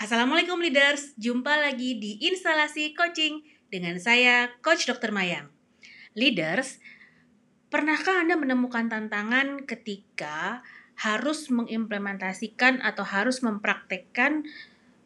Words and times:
Assalamualaikum 0.00 0.56
leaders, 0.64 1.12
jumpa 1.20 1.60
lagi 1.60 2.00
di 2.00 2.16
instalasi 2.24 2.96
coaching 2.96 3.44
dengan 3.68 4.00
saya 4.00 4.48
Coach 4.64 4.88
Dr. 4.88 5.12
Mayang. 5.12 5.52
Leaders, 6.16 6.80
pernahkah 7.68 8.24
Anda 8.24 8.40
menemukan 8.40 8.88
tantangan 8.88 9.68
ketika 9.68 10.64
harus 11.04 11.52
mengimplementasikan 11.52 12.80
atau 12.80 13.04
harus 13.04 13.44
mempraktekkan 13.44 14.48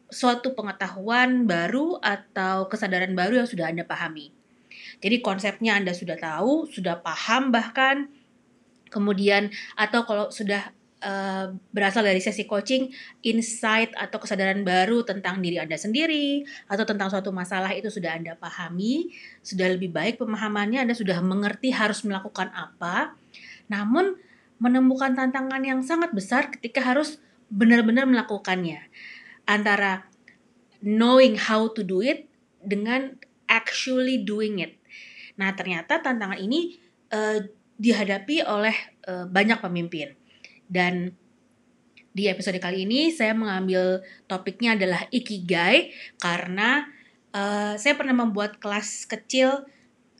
suatu 0.07 0.55
pengetahuan 0.55 1.43
baru 1.43 1.99
atau 1.99 2.71
kesadaran 2.71 3.19
baru 3.19 3.43
yang 3.43 3.51
sudah 3.51 3.67
Anda 3.67 3.83
pahami? 3.83 4.31
Jadi 5.03 5.19
konsepnya 5.19 5.75
Anda 5.75 5.91
sudah 5.91 6.15
tahu, 6.15 6.71
sudah 6.71 7.03
paham 7.03 7.51
bahkan 7.51 8.15
kemudian 8.87 9.51
atau 9.75 10.07
kalau 10.07 10.31
sudah 10.31 10.71
uh, 11.03 11.51
berasal 11.73 12.05
dari 12.05 12.23
sesi 12.23 12.47
coaching 12.47 12.87
insight 13.25 13.91
atau 13.97 14.21
kesadaran 14.21 14.63
baru 14.63 15.03
tentang 15.03 15.43
diri 15.43 15.59
Anda 15.59 15.75
sendiri 15.75 16.45
atau 16.71 16.85
tentang 16.87 17.11
suatu 17.11 17.33
masalah 17.35 17.73
itu 17.75 17.91
sudah 17.91 18.15
Anda 18.15 18.37
pahami, 18.39 19.11
sudah 19.43 19.75
lebih 19.75 19.91
baik 19.91 20.21
pemahamannya, 20.21 20.87
Anda 20.87 20.95
sudah 20.95 21.19
mengerti 21.19 21.75
harus 21.75 22.05
melakukan 22.07 22.53
apa. 22.53 23.17
Namun 23.67 24.15
menemukan 24.61 25.17
tantangan 25.17 25.61
yang 25.65 25.83
sangat 25.83 26.15
besar 26.15 26.53
ketika 26.53 26.79
harus 26.79 27.19
benar-benar 27.51 28.07
melakukannya. 28.07 28.87
Antara 29.45 30.07
knowing 30.79 31.35
how 31.37 31.67
to 31.69 31.83
do 31.83 31.99
it 31.99 32.29
dengan 32.63 33.19
actually 33.45 34.21
doing 34.21 34.63
it. 34.63 34.79
Nah, 35.35 35.51
ternyata 35.53 35.99
tantangan 35.99 36.39
ini 36.39 36.79
uh, 37.11 37.43
dihadapi 37.75 38.41
oleh 38.47 38.73
uh, 39.05 39.27
banyak 39.27 39.59
pemimpin 39.59 40.15
dan 40.71 41.13
di 42.15 42.31
episode 42.31 42.57
kali 42.63 42.87
ini 42.87 43.11
saya 43.11 43.35
mengambil 43.35 43.99
topiknya 44.31 44.79
adalah 44.79 45.03
ikigai 45.11 45.91
karena 46.15 46.87
uh, 47.35 47.75
saya 47.75 47.99
pernah 47.99 48.15
membuat 48.15 48.55
kelas 48.63 49.03
kecil 49.03 49.67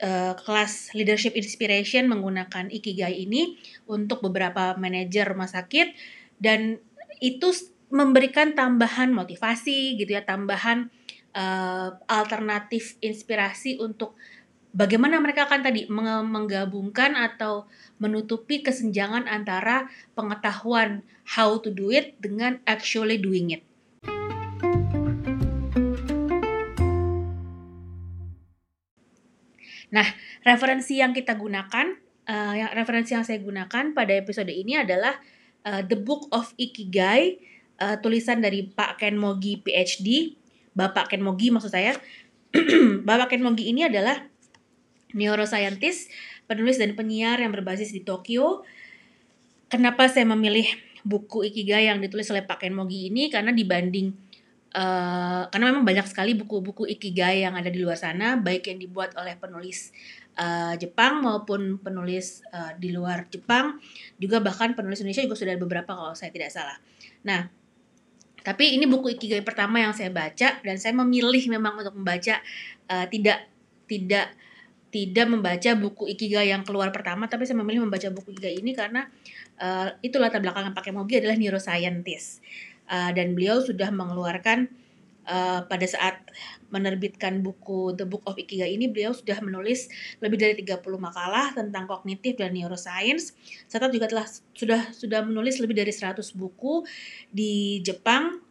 uh, 0.04 0.34
kelas 0.36 0.92
leadership 0.92 1.40
inspiration 1.40 2.12
menggunakan 2.12 2.68
ikigai 2.68 3.16
ini 3.16 3.56
untuk 3.88 4.20
beberapa 4.20 4.76
manajer 4.76 5.24
rumah 5.32 5.48
sakit. 5.48 5.96
Dan 6.36 6.84
itu 7.24 7.56
memberikan 7.88 8.52
tambahan 8.58 9.16
motivasi 9.16 9.96
gitu 9.96 10.20
ya 10.20 10.28
tambahan 10.28 10.92
uh, 11.32 11.96
alternatif 12.12 13.00
inspirasi 13.00 13.80
untuk 13.80 14.20
bagaimana 14.76 15.24
mereka 15.24 15.48
akan 15.48 15.64
tadi 15.64 15.88
menggabungkan 15.88 17.16
atau 17.16 17.64
menutupi 17.98 18.60
kesenjangan 18.60 19.24
antara 19.32 19.88
pengetahuan 20.20 21.00
how 21.40 21.56
to 21.56 21.72
do 21.72 21.96
it 21.96 22.20
dengan 22.20 22.60
actually 22.68 23.16
doing 23.16 23.56
it. 23.56 23.64
Nah, 29.96 30.12
referensi 30.44 31.00
yang 31.00 31.16
kita 31.16 31.40
gunakan, 31.40 31.96
uh, 32.28 32.54
yang 32.54 32.76
referensi 32.76 33.16
yang 33.16 33.24
saya 33.24 33.40
gunakan 33.40 33.96
pada 33.96 34.12
episode 34.12 34.52
ini 34.52 34.76
adalah 34.76 35.16
uh, 35.64 35.88
The 35.88 35.96
Book 35.96 36.28
of 36.36 36.52
Ikigai, 36.60 37.40
uh, 37.80 37.96
tulisan 38.04 38.44
dari 38.44 38.68
Pak 38.68 39.00
Ken 39.00 39.16
Mogi 39.16 39.64
PhD, 39.64 40.36
Bapak 40.76 41.16
Ken 41.16 41.24
Mogi 41.24 41.48
maksud 41.48 41.72
saya. 41.72 41.96
Bapak 43.08 43.32
Ken 43.32 43.40
Mogi 43.40 43.72
ini 43.72 43.88
adalah 43.88 44.35
neuroscientist, 45.16 46.12
penulis 46.46 46.76
dan 46.76 46.94
penyiar 46.94 47.40
yang 47.40 47.56
berbasis 47.56 47.96
di 47.96 48.04
Tokyo. 48.04 48.68
Kenapa 49.72 50.06
saya 50.12 50.28
memilih 50.28 50.68
buku 51.02 51.48
Ikigai 51.48 51.90
yang 51.90 52.04
ditulis 52.04 52.30
oleh 52.30 52.44
Pak 52.44 52.62
Ken 52.62 52.76
Mogi 52.76 53.10
ini? 53.10 53.32
Karena 53.32 53.56
dibanding 53.56 54.14
uh, 54.76 55.44
karena 55.50 55.66
memang 55.72 55.88
banyak 55.88 56.06
sekali 56.06 56.36
buku-buku 56.36 56.86
Ikigai 56.86 57.48
yang 57.48 57.56
ada 57.56 57.72
di 57.72 57.80
luar 57.80 57.96
sana, 57.96 58.36
baik 58.36 58.68
yang 58.70 58.78
dibuat 58.78 59.16
oleh 59.16 59.40
penulis 59.40 59.96
uh, 60.36 60.76
Jepang 60.76 61.24
maupun 61.24 61.80
penulis 61.80 62.44
uh, 62.52 62.76
di 62.76 62.92
luar 62.92 63.32
Jepang, 63.32 63.80
juga 64.20 64.44
bahkan 64.44 64.76
penulis 64.76 65.00
Indonesia 65.02 65.24
juga 65.24 65.40
sudah 65.40 65.56
ada 65.56 65.62
beberapa 65.64 65.92
kalau 65.96 66.14
saya 66.14 66.30
tidak 66.30 66.52
salah. 66.52 66.78
Nah, 67.24 67.48
tapi 68.46 68.78
ini 68.78 68.86
buku 68.86 69.16
Ikigai 69.18 69.42
pertama 69.42 69.82
yang 69.82 69.96
saya 69.96 70.12
baca 70.12 70.62
dan 70.62 70.76
saya 70.78 70.94
memilih 70.94 71.42
memang 71.50 71.80
untuk 71.82 71.96
membaca 71.96 72.44
uh, 72.92 73.08
tidak 73.10 73.50
tidak 73.90 74.30
tidak 74.96 75.28
membaca 75.28 75.72
buku 75.76 76.08
Ikigai 76.16 76.56
yang 76.56 76.64
keluar 76.64 76.96
pertama, 76.96 77.28
tapi 77.28 77.44
saya 77.44 77.60
memilih 77.60 77.84
membaca 77.84 78.08
buku 78.16 78.32
Ikigai 78.32 78.64
ini 78.64 78.72
karena 78.72 79.12
uh, 79.60 79.92
itu 80.00 80.16
latar 80.16 80.40
belakang 80.40 80.72
yang 80.72 80.76
pakai 80.78 80.96
Mogi 80.96 81.20
adalah 81.20 81.36
neuroscientist. 81.36 82.40
Uh, 82.88 83.12
dan 83.12 83.36
beliau 83.36 83.60
sudah 83.60 83.92
mengeluarkan 83.92 84.72
uh, 85.28 85.68
pada 85.68 85.84
saat 85.84 86.22
menerbitkan 86.72 87.44
buku 87.44 87.92
The 87.98 88.08
Book 88.08 88.24
of 88.24 88.40
Ikigai 88.40 88.72
ini 88.72 88.88
beliau 88.88 89.12
sudah 89.12 89.42
menulis 89.44 89.92
lebih 90.24 90.40
dari 90.40 90.54
30 90.64 90.80
makalah 90.96 91.52
tentang 91.52 91.90
kognitif 91.90 92.40
dan 92.40 92.56
neuroscience 92.56 93.36
serta 93.68 93.92
juga 93.92 94.08
telah 94.08 94.28
sudah 94.56 94.96
sudah 94.96 95.26
menulis 95.26 95.60
lebih 95.60 95.76
dari 95.76 95.92
100 95.92 96.24
buku 96.38 96.86
di 97.34 97.84
Jepang 97.84 98.45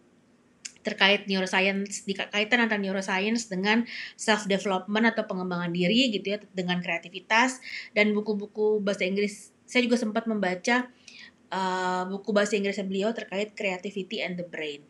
terkait 0.85 1.25
neuroscience 1.25 2.05
di 2.05 2.13
kaitan 2.13 2.61
antara 2.61 2.77
neuroscience 2.77 3.49
dengan 3.49 3.89
self 4.15 4.45
development 4.45 5.11
atau 5.17 5.25
pengembangan 5.25 5.73
diri 5.73 6.13
gitu 6.13 6.37
ya 6.37 6.39
dengan 6.53 6.85
kreativitas 6.85 7.59
dan 7.97 8.13
buku-buku 8.13 8.85
bahasa 8.85 9.09
Inggris. 9.09 9.51
Saya 9.65 9.89
juga 9.89 9.97
sempat 9.97 10.29
membaca 10.29 10.93
uh, 11.49 12.05
buku 12.13 12.31
bahasa 12.37 12.61
Inggris 12.61 12.77
beliau 12.85 13.17
terkait 13.17 13.57
creativity 13.57 14.21
and 14.21 14.37
the 14.37 14.47
brain. 14.47 14.85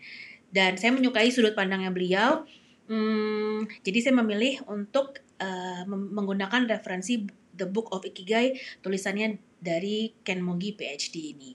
Dan 0.50 0.75
saya 0.77 0.91
menyukai 0.91 1.31
sudut 1.31 1.55
pandangnya 1.55 1.94
beliau. 1.94 2.43
Hmm, 2.84 3.65
jadi 3.81 4.11
saya 4.11 4.15
memilih 4.21 4.61
untuk 4.69 5.22
uh, 5.41 5.82
menggunakan 5.88 6.69
referensi 6.69 7.25
The 7.55 7.71
Book 7.71 7.94
of 7.94 8.03
Ikigai 8.05 8.59
tulisannya 8.82 9.38
dari 9.62 10.12
Ken 10.26 10.43
Mogi 10.43 10.75
PhD 10.75 11.32
ini. 11.32 11.50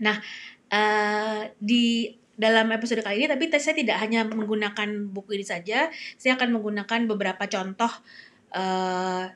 Nah 0.00 0.16
uh, 0.70 1.42
di 1.58 2.14
dalam 2.34 2.66
episode 2.74 3.00
kali 3.02 3.24
ini 3.24 3.28
tapi 3.30 3.46
saya 3.58 3.78
tidak 3.78 3.96
hanya 4.02 4.26
menggunakan 4.26 5.10
buku 5.10 5.38
ini 5.38 5.46
saja 5.46 5.88
saya 6.18 6.34
akan 6.34 6.58
menggunakan 6.58 7.00
beberapa 7.06 7.46
contoh 7.46 7.90
uh, 8.54 9.30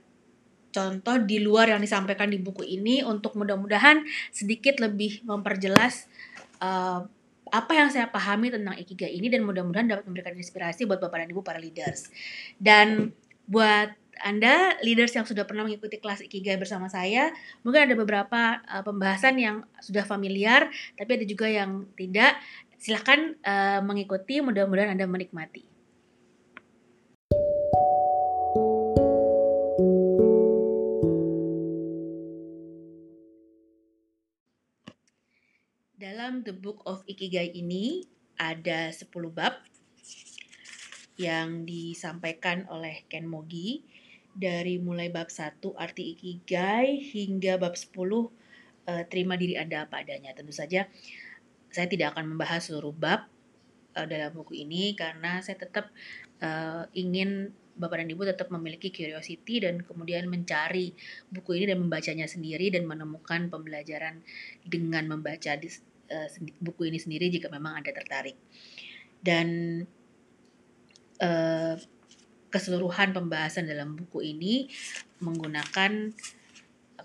contoh 0.69 1.17
di 1.25 1.39
luar 1.41 1.73
yang 1.73 1.81
disampaikan 1.81 2.29
di 2.29 2.39
buku 2.39 2.67
ini 2.67 3.01
untuk 3.03 3.35
mudah-mudahan 3.39 4.05
sedikit 4.35 4.83
lebih 4.83 5.25
memperjelas 5.25 6.11
uh, 6.61 7.07
apa 7.49 7.73
yang 7.73 7.89
saya 7.89 8.13
pahami 8.13 8.53
tentang 8.53 8.77
ikigai 8.77 9.09
ini 9.09 9.33
dan 9.33 9.45
mudah-mudahan 9.45 9.89
dapat 9.89 10.05
memberikan 10.05 10.37
inspirasi 10.37 10.85
buat 10.85 11.01
bapak 11.01 11.25
dan 11.25 11.29
ibu 11.33 11.41
para 11.41 11.57
leaders. 11.57 12.13
Dan 12.61 13.17
buat 13.49 13.97
anda 14.19 14.75
leaders 14.83 15.15
yang 15.15 15.25
sudah 15.25 15.47
pernah 15.47 15.63
mengikuti 15.63 16.03
kelas 16.03 16.27
Ikigai 16.27 16.59
bersama 16.59 16.91
saya, 16.91 17.31
mungkin 17.63 17.87
ada 17.87 17.95
beberapa 17.95 18.59
uh, 18.67 18.83
pembahasan 18.83 19.39
yang 19.39 19.57
sudah 19.79 20.03
familiar, 20.03 20.69
tapi 20.99 21.23
ada 21.23 21.25
juga 21.25 21.47
yang 21.47 21.87
tidak 21.95 22.35
silahkan 22.79 23.35
uh, 23.43 23.83
mengikuti 23.83 24.39
mudah-mudahan 24.39 24.95
Anda 24.95 25.11
menikmati. 25.11 25.67
Dalam 35.99 36.47
The 36.47 36.55
Book 36.55 36.87
of 36.87 37.03
Ikigai 37.11 37.51
ini 37.51 38.07
ada 38.39 38.95
10 38.95 39.11
bab 39.35 39.59
yang 41.19 41.67
disampaikan 41.67 42.63
oleh 42.71 43.03
Ken 43.11 43.27
Mogi 43.27 43.83
dari 44.31 44.79
mulai 44.79 45.11
bab 45.11 45.35
1 45.35 45.59
arti 45.75 46.15
Ikigai 46.15 47.03
hingga 47.03 47.59
bab 47.59 47.75
10 47.75 47.91
uh, 47.99 48.31
eh, 48.87 49.05
terima 49.11 49.35
diri 49.35 49.59
Anda 49.59 49.91
apa 49.91 50.07
adanya. 50.07 50.31
Tentu 50.31 50.55
saja 50.55 50.87
saya 51.79 51.87
tidak 51.87 52.19
akan 52.19 52.35
membahas 52.35 52.67
seluruh 52.67 52.91
bab 52.91 53.31
uh, 53.95 54.07
dalam 54.11 54.35
buku 54.35 54.67
ini 54.67 54.99
karena 54.99 55.39
saya 55.39 55.63
tetap 55.63 55.95
uh, 56.43 56.91
ingin 56.91 57.55
Bapak 57.79 58.03
dan 58.03 58.11
Ibu 58.11 58.27
tetap 58.27 58.51
memiliki 58.51 58.91
curiosity 58.91 59.63
dan 59.63 59.87
kemudian 59.87 60.27
mencari 60.27 60.91
buku 61.31 61.63
ini 61.63 61.71
dan 61.71 61.79
membacanya 61.79 62.27
sendiri 62.27 62.75
dan 62.75 62.91
menemukan 62.91 63.47
pembelajaran 63.47 64.19
dengan 64.67 65.07
membaca 65.07 65.55
di, 65.55 65.71
uh, 66.11 66.27
buku 66.59 66.91
ini 66.91 66.99
sendiri 66.99 67.31
jika 67.31 67.47
memang 67.47 67.79
Anda 67.79 67.95
tertarik. 67.95 68.35
Dan 69.23 69.79
uh, 71.23 71.79
keseluruhan 72.51 73.15
pembahasan 73.15 73.71
dalam 73.71 73.95
buku 73.95 74.27
ini 74.27 74.67
menggunakan 75.23 76.11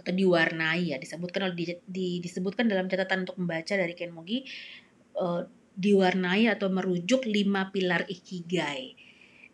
atau 0.03 0.11
diwarnai 0.11 0.91
ya 0.91 0.99
disebutkan 0.99 1.55
di, 1.55 1.79
di, 1.87 2.19
disebutkan 2.19 2.67
dalam 2.67 2.91
catatan 2.91 3.23
untuk 3.23 3.39
membaca 3.39 3.71
dari 3.71 3.95
Ken 3.95 4.11
Mogi 4.11 4.43
uh, 5.15 5.47
diwarnai 5.73 6.51
atau 6.51 6.67
merujuk 6.67 7.23
lima 7.23 7.71
pilar 7.71 8.03
ikigai. 8.11 8.99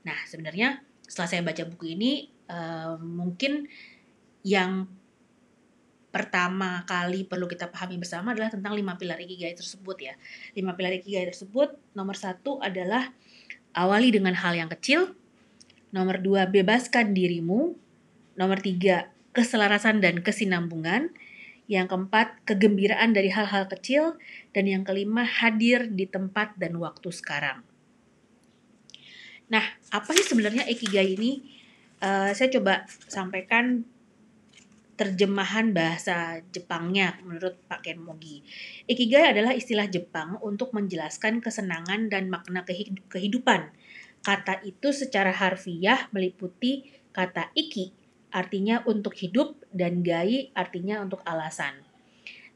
Nah 0.03 0.17
sebenarnya 0.25 0.81
setelah 1.05 1.29
saya 1.29 1.41
baca 1.45 1.63
buku 1.69 1.93
ini 1.93 2.25
uh, 2.49 2.97
mungkin 2.97 3.69
yang 4.41 4.89
pertama 6.09 6.81
kali 6.89 7.29
perlu 7.29 7.45
kita 7.45 7.69
pahami 7.69 8.01
bersama 8.01 8.33
adalah 8.33 8.49
tentang 8.49 8.73
lima 8.73 8.97
pilar 8.97 9.21
ikigai 9.21 9.53
tersebut 9.53 9.97
ya. 10.01 10.13
Lima 10.57 10.73
pilar 10.73 10.97
ikigai 10.97 11.29
tersebut 11.29 11.77
nomor 11.93 12.17
satu 12.17 12.57
adalah 12.57 13.13
awali 13.77 14.09
dengan 14.09 14.33
hal 14.33 14.57
yang 14.57 14.73
kecil. 14.73 15.13
Nomor 15.93 16.17
dua 16.21 16.49
bebaskan 16.49 17.13
dirimu. 17.13 17.77
Nomor 18.33 18.57
tiga 18.65 19.13
keselarasan 19.39 20.03
dan 20.03 20.19
kesinambungan. 20.19 21.15
Yang 21.71 21.95
keempat 21.95 22.43
kegembiraan 22.43 23.15
dari 23.15 23.31
hal-hal 23.31 23.71
kecil. 23.71 24.19
Dan 24.51 24.67
yang 24.67 24.83
kelima 24.83 25.23
hadir 25.23 25.87
di 25.87 26.03
tempat 26.03 26.59
dan 26.59 26.75
waktu 26.75 27.07
sekarang. 27.15 27.63
Nah, 29.47 29.63
apa 29.95 30.11
sih 30.11 30.27
sebenarnya 30.27 30.67
ikigai 30.67 31.15
ini? 31.15 31.55
Uh, 31.99 32.31
saya 32.35 32.51
coba 32.51 32.87
sampaikan 33.07 33.83
terjemahan 34.99 35.71
bahasa 35.71 36.43
Jepangnya 36.51 37.15
menurut 37.23 37.55
Pak 37.71 37.87
Ken 37.87 38.03
Mogi. 38.03 38.43
Ikigai 38.83 39.31
adalah 39.31 39.55
istilah 39.55 39.87
Jepang 39.87 40.35
untuk 40.43 40.75
menjelaskan 40.75 41.39
kesenangan 41.39 42.11
dan 42.11 42.27
makna 42.27 42.67
kehidupan. 43.07 43.71
Kata 44.19 44.59
itu 44.67 44.91
secara 44.91 45.31
harfiah 45.31 46.11
meliputi 46.11 46.91
kata 47.15 47.55
iki, 47.55 47.95
artinya 48.29 48.81
untuk 48.85 49.13
hidup, 49.17 49.59
dan 49.69 50.01
gai 50.01 50.49
artinya 50.57 51.01
untuk 51.01 51.21
alasan. 51.25 51.85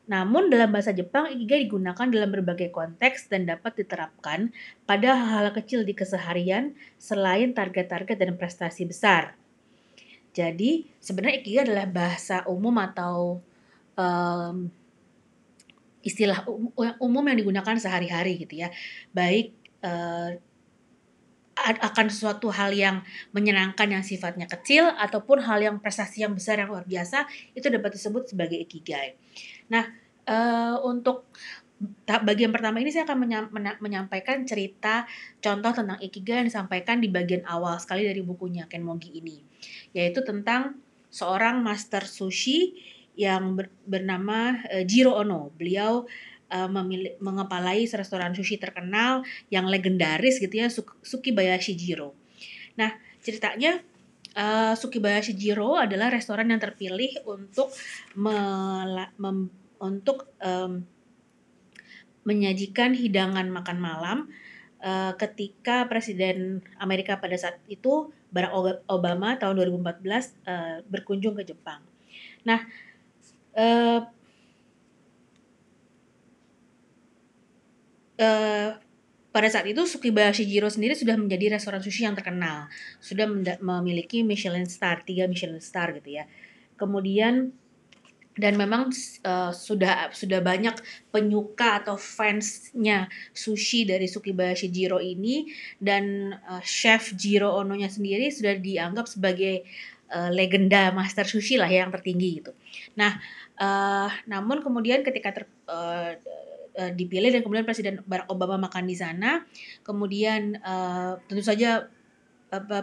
Namun 0.03 0.51
dalam 0.51 0.67
bahasa 0.75 0.91
Jepang, 0.91 1.31
ikigai 1.31 1.63
digunakan 1.63 2.07
dalam 2.11 2.27
berbagai 2.27 2.75
konteks 2.75 3.31
dan 3.31 3.47
dapat 3.47 3.79
diterapkan 3.79 4.51
pada 4.83 5.15
hal-hal 5.15 5.55
kecil 5.55 5.87
di 5.87 5.95
keseharian 5.95 6.75
selain 6.99 7.55
target-target 7.55 8.19
dan 8.19 8.35
prestasi 8.35 8.83
besar. 8.83 9.39
Jadi 10.35 10.89
sebenarnya 10.99 11.39
ikigai 11.39 11.63
adalah 11.71 11.87
bahasa 11.87 12.43
umum 12.49 12.75
atau 12.83 13.39
um, 13.95 14.67
istilah 16.03 16.43
umum 16.99 17.23
yang 17.31 17.39
digunakan 17.39 17.75
sehari-hari 17.79 18.43
gitu 18.43 18.59
ya. 18.59 18.73
Baik 19.15 19.55
uh, 19.87 20.35
akan 21.63 22.11
sesuatu 22.11 22.51
hal 22.51 22.75
yang 22.75 22.99
menyenangkan 23.31 23.87
yang 23.87 24.03
sifatnya 24.03 24.51
kecil 24.51 24.91
ataupun 24.99 25.39
hal 25.39 25.63
yang 25.63 25.79
prestasi 25.79 26.27
yang 26.27 26.35
besar 26.35 26.59
yang 26.59 26.67
luar 26.67 26.83
biasa 26.83 27.23
itu 27.55 27.71
dapat 27.71 27.95
disebut 27.95 28.35
sebagai 28.35 28.59
ikigai. 28.59 29.15
Nah, 29.71 29.87
uh, 30.27 30.83
untuk 30.83 31.31
bagian 32.07 32.51
pertama 32.51 32.79
ini 32.79 32.91
saya 32.91 33.03
akan 33.07 33.47
menyampaikan 33.79 34.43
cerita 34.47 35.03
contoh 35.43 35.71
tentang 35.71 35.99
ikigai 35.99 36.43
yang 36.43 36.47
disampaikan 36.47 36.99
di 36.99 37.11
bagian 37.11 37.43
awal 37.47 37.79
sekali 37.79 38.07
dari 38.07 38.23
bukunya 38.23 38.67
Ken 38.67 38.83
Mogi 38.83 39.15
ini, 39.15 39.39
yaitu 39.95 40.23
tentang 40.23 40.79
seorang 41.11 41.63
master 41.63 42.07
sushi 42.07 42.75
yang 43.13 43.55
ber, 43.55 43.69
bernama 43.85 44.57
uh, 44.67 44.83
Jiro 44.83 45.15
Ono. 45.21 45.53
Beliau 45.55 46.09
uh, 46.53 46.69
memilih, 46.69 47.17
mengepalai 47.17 47.89
restoran 47.89 48.37
sushi 48.37 48.61
terkenal 48.61 49.25
yang 49.49 49.65
legendaris 49.65 50.37
gitu 50.37 50.53
ya, 50.53 50.69
Sukibayashi 51.01 51.73
Jiro. 51.73 52.13
Nah, 52.77 52.93
ceritanya 53.25 53.81
uh, 54.37 54.77
Sukibayashi 54.77 55.33
Jiro 55.33 55.73
adalah 55.73 56.13
restoran 56.13 56.53
yang 56.53 56.61
terpilih 56.61 57.25
untuk 57.25 57.73
untuk 59.81 60.31
um, 60.39 60.85
menyajikan 62.23 62.95
hidangan 62.95 63.51
makan 63.51 63.77
malam 63.83 64.17
uh, 64.83 65.11
ketika 65.19 65.87
Presiden 65.87 66.63
Amerika 66.79 67.19
pada 67.19 67.35
saat 67.35 67.59
itu 67.67 68.11
Barack 68.33 68.81
Obama 68.89 69.37
tahun 69.37 69.61
2014 69.61 69.85
uh, 69.85 70.19
eh, 70.49 70.77
berkunjung 70.89 71.37
ke 71.37 71.53
Jepang. 71.53 71.85
Nah, 72.49 72.65
uh, 73.53 74.09
uh, 78.23 78.79
pada 79.33 79.47
saat 79.49 79.65
itu 79.67 79.83
Sukibayashi 79.83 80.47
Jiro 80.47 80.69
sendiri 80.69 80.95
sudah 80.95 81.17
menjadi 81.19 81.57
restoran 81.57 81.81
sushi 81.81 82.05
yang 82.07 82.15
terkenal, 82.15 82.69
sudah 83.03 83.27
memiliki 83.59 84.21
Michelin 84.21 84.69
star, 84.69 85.03
tiga 85.03 85.27
Michelin 85.27 85.59
star 85.59 85.91
gitu 85.97 86.21
ya. 86.21 86.29
Kemudian 86.77 87.51
dan 88.33 88.57
memang 88.57 88.89
uh, 89.25 89.53
sudah 89.53 90.09
sudah 90.09 90.41
banyak 90.41 90.73
penyuka 91.13 91.85
atau 91.85 91.97
fansnya 91.97 93.05
sushi 93.29 93.85
dari 93.85 94.09
Sukibayashi 94.09 94.73
Jiro 94.73 94.97
ini 94.97 95.49
dan 95.77 96.33
uh, 96.49 96.61
chef 96.65 97.13
Jiro 97.13 97.53
Ono-nya 97.61 97.93
sendiri 97.93 98.33
sudah 98.33 98.57
dianggap 98.57 99.05
sebagai 99.05 99.61
uh, 100.09 100.33
legenda 100.33 100.89
master 100.89 101.29
sushi 101.29 101.61
lah 101.61 101.69
yang 101.69 101.93
tertinggi 101.93 102.41
gitu. 102.41 102.57
Nah, 102.97 103.21
uh, 103.61 104.09
namun 104.25 104.65
kemudian 104.65 105.05
ketika 105.05 105.29
ter, 105.29 105.43
uh, 105.69 106.17
uh, 106.77 106.91
dipilih 106.93 107.33
dan 107.33 107.41
kemudian 107.41 107.65
Presiden 107.65 108.01
Barack 108.05 108.29
Obama 108.29 108.57
makan 108.69 108.85
di 108.85 108.95
sana, 108.97 109.45
kemudian 109.81 110.57
uh, 110.61 111.19
tentu 111.25 111.43
saja 111.43 111.89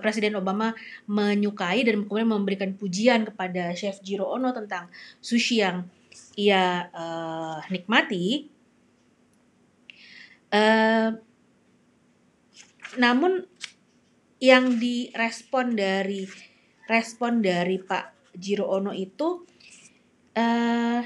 Presiden 0.02 0.34
Obama 0.34 0.74
menyukai 1.06 1.86
dan 1.86 2.02
kemudian 2.02 2.26
memberikan 2.26 2.74
pujian 2.74 3.22
kepada 3.22 3.70
Chef 3.78 4.02
Jiro 4.02 4.26
Ono 4.34 4.50
tentang 4.50 4.90
sushi 5.22 5.62
yang 5.62 5.86
ia 6.34 6.90
uh, 6.90 7.62
nikmati. 7.70 8.50
Uh, 10.50 11.14
namun 12.98 13.46
yang 14.42 14.82
direspon 14.82 15.78
dari 15.78 16.26
respon 16.90 17.38
dari 17.38 17.78
Pak 17.78 18.34
Jiro 18.34 18.66
Ono 18.74 18.90
itu 18.90 19.46
uh, 20.34 21.00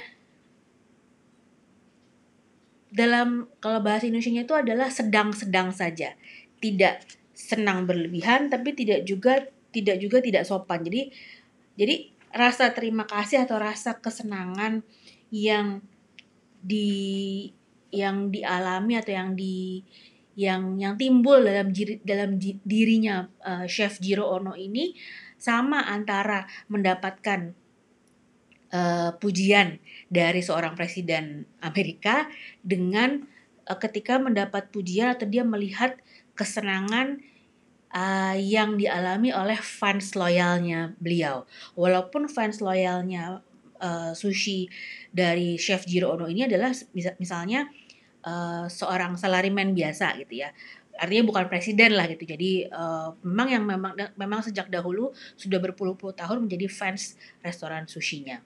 dalam 2.94 3.50
kalau 3.58 3.82
bahasa 3.82 4.06
Indonesia 4.06 4.46
itu 4.46 4.54
adalah 4.54 4.86
sedang-sedang 4.86 5.74
saja, 5.74 6.14
tidak 6.62 7.02
senang 7.34 7.90
berlebihan 7.90 8.46
tapi 8.46 8.70
tidak 8.78 9.02
juga 9.02 9.50
tidak 9.74 9.98
juga 9.98 10.22
tidak 10.22 10.46
sopan. 10.46 10.86
Jadi 10.86 11.10
jadi 11.74 12.14
rasa 12.30 12.70
terima 12.70 13.02
kasih 13.10 13.42
atau 13.42 13.58
rasa 13.58 13.98
kesenangan 13.98 14.86
yang 15.34 15.82
di 16.62 17.50
yang 17.90 18.30
dialami 18.30 18.98
atau 18.98 19.12
yang 19.14 19.34
di 19.34 19.82
yang 20.34 20.78
yang 20.78 20.94
timbul 20.98 21.42
dalam 21.42 21.70
diri, 21.70 21.98
dalam 22.02 22.38
dirinya 22.42 23.26
uh, 23.42 23.66
chef 23.70 24.02
Jiro 24.02 24.26
Ono 24.38 24.54
ini 24.58 24.94
sama 25.38 25.86
antara 25.86 26.46
mendapatkan 26.70 27.54
uh, 28.74 29.10
pujian 29.18 29.78
dari 30.12 30.40
seorang 30.44 30.76
presiden 30.76 31.48
Amerika 31.64 32.28
dengan 32.60 33.24
uh, 33.68 33.78
ketika 33.78 34.20
mendapat 34.20 34.68
pujian 34.70 35.12
atau 35.12 35.28
dia 35.28 35.44
melihat 35.44 35.96
kesenangan 36.34 37.22
uh, 37.94 38.36
yang 38.36 38.74
dialami 38.76 39.30
oleh 39.30 39.56
fans 39.58 40.12
loyalnya 40.18 40.92
beliau. 40.98 41.46
Walaupun 41.78 42.26
fans 42.26 42.58
loyalnya 42.58 43.40
uh, 43.78 44.12
sushi 44.12 44.66
dari 45.14 45.54
Chef 45.56 45.86
Jiro 45.86 46.12
Ono 46.18 46.26
ini 46.26 46.44
adalah 46.44 46.74
misalnya 47.18 47.70
uh, 48.26 48.66
seorang 48.66 49.14
salariman 49.14 49.72
biasa 49.72 50.18
gitu 50.20 50.42
ya. 50.42 50.50
Artinya 50.94 51.26
bukan 51.26 51.50
presiden 51.50 51.98
lah 51.98 52.06
gitu. 52.06 52.22
Jadi 52.22 52.70
uh, 52.70 53.18
memang 53.26 53.48
yang 53.50 53.64
memang 53.66 53.92
memang 54.14 54.40
sejak 54.46 54.70
dahulu 54.70 55.10
sudah 55.34 55.58
berpuluh-puluh 55.58 56.14
tahun 56.14 56.46
menjadi 56.46 56.70
fans 56.70 57.18
restoran 57.42 57.90
sushinya. 57.90 58.42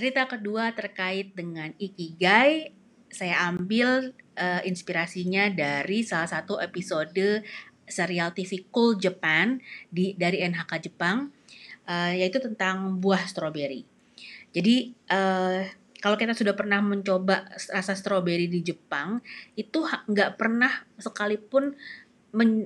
Cerita 0.00 0.24
kedua 0.24 0.72
terkait 0.72 1.36
dengan 1.36 1.76
ikigai, 1.76 2.72
saya 3.12 3.52
ambil 3.52 4.16
uh, 4.32 4.64
inspirasinya 4.64 5.52
dari 5.52 6.00
salah 6.00 6.24
satu 6.24 6.56
episode 6.56 7.44
serial 7.84 8.32
TV 8.32 8.64
Cool 8.72 8.96
Japan 8.96 9.60
di 9.92 10.16
dari 10.16 10.40
NHK 10.40 10.88
Jepang, 10.88 11.28
uh, 11.84 12.16
yaitu 12.16 12.40
tentang 12.40 12.96
buah 12.96 13.28
stroberi. 13.28 13.84
Jadi 14.56 14.96
uh, 15.12 15.68
kalau 16.00 16.16
kita 16.16 16.32
sudah 16.32 16.56
pernah 16.56 16.80
mencoba 16.80 17.52
rasa 17.68 17.92
stroberi 17.92 18.48
di 18.48 18.64
Jepang, 18.64 19.20
itu 19.52 19.84
nggak 19.84 20.40
pernah 20.40 20.80
sekalipun 20.96 21.76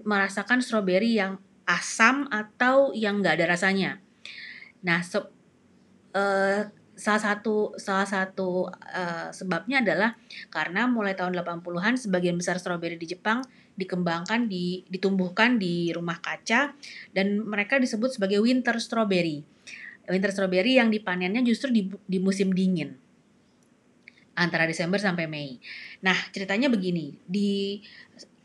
merasakan 0.06 0.62
stroberi 0.62 1.18
yang 1.18 1.42
asam 1.66 2.30
atau 2.30 2.94
yang 2.94 3.18
nggak 3.18 3.42
ada 3.42 3.58
rasanya. 3.58 3.98
Nah, 4.86 5.02
so, 5.02 5.34
uh, 6.14 6.70
salah 6.94 7.22
satu 7.22 7.74
salah 7.74 8.06
satu 8.06 8.70
uh, 8.70 9.28
sebabnya 9.34 9.82
adalah 9.82 10.14
karena 10.50 10.86
mulai 10.86 11.18
tahun 11.18 11.34
80-an 11.34 11.98
sebagian 11.98 12.38
besar 12.38 12.58
stroberi 12.62 12.94
di 12.94 13.10
Jepang 13.10 13.42
dikembangkan 13.74 14.46
di 14.46 14.86
ditumbuhkan 14.86 15.58
di 15.58 15.90
rumah 15.90 16.22
kaca 16.22 16.74
dan 17.10 17.26
mereka 17.42 17.82
disebut 17.82 18.14
sebagai 18.14 18.38
winter 18.38 18.78
strawberry. 18.78 19.42
Winter 20.06 20.30
strawberry 20.30 20.78
yang 20.78 20.92
dipanennya 20.92 21.42
justru 21.42 21.72
di, 21.74 21.90
di 22.06 22.18
musim 22.22 22.54
dingin. 22.54 23.00
antara 24.34 24.66
Desember 24.66 24.98
sampai 24.98 25.30
Mei. 25.30 25.62
Nah, 26.02 26.18
ceritanya 26.34 26.66
begini, 26.66 27.14
di 27.22 27.78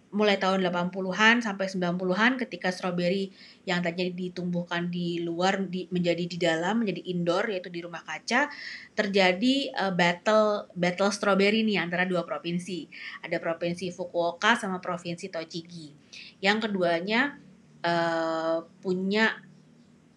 mulai 0.09 0.41
tahun 0.41 0.65
80-an 0.65 1.45
sampai 1.45 1.69
90-an 1.69 2.41
ketika 2.41 2.73
stroberi 2.73 3.29
yang 3.69 3.85
tadinya 3.85 4.09
ditumbuhkan 4.09 4.89
di 4.89 5.21
luar 5.21 5.69
di, 5.69 5.85
menjadi 5.93 6.25
di 6.25 6.37
dalam 6.41 6.81
menjadi 6.81 7.01
indoor 7.13 7.53
yaitu 7.53 7.69
di 7.69 7.85
rumah 7.85 8.01
kaca 8.01 8.49
terjadi 8.97 9.69
uh, 9.77 9.93
battle 9.93 10.65
battle 10.73 11.13
stroberi 11.13 11.61
nih 11.61 11.77
antara 11.77 12.09
dua 12.09 12.25
provinsi. 12.25 12.89
Ada 13.21 13.37
provinsi 13.37 13.93
Fukuoka 13.93 14.57
sama 14.57 14.81
provinsi 14.81 15.29
Tochigi. 15.29 15.93
Yang 16.41 16.69
keduanya 16.69 17.37
uh, 17.85 18.65
punya 18.81 19.37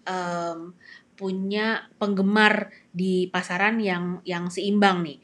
um, 0.09 0.73
punya 1.13 1.87
penggemar 2.01 2.73
di 2.91 3.29
pasaran 3.29 3.79
yang 3.79 4.25
yang 4.25 4.49
seimbang 4.49 5.05
nih 5.05 5.21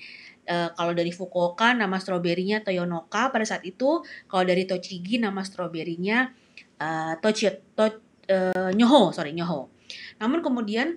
Uh, 0.48 0.72
kalau 0.72 0.96
dari 0.96 1.12
Fukuoka 1.12 1.76
nama 1.76 2.00
stroberinya 2.00 2.64
Toyonoka 2.64 3.28
pada 3.28 3.44
saat 3.44 3.68
itu, 3.68 4.00
kalau 4.24 4.44
dari 4.48 4.64
Tochigi 4.64 5.20
nama 5.20 5.44
stroberinya 5.44 6.32
uh, 6.80 7.20
Tochi, 7.20 7.52
to, 7.76 7.84
uh, 8.32 8.72
Nyoho, 8.72 9.12
sorry 9.12 9.36
Nyoho. 9.36 9.68
Namun 10.16 10.40
kemudian 10.40 10.96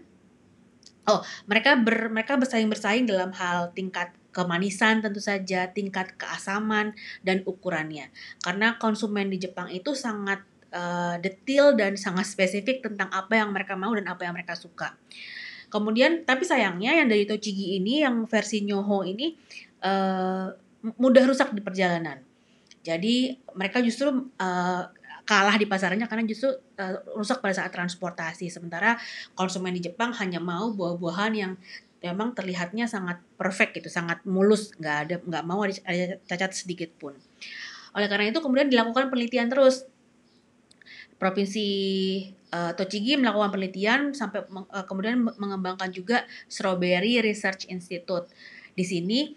oh 1.12 1.20
mereka 1.52 1.76
ber, 1.76 2.08
mereka 2.08 2.40
bersaing 2.40 2.72
bersaing 2.72 3.04
dalam 3.04 3.36
hal 3.36 3.76
tingkat 3.76 4.16
kemanisan 4.32 5.04
tentu 5.04 5.20
saja, 5.20 5.68
tingkat 5.76 6.16
keasaman 6.16 6.96
dan 7.20 7.44
ukurannya. 7.44 8.08
Karena 8.40 8.80
konsumen 8.80 9.28
di 9.28 9.36
Jepang 9.36 9.68
itu 9.68 9.92
sangat 9.92 10.48
uh, 10.72 11.20
detail 11.20 11.76
dan 11.76 12.00
sangat 12.00 12.32
spesifik 12.32 12.80
tentang 12.80 13.12
apa 13.12 13.36
yang 13.36 13.52
mereka 13.52 13.76
mau 13.76 13.92
dan 13.92 14.08
apa 14.08 14.24
yang 14.24 14.34
mereka 14.34 14.56
suka. 14.56 14.96
Kemudian 15.72 16.28
tapi 16.28 16.44
sayangnya 16.44 16.92
yang 16.92 17.08
dari 17.08 17.24
Tochigi 17.24 17.80
ini 17.80 18.04
yang 18.04 18.28
versi 18.28 18.60
Nyoho 18.62 19.08
ini 19.08 19.32
uh, 19.82 20.52
mudah 21.00 21.24
rusak 21.24 21.56
di 21.56 21.64
perjalanan. 21.64 22.20
Jadi 22.84 23.40
mereka 23.56 23.80
justru 23.80 24.12
uh, 24.36 24.84
kalah 25.24 25.56
di 25.56 25.70
pasarannya 25.70 26.12
karena 26.12 26.28
justru 26.28 26.52
uh, 26.52 26.96
rusak 27.16 27.40
pada 27.40 27.64
saat 27.64 27.72
transportasi. 27.72 28.52
Sementara 28.52 29.00
konsumen 29.32 29.72
di 29.72 29.80
Jepang 29.80 30.12
hanya 30.20 30.44
mau 30.44 30.76
buah-buahan 30.76 31.34
yang 31.34 31.56
memang 32.02 32.34
terlihatnya 32.34 32.90
sangat 32.90 33.22
perfect 33.38 33.78
gitu, 33.78 33.88
sangat 33.88 34.26
mulus, 34.26 34.74
nggak 34.76 34.98
ada 35.08 35.16
nggak 35.22 35.44
mau 35.46 35.62
ada 35.64 36.18
cacat 36.26 36.52
sedikit 36.52 36.92
pun. 36.98 37.16
Oleh 37.96 38.12
karena 38.12 38.28
itu 38.28 38.42
kemudian 38.44 38.68
dilakukan 38.68 39.08
penelitian 39.08 39.48
terus. 39.48 39.88
Provinsi 41.22 41.70
uh, 42.52 42.72
Tochigi 42.76 43.18
melakukan 43.18 43.50
penelitian 43.56 44.02
sampai 44.12 44.46
uh, 44.46 44.86
kemudian 44.86 45.24
mengembangkan 45.24 45.90
juga 45.90 46.28
Strawberry 46.52 47.24
Research 47.24 47.68
Institute. 47.72 48.28
Di 48.76 48.86
sini 48.86 49.32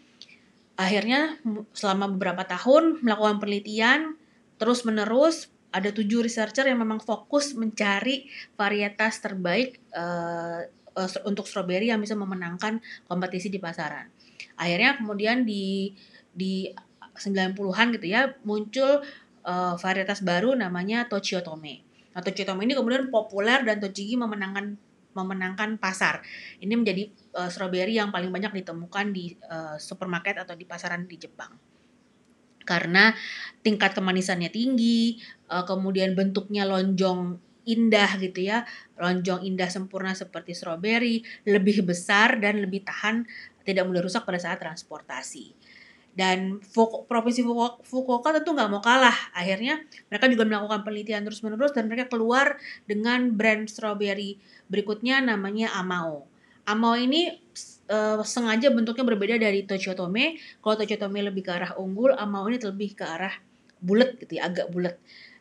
akhirnya 0.75 1.38
selama 1.71 2.11
beberapa 2.11 2.42
tahun 2.42 2.99
melakukan 3.06 3.38
penelitian 3.38 4.18
terus 4.59 4.83
menerus 4.83 5.50
ada 5.75 5.90
tujuh 5.90 6.23
researcher 6.23 6.71
yang 6.71 6.78
memang 6.78 7.02
fokus 7.02 7.59
mencari 7.59 8.30
varietas 8.54 9.18
terbaik 9.18 9.83
uh, 9.90 10.62
uh, 10.94 11.09
untuk 11.26 11.50
strawberry 11.50 11.90
yang 11.90 11.99
bisa 11.99 12.14
memenangkan 12.14 12.78
kompetisi 13.11 13.50
di 13.50 13.59
pasaran. 13.59 14.06
Akhirnya 14.54 14.94
kemudian 14.94 15.42
di 15.42 15.90
di 16.30 16.71
90-an 17.14 17.94
gitu 17.94 18.06
ya 18.06 18.35
muncul 18.42 19.02
uh, 19.47 19.75
varietas 19.78 20.23
baru 20.23 20.54
namanya 20.54 21.06
Tochiotome. 21.11 21.94
Nah, 22.14 22.23
Tochitome 22.23 22.62
ini 22.62 22.78
kemudian 22.78 23.11
populer 23.11 23.66
dan 23.66 23.83
Tochigi 23.83 24.14
memenangkan 24.14 24.78
memenangkan 25.14 25.78
pasar. 25.78 26.26
Ini 26.59 26.75
menjadi 26.75 27.06
uh, 27.38 27.47
strawberry 27.47 27.94
yang 27.94 28.11
paling 28.11 28.35
banyak 28.35 28.62
ditemukan 28.62 29.14
di 29.14 29.38
uh, 29.47 29.78
supermarket 29.78 30.42
atau 30.42 30.59
di 30.59 30.66
pasaran 30.66 31.06
di 31.06 31.16
Jepang. 31.18 31.54
Karena 32.66 33.14
tingkat 33.62 33.94
kemanisannya 33.94 34.50
tinggi, 34.50 35.23
uh, 35.54 35.62
kemudian 35.62 36.18
bentuknya 36.18 36.66
lonjong 36.66 37.38
indah 37.64 38.11
gitu 38.21 38.44
ya, 38.44 38.66
lonjong 38.99 39.47
indah 39.47 39.71
sempurna 39.71 40.12
seperti 40.12 40.52
strawberry, 40.52 41.23
lebih 41.47 41.87
besar 41.87 42.42
dan 42.42 42.61
lebih 42.61 42.83
tahan 42.83 43.25
tidak 43.64 43.87
mudah 43.88 44.02
rusak 44.04 44.26
pada 44.26 44.37
saat 44.37 44.61
transportasi 44.61 45.56
dan 46.14 46.62
Fuku, 46.62 47.11
provinsi 47.11 47.42
Fukuoka, 47.42 47.83
Fukuoka 47.83 48.30
tentu 48.38 48.54
nggak 48.54 48.71
mau 48.71 48.78
kalah. 48.78 49.14
Akhirnya 49.35 49.83
mereka 50.09 50.30
juga 50.30 50.47
melakukan 50.47 50.87
penelitian 50.87 51.26
terus 51.26 51.42
menerus 51.42 51.75
dan 51.75 51.90
mereka 51.90 52.06
keluar 52.06 52.59
dengan 52.87 53.35
brand 53.35 53.66
strawberry 53.66 54.38
berikutnya 54.71 55.18
namanya 55.21 55.75
Amao. 55.75 56.26
Amao 56.64 56.97
ini 56.97 57.35
uh, 57.90 58.23
sengaja 58.25 58.73
bentuknya 58.73 59.04
berbeda 59.04 59.35
dari 59.37 59.66
Tochotome. 59.66 60.38
Kalau 60.62 60.75
Tochotome 60.78 61.21
lebih 61.21 61.42
ke 61.44 61.52
arah 61.52 61.75
unggul 61.76 62.14
Amao 62.14 62.47
ini 62.47 62.62
lebih 62.62 62.94
ke 62.94 63.04
arah 63.04 63.35
bulat 63.83 64.16
gitu 64.16 64.38
ya 64.38 64.49
agak 64.49 64.71
bulat. 64.71 64.97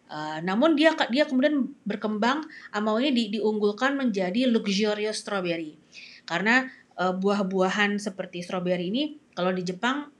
Uh, 0.09 0.43
namun 0.43 0.75
dia 0.75 0.93
dia 1.09 1.23
kemudian 1.29 1.69
berkembang 1.87 2.43
Amao 2.73 2.99
ini 2.99 3.13
di, 3.13 3.23
diunggulkan 3.39 3.95
menjadi 3.95 4.49
luxurious 4.49 5.21
strawberry. 5.21 5.77
Karena 6.25 6.65
uh, 6.97 7.13
buah-buahan 7.13 8.01
seperti 8.01 8.41
strawberry 8.41 8.89
ini 8.89 9.03
kalau 9.37 9.53
di 9.55 9.63
Jepang 9.63 10.11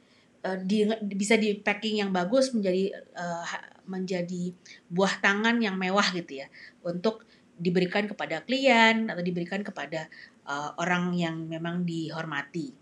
uh, 0.44 0.60
di, 0.60 0.86
bisa 1.16 1.40
di 1.40 1.58
packing 1.58 2.04
yang 2.04 2.12
bagus 2.12 2.52
menjadi 2.52 2.92
uh, 3.16 3.44
menjadi 3.88 4.56
buah 4.88 5.20
tangan 5.20 5.60
yang 5.60 5.76
mewah 5.76 6.06
gitu 6.16 6.44
ya 6.44 6.48
untuk 6.84 7.28
diberikan 7.60 8.08
kepada 8.08 8.44
klien 8.44 9.08
atau 9.08 9.24
diberikan 9.24 9.64
kepada 9.64 10.08
uh, 10.48 10.76
orang 10.80 11.16
yang 11.16 11.36
memang 11.48 11.88
dihormati. 11.88 12.74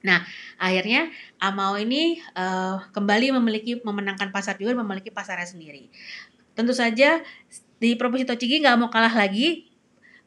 Nah, 0.00 0.24
akhirnya 0.56 1.12
Amao 1.36 1.76
ini 1.76 2.20
uh, 2.32 2.80
kembali 2.92 3.36
memiliki 3.36 3.80
memenangkan 3.84 4.32
pasar 4.32 4.56
juga 4.56 4.72
memiliki 4.72 5.12
pasarnya 5.12 5.44
sendiri. 5.44 5.92
Tentu 6.56 6.72
saja 6.72 7.20
di 7.80 7.96
provinsi 7.96 8.28
Tochigi 8.28 8.64
nggak 8.64 8.76
mau 8.80 8.88
kalah 8.88 9.12
lagi. 9.12 9.68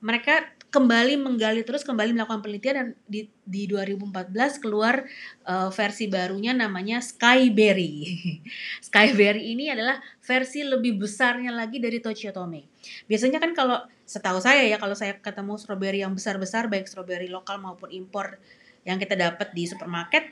Mereka 0.03 0.62
kembali 0.73 1.21
menggali 1.21 1.61
terus 1.61 1.85
kembali 1.85 2.17
melakukan 2.17 2.41
penelitian 2.41 2.75
dan 2.75 2.87
di 3.05 3.29
di 3.45 3.69
2014 3.69 4.33
keluar 4.57 5.05
uh, 5.45 5.69
versi 5.69 6.09
barunya 6.09 6.49
namanya 6.49 6.97
Skyberry. 6.97 8.09
Skyberry 8.89 9.53
ini 9.53 9.69
adalah 9.69 10.01
versi 10.25 10.65
lebih 10.65 10.97
besarnya 10.97 11.53
lagi 11.53 11.77
dari 11.77 12.01
Tochitome. 12.01 12.65
Biasanya 13.05 13.37
kan 13.37 13.53
kalau 13.53 13.77
setahu 14.09 14.41
saya 14.41 14.65
ya 14.65 14.81
kalau 14.81 14.97
saya 14.97 15.21
ketemu 15.21 15.61
strawberry 15.61 16.01
yang 16.01 16.17
besar-besar 16.17 16.67
baik 16.67 16.89
strawberry 16.89 17.29
lokal 17.29 17.61
maupun 17.61 17.93
impor 17.93 18.41
yang 18.83 18.97
kita 18.99 19.13
dapat 19.15 19.55
di 19.55 19.63
supermarket 19.69 20.27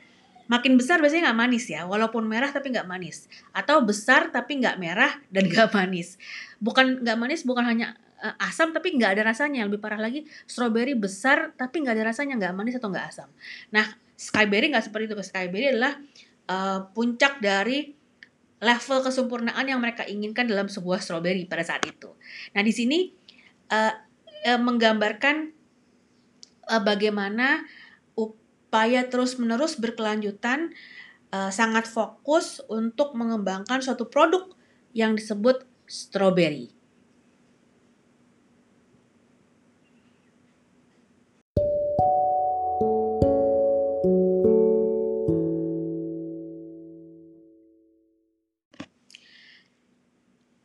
makin 0.50 0.76
besar 0.76 1.00
biasanya 1.00 1.32
nggak 1.32 1.40
manis 1.40 1.64
ya 1.70 1.88
walaupun 1.88 2.28
merah 2.28 2.52
tapi 2.52 2.74
nggak 2.74 2.84
manis 2.84 3.30
atau 3.56 3.80
besar 3.80 4.28
tapi 4.28 4.60
nggak 4.60 4.76
merah 4.76 5.16
dan 5.32 5.46
nggak 5.50 5.72
manis 5.72 6.20
bukan 6.60 7.00
nggak 7.00 7.16
manis 7.16 7.48
bukan 7.48 7.64
hanya 7.64 7.96
uh, 8.22 8.34
asam 8.46 8.70
tapi 8.70 8.94
nggak 8.94 9.18
ada 9.18 9.22
rasanya. 9.34 9.66
Lebih 9.66 9.82
parah 9.82 9.98
lagi, 9.98 10.24
strawberry 10.46 10.94
besar 10.94 11.52
tapi 11.58 11.82
nggak 11.82 11.94
ada 11.98 12.04
rasanya, 12.14 12.38
nggak 12.38 12.52
manis 12.54 12.78
atau 12.78 12.88
nggak 12.88 13.06
asam. 13.10 13.28
Nah, 13.74 13.84
skyberry 14.14 14.70
nggak 14.70 14.86
seperti 14.86 15.10
itu. 15.10 15.14
Skyberry 15.18 15.74
adalah 15.74 15.98
uh, 16.46 16.86
puncak 16.94 17.42
dari 17.42 17.98
level 18.62 19.02
kesempurnaan 19.02 19.66
yang 19.66 19.82
mereka 19.82 20.06
inginkan 20.06 20.46
dalam 20.46 20.70
sebuah 20.70 21.02
strawberry 21.02 21.50
pada 21.50 21.66
saat 21.66 21.82
itu. 21.82 22.14
Nah, 22.54 22.62
di 22.62 22.70
sini 22.70 23.10
uh, 23.74 23.92
uh, 24.46 24.60
menggambarkan 24.62 25.50
uh, 26.70 26.82
bagaimana 26.86 27.66
upaya 28.14 29.02
terus-menerus 29.10 29.82
berkelanjutan 29.82 30.70
uh, 31.34 31.50
sangat 31.50 31.90
fokus 31.90 32.62
untuk 32.70 33.18
mengembangkan 33.18 33.82
suatu 33.82 34.06
produk 34.06 34.46
yang 34.94 35.18
disebut 35.18 35.66
strawberry. 35.90 36.70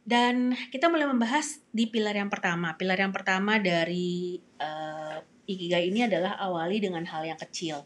Dan 0.07 0.55
kita 0.71 0.87
mulai 0.87 1.03
membahas 1.03 1.59
di 1.75 1.91
pilar 1.91 2.15
yang 2.15 2.31
pertama. 2.31 2.79
Pilar 2.79 2.95
yang 2.95 3.11
pertama 3.11 3.59
dari 3.59 4.39
uh, 4.55 5.19
Ikigai 5.43 5.91
ini 5.91 6.07
adalah 6.07 6.39
awali 6.39 6.79
dengan 6.79 7.03
hal 7.03 7.27
yang 7.27 7.35
kecil. 7.35 7.83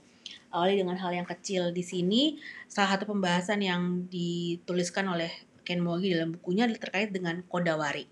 Awali 0.53 0.77
dengan 0.77 1.01
hal 1.01 1.17
yang 1.17 1.25
kecil 1.25 1.73
di 1.73 1.81
sini 1.81 2.37
salah 2.69 2.93
satu 2.93 3.09
pembahasan 3.09 3.65
yang 3.65 4.05
dituliskan 4.05 5.09
oleh 5.09 5.33
Ken 5.65 5.81
Mogi 5.81 6.13
dalam 6.13 6.37
bukunya 6.37 6.69
terkait 6.69 7.09
dengan 7.09 7.41
kodawari. 7.49 8.05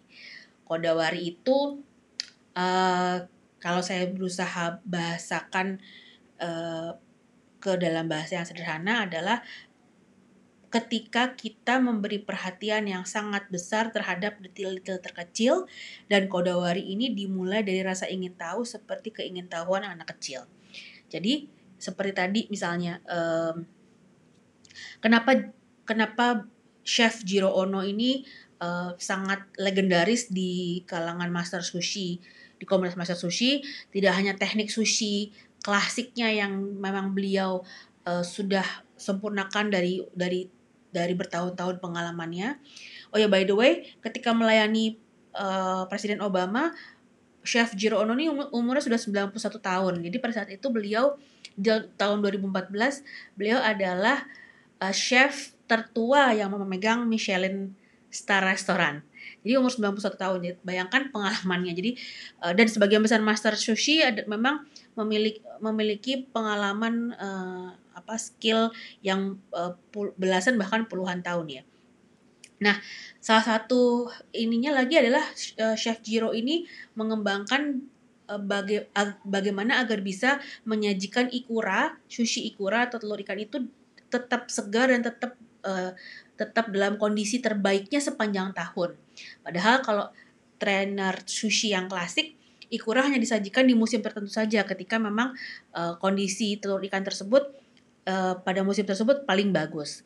Kodawari 0.65 1.37
itu 1.37 1.77
uh, 2.57 3.17
kalau 3.61 3.81
saya 3.85 4.09
berusaha 4.09 4.81
bahasakan 4.89 5.77
uh, 6.41 6.97
ke 7.59 7.75
dalam 7.75 8.07
bahasa 8.07 8.39
yang 8.39 8.47
sederhana 8.47 9.05
adalah 9.05 9.43
ketika 10.69 11.33
kita 11.33 11.81
memberi 11.81 12.21
perhatian 12.21 12.85
yang 12.85 13.01
sangat 13.01 13.49
besar 13.49 13.89
terhadap 13.89 14.37
detail-detail 14.37 15.01
terkecil 15.01 15.65
dan 16.05 16.29
kodawari 16.29 16.85
ini 16.85 17.09
dimulai 17.09 17.65
dari 17.65 17.81
rasa 17.81 18.05
ingin 18.05 18.37
tahu 18.37 18.61
seperti 18.61 19.09
keingintahuan 19.09 19.81
anak 19.81 20.13
kecil. 20.17 20.45
Jadi 21.09 21.49
seperti 21.81 22.11
tadi 22.13 22.41
misalnya 22.53 23.01
um, 23.09 23.65
kenapa 25.01 25.49
kenapa 25.89 26.45
chef 26.85 27.25
Jiro 27.25 27.49
Ono 27.65 27.81
ini 27.81 28.21
uh, 28.61 28.93
sangat 29.01 29.49
legendaris 29.57 30.29
di 30.29 30.85
kalangan 30.85 31.33
master 31.33 31.65
sushi 31.65 32.21
di 32.59 32.65
komunitas 32.67 32.99
master 32.99 33.17
sushi 33.17 33.65
tidak 33.89 34.13
hanya 34.13 34.37
teknik 34.37 34.69
sushi 34.69 35.33
klasiknya 35.65 36.29
yang 36.29 36.77
memang 36.77 37.17
beliau 37.17 37.65
uh, 38.05 38.21
sudah 38.21 38.85
sempurnakan 38.99 39.71
dari 39.71 40.03
dari 40.11 40.58
dari 40.89 41.13
bertahun-tahun 41.13 41.81
pengalamannya. 41.81 42.57
Oh 43.13 43.17
ya 43.17 43.29
by 43.29 43.45
the 43.45 43.55
way, 43.55 43.71
ketika 44.01 44.33
melayani 44.33 44.97
uh, 45.33 45.85
Presiden 45.89 46.21
Obama, 46.21 46.73
Chef 47.41 47.73
Jiro 47.73 48.01
Ono 48.03 48.13
ini 48.13 48.29
umurnya 48.29 48.83
sudah 48.83 48.99
91 48.99 49.39
tahun. 49.63 49.93
Jadi 50.03 50.17
pada 50.19 50.33
saat 50.35 50.49
itu 50.51 50.67
beliau 50.69 51.17
di 51.59 51.71
tahun 51.97 52.23
2014 52.23 52.71
beliau 53.35 53.59
adalah 53.59 54.23
uh, 54.79 54.93
chef 54.93 55.55
tertua 55.65 56.31
yang 56.35 56.51
memegang 56.55 57.05
Michelin 57.05 57.73
Star 58.09 58.41
Restaurant. 58.41 59.01
Jadi 59.45 59.53
umur 59.55 59.71
91 59.71 60.19
tahun. 60.19 60.37
Bayangkan 60.65 61.13
pengalamannya. 61.13 61.73
Jadi 61.73 61.91
uh, 62.43 62.53
dan 62.53 62.67
sebagian 62.67 63.01
besar 63.01 63.23
master 63.23 63.55
sushi 63.55 64.03
memang 64.27 64.67
memiliki 65.59 66.27
pengalaman 66.35 67.15
apa 67.99 68.15
skill 68.15 68.71
yang 69.03 69.37
uh, 69.51 69.75
belasan 70.15 70.55
bahkan 70.55 70.87
puluhan 70.87 71.19
tahun 71.19 71.61
ya. 71.61 71.63
Nah, 72.59 72.75
salah 73.23 73.43
satu 73.43 74.11
ininya 74.35 74.75
lagi 74.75 74.99
adalah 74.99 75.23
uh, 75.63 75.75
Chef 75.79 76.03
Jiro 76.03 76.35
ini 76.35 76.67
mengembangkan 76.95 77.83
uh, 78.27 78.39
baga 78.39 78.83
ag 78.91 79.19
bagaimana 79.23 79.79
agar 79.79 80.03
bisa 80.03 80.43
menyajikan 80.67 81.31
ikura, 81.31 81.95
sushi 82.11 82.51
ikura 82.51 82.91
atau 82.91 82.99
telur 82.99 83.19
ikan 83.23 83.39
itu 83.39 83.63
tetap 84.11 84.51
segar 84.51 84.91
dan 84.91 85.07
tetap 85.07 85.39
uh, 85.63 85.95
tetap 86.35 86.71
dalam 86.71 86.99
kondisi 86.99 87.39
terbaiknya 87.39 88.03
sepanjang 88.03 88.51
tahun. 88.51 88.95
Padahal 89.43 89.79
kalau 89.83 90.05
trainer 90.59 91.15
sushi 91.23 91.71
yang 91.71 91.87
klasik, 91.87 92.35
ikura 92.67 93.07
hanya 93.07 93.19
disajikan 93.19 93.63
di 93.63 93.73
musim 93.73 94.03
tertentu 94.03 94.31
saja 94.31 94.67
ketika 94.67 94.99
memang 94.99 95.31
uh, 95.73 95.95
kondisi 95.97 96.59
telur 96.59 96.83
ikan 96.85 97.07
tersebut 97.07 97.55
uh, 98.09 98.33
pada 98.41 98.65
musim 98.65 98.83
tersebut 98.89 99.29
paling 99.29 99.53
bagus. 99.53 100.01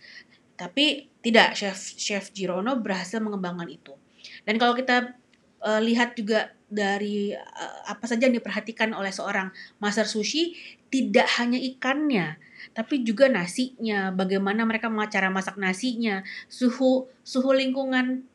Tapi 0.60 1.08
tidak, 1.24 1.56
chef 1.56 1.96
chef 1.96 2.30
Girono 2.36 2.76
berhasil 2.78 3.24
mengembangkan 3.24 3.72
itu. 3.72 3.96
Dan 4.44 4.60
kalau 4.60 4.76
kita 4.76 5.16
uh, 5.64 5.82
lihat 5.82 6.20
juga 6.20 6.52
dari 6.68 7.32
uh, 7.32 7.80
apa 7.88 8.04
saja 8.06 8.28
yang 8.28 8.36
diperhatikan 8.36 8.92
oleh 8.92 9.10
seorang 9.10 9.50
master 9.80 10.06
sushi, 10.06 10.54
tidak 10.92 11.26
hanya 11.42 11.58
ikannya, 11.58 12.38
tapi 12.78 13.02
juga 13.02 13.26
nasinya, 13.32 14.14
bagaimana 14.14 14.62
mereka 14.68 14.92
cara 15.10 15.34
masak 15.34 15.58
nasinya, 15.58 16.22
suhu 16.52 17.10
suhu 17.26 17.50
lingkungan 17.56 18.28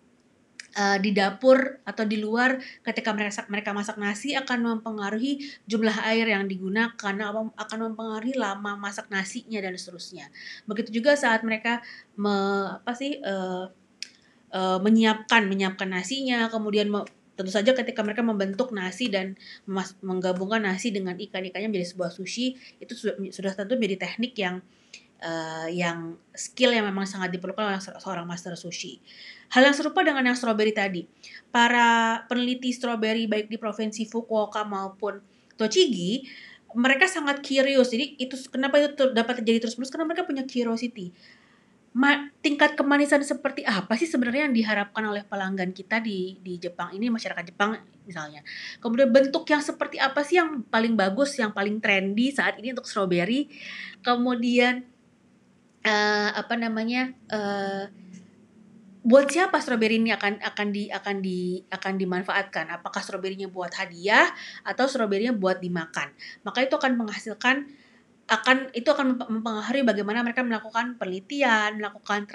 uh, 0.76 0.98
di 1.00 1.16
dapur 1.16 1.80
atau 1.86 2.04
di 2.04 2.20
luar 2.20 2.58
ketika 2.84 3.14
mereka 3.16 3.46
mereka 3.48 3.70
masak 3.72 3.96
nasi 3.96 4.34
akan 4.36 4.76
mempengaruhi 4.76 5.40
jumlah 5.64 5.96
air 6.04 6.28
yang 6.28 6.44
digunakan, 6.44 7.14
akan 7.56 7.78
mempengaruhi 7.92 8.34
lama 8.36 8.76
masak 8.76 9.08
nasinya 9.08 9.62
dan 9.62 9.78
seterusnya. 9.78 10.28
Begitu 10.68 11.00
juga 11.00 11.16
saat 11.16 11.46
mereka 11.46 11.80
me, 12.18 12.34
apa 12.82 12.92
sih 12.92 13.16
uh, 13.22 13.70
uh, 14.52 14.78
menyiapkan 14.82 15.48
menyiapkan 15.48 15.88
nasinya, 15.88 16.50
kemudian 16.52 16.90
tentu 17.38 17.54
saja 17.54 17.70
ketika 17.70 18.02
mereka 18.02 18.26
membentuk 18.26 18.74
nasi 18.74 19.06
dan 19.06 19.38
menggabungkan 20.02 20.58
nasi 20.58 20.90
dengan 20.90 21.14
ikan-ikannya 21.14 21.70
menjadi 21.70 21.94
sebuah 21.94 22.10
sushi 22.10 22.58
itu 22.82 22.92
sudah, 22.98 23.14
sudah 23.30 23.52
tentu 23.54 23.78
menjadi 23.78 24.10
teknik 24.10 24.34
yang 24.34 24.58
yang 25.74 26.14
skill 26.30 26.70
yang 26.70 26.86
memang 26.86 27.02
sangat 27.02 27.34
diperlukan 27.34 27.64
oleh 27.64 27.82
seorang 27.82 28.22
master 28.22 28.54
sushi. 28.54 29.02
Hal 29.50 29.66
yang 29.66 29.74
serupa 29.74 30.06
dengan 30.06 30.22
yang 30.22 30.38
strawberry 30.38 30.70
tadi. 30.70 31.08
Para 31.50 32.22
peneliti 32.30 32.70
strawberry 32.70 33.26
baik 33.26 33.50
di 33.50 33.56
provinsi 33.58 34.06
Fukuoka 34.06 34.62
maupun 34.62 35.18
Tochigi 35.58 36.22
mereka 36.76 37.08
sangat 37.08 37.42
curious. 37.42 37.90
Jadi 37.90 38.14
itu 38.20 38.36
kenapa 38.52 38.78
itu 38.78 39.10
dapat 39.10 39.42
terjadi 39.42 39.66
terus-menerus 39.66 39.90
karena 39.90 40.06
mereka 40.06 40.22
punya 40.28 40.44
curiosity 40.46 41.10
ma 41.96 42.30
tingkat 42.44 42.76
kemanisan 42.76 43.24
seperti 43.24 43.64
apa 43.64 43.96
sih 43.96 44.04
sebenarnya 44.04 44.46
yang 44.46 44.54
diharapkan 44.54 45.02
oleh 45.08 45.24
pelanggan 45.24 45.72
kita 45.72 45.98
di 46.04 46.36
di 46.44 46.60
Jepang 46.60 46.92
ini 46.92 47.08
masyarakat 47.08 47.42
Jepang 47.48 47.80
misalnya. 48.04 48.44
Kemudian 48.78 49.08
bentuk 49.08 49.48
yang 49.48 49.64
seperti 49.64 49.96
apa 49.96 50.20
sih 50.22 50.36
yang 50.38 50.62
paling 50.68 50.94
bagus, 50.94 51.34
yang 51.40 51.50
paling 51.50 51.80
trendy 51.80 52.30
saat 52.30 52.60
ini 52.60 52.76
untuk 52.76 52.86
strawberry. 52.86 53.48
Kemudian 54.04 54.84
uh, 55.84 56.30
apa 56.34 56.54
namanya? 56.56 57.12
Uh, 57.28 57.86
buat 59.08 59.30
siapa 59.30 59.56
strawberry 59.62 59.96
ini 59.96 60.12
akan 60.12 60.42
akan 60.42 60.68
di 60.68 60.92
akan 60.92 61.16
di 61.24 61.62
akan 61.70 61.94
dimanfaatkan? 61.96 62.68
Apakah 62.68 63.00
strawberrynya 63.00 63.48
buat 63.48 63.72
hadiah 63.72 64.28
atau 64.66 64.84
strawberrynya 64.84 65.32
buat 65.32 65.62
dimakan? 65.62 66.12
Maka 66.44 66.66
itu 66.66 66.74
akan 66.76 66.98
menghasilkan 66.98 67.72
akan 68.28 68.68
itu 68.76 68.84
akan 68.92 69.16
mempengaruhi 69.16 69.88
bagaimana 69.88 70.20
mereka 70.20 70.44
melakukan 70.44 71.00
penelitian, 71.00 71.80
melakukan 71.80 72.28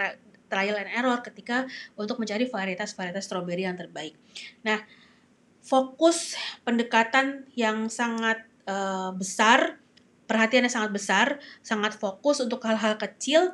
trial 0.50 0.78
and 0.82 0.90
error 0.90 1.22
ketika 1.22 1.70
untuk 1.94 2.18
mencari 2.18 2.50
varietas-varietas 2.50 3.30
stroberi 3.30 3.70
yang 3.70 3.78
terbaik. 3.78 4.18
Nah, 4.66 4.82
fokus 5.62 6.34
pendekatan 6.66 7.46
yang 7.54 7.90
sangat 7.94 8.42
uh, 8.66 9.14
besar, 9.14 9.82
perhatian 10.34 10.66
yang 10.66 10.74
sangat 10.74 10.92
besar, 10.92 11.28
sangat 11.62 11.94
fokus 11.94 12.42
untuk 12.42 12.66
hal-hal 12.66 12.98
kecil 12.98 13.54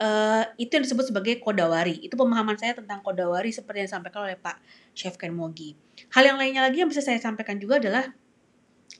uh, 0.00 0.44
itu 0.56 0.72
yang 0.72 0.84
disebut 0.88 1.12
sebagai 1.12 1.36
kodawari. 1.44 2.00
Itu 2.00 2.16
pemahaman 2.16 2.56
saya 2.56 2.72
tentang 2.72 3.04
kodawari 3.04 3.52
seperti 3.52 3.84
yang 3.84 3.88
disampaikan 3.92 4.24
oleh 4.24 4.40
Pak 4.40 4.56
Chef 4.96 5.20
Ken 5.20 5.36
Mogi. 5.36 5.76
Hal 6.16 6.24
yang 6.24 6.40
lainnya 6.40 6.64
lagi 6.64 6.80
yang 6.80 6.88
bisa 6.88 7.04
saya 7.04 7.20
sampaikan 7.20 7.60
juga 7.60 7.76
adalah 7.76 8.08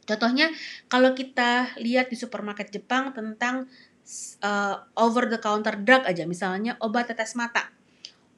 Contohnya 0.09 0.49
kalau 0.89 1.13
kita 1.13 1.77
lihat 1.81 2.09
di 2.09 2.17
supermarket 2.17 2.73
Jepang 2.73 3.13
tentang 3.13 3.69
uh, 4.41 4.85
over 4.97 5.29
the 5.29 5.37
counter 5.37 5.77
drug 5.77 6.05
aja 6.09 6.25
misalnya 6.25 6.81
obat 6.81 7.13
tetes 7.13 7.37
mata. 7.37 7.69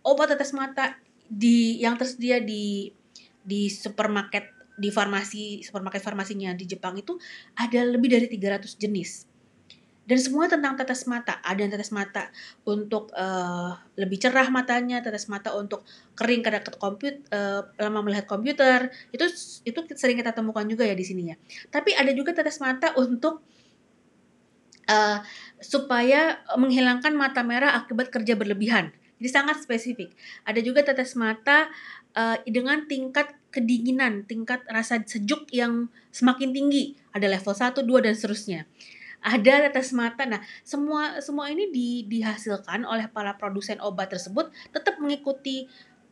Obat 0.03 0.35
tetes 0.35 0.51
mata 0.51 0.99
di 1.31 1.79
yang 1.79 1.95
tersedia 1.95 2.43
di 2.43 2.91
di 3.47 3.71
supermarket 3.71 4.51
di 4.81 4.89
farmasi 4.89 5.61
supermarket 5.61 6.01
farmasinya 6.01 6.57
di 6.57 6.65
Jepang 6.65 6.97
itu 6.97 7.21
ada 7.53 7.85
lebih 7.85 8.09
dari 8.09 8.27
300 8.33 8.81
jenis. 8.81 9.29
Dan 10.11 10.19
semua 10.19 10.51
tentang 10.51 10.75
tetes 10.75 11.07
mata. 11.07 11.39
Ada 11.39 11.63
yang 11.63 11.71
tetes 11.71 11.95
mata 11.95 12.35
untuk 12.67 13.15
uh, 13.15 13.79
lebih 13.95 14.19
cerah 14.19 14.51
matanya 14.51 14.99
tetes 14.99 15.31
mata 15.31 15.55
untuk 15.55 15.87
kering 16.19 16.43
karena 16.43 16.59
komputer 16.67 17.23
uh, 17.31 17.63
lama 17.79 18.03
melihat 18.03 18.27
komputer. 18.27 18.91
Itu 19.15 19.31
itu 19.63 19.79
sering 19.95 20.19
kita 20.19 20.35
temukan 20.35 20.67
juga 20.67 20.83
ya 20.83 20.99
di 20.99 21.07
sini 21.07 21.31
ya. 21.31 21.39
Tapi 21.71 21.95
ada 21.95 22.11
juga 22.11 22.35
tetes 22.35 22.59
mata 22.59 22.91
untuk 22.99 23.47
uh, 24.91 25.23
supaya 25.63 26.43
menghilangkan 26.59 27.15
mata 27.15 27.47
merah 27.47 27.79
akibat 27.79 28.11
kerja 28.11 28.35
berlebihan. 28.35 28.91
Jadi 29.21 29.31
sangat 29.31 29.63
spesifik. 29.63 30.11
Ada 30.43 30.59
juga 30.59 30.83
tetes 30.83 31.15
mata 31.15 31.71
uh, 32.17 32.37
dengan 32.47 32.87
tingkat 32.87 33.35
kedinginan 33.51 34.23
tingkat 34.31 34.63
rasa 34.71 35.03
sejuk 35.03 35.51
yang 35.51 35.91
semakin 36.15 36.55
tinggi 36.55 36.95
ada 37.11 37.27
level 37.27 37.51
1, 37.51 37.83
2 37.83 38.07
dan 38.07 38.15
seterusnya 38.15 38.71
ada 39.21 39.69
tetes 39.69 39.93
mata. 39.93 40.25
Nah, 40.25 40.41
semua 40.65 41.21
semua 41.21 41.53
ini 41.53 41.69
di, 41.69 42.09
dihasilkan 42.09 42.89
oleh 42.89 43.05
para 43.13 43.37
produsen 43.37 43.77
obat 43.85 44.09
tersebut 44.09 44.49
tetap 44.73 44.97
mengikuti 44.97 45.69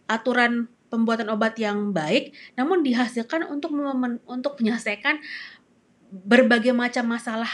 aturan 0.09 0.69
pembuatan 0.89 1.29
obat 1.33 1.57
yang 1.61 1.93
baik, 1.93 2.33
namun 2.57 2.81
dihasilkan 2.85 3.45
untuk 3.49 3.77
memen, 3.77 4.21
untuk 4.25 4.57
menyelesaikan 4.61 5.21
berbagai 6.09 6.73
macam 6.73 7.05
masalah 7.13 7.49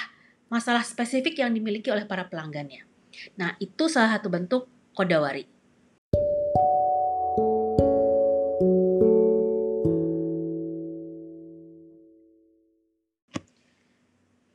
masalah 0.47 0.87
spesifik 0.87 1.43
yang 1.43 1.51
dimiliki 1.51 1.91
oleh 1.91 2.07
para 2.07 2.31
pelanggannya. 2.31 2.87
Nah, 3.39 3.59
itu 3.59 3.91
salah 3.91 4.19
satu 4.19 4.31
bentuk 4.31 4.71
kodawari. 4.95 5.54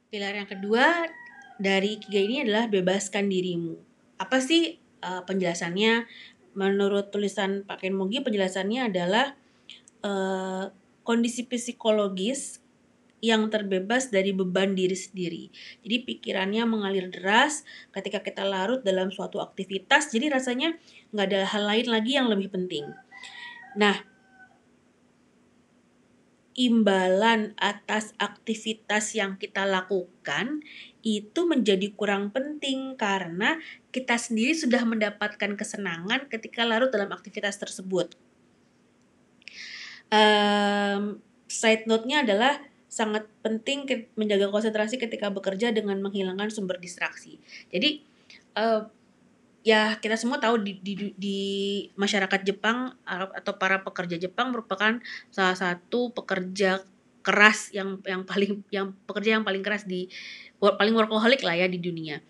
Pilar 0.09 0.33
yang 0.33 0.49
kedua 0.49 1.05
dari 1.61 2.01
Kiga 2.01 2.17
ini 2.17 2.41
adalah 2.41 2.65
bebaskan 2.65 3.29
dirimu. 3.29 3.77
Apa 4.17 4.41
sih 4.41 4.81
uh, 5.05 5.21
penjelasannya? 5.21 6.09
Menurut 6.57 7.13
tulisan 7.13 7.61
Pak 7.61 7.85
Ken 7.85 7.93
Mogi, 7.93 8.25
penjelasannya 8.25 8.89
adalah 8.89 9.37
uh, 10.01 10.73
kondisi 11.05 11.45
psikologis 11.45 12.57
yang 13.21 13.53
terbebas 13.53 14.09
dari 14.09 14.33
beban 14.33 14.73
diri 14.73 14.97
sendiri. 14.97 15.53
Jadi 15.85 15.95
pikirannya 16.09 16.65
mengalir 16.65 17.13
deras 17.13 17.61
ketika 17.93 18.25
kita 18.25 18.41
larut 18.41 18.81
dalam 18.81 19.13
suatu 19.13 19.37
aktivitas. 19.37 20.09
Jadi 20.09 20.33
rasanya 20.33 20.73
nggak 21.13 21.27
ada 21.29 21.41
hal 21.53 21.63
lain 21.69 21.85
lagi 21.85 22.17
yang 22.17 22.33
lebih 22.33 22.49
penting. 22.49 22.89
Nah, 23.77 24.08
imbalan 26.59 27.55
atas 27.55 28.11
aktivitas 28.19 29.15
yang 29.15 29.39
kita 29.39 29.63
lakukan 29.63 30.59
itu 30.99 31.47
menjadi 31.47 31.95
kurang 31.95 32.35
penting 32.35 32.99
karena 32.99 33.55
kita 33.95 34.19
sendiri 34.19 34.51
sudah 34.51 34.83
mendapatkan 34.83 35.55
kesenangan 35.55 36.27
ketika 36.27 36.67
larut 36.67 36.91
dalam 36.91 37.15
aktivitas 37.15 37.55
tersebut. 37.55 38.11
Um, 40.11 41.23
side 41.47 41.87
note-nya 41.87 42.27
adalah 42.27 42.59
sangat 42.91 43.31
penting 43.39 43.87
menjaga 44.19 44.51
konsentrasi 44.51 44.99
ketika 44.99 45.31
bekerja 45.31 45.71
dengan 45.71 46.03
menghilangkan 46.03 46.51
sumber 46.51 46.75
distraksi. 46.75 47.39
Jadi 47.71 48.03
uh, 48.59 48.83
ya 49.63 49.99
kita 49.99 50.15
semua 50.15 50.39
tahu 50.39 50.63
di, 50.63 50.79
di, 50.79 51.11
di 51.19 51.39
masyarakat 51.99 52.41
Jepang 52.47 52.95
atau 53.07 53.53
para 53.59 53.83
pekerja 53.83 54.15
Jepang 54.15 54.55
merupakan 54.55 55.03
salah 55.29 55.55
satu 55.55 56.15
pekerja 56.15 56.83
keras 57.19 57.69
yang 57.75 57.99
yang 58.07 58.23
paling 58.23 58.63
yang 58.71 58.95
pekerja 59.03 59.39
yang 59.39 59.45
paling 59.45 59.61
keras 59.61 59.83
di 59.83 60.07
paling 60.59 60.95
workaholic 60.95 61.43
lah 61.43 61.55
ya 61.55 61.67
di 61.67 61.79
dunia. 61.79 62.23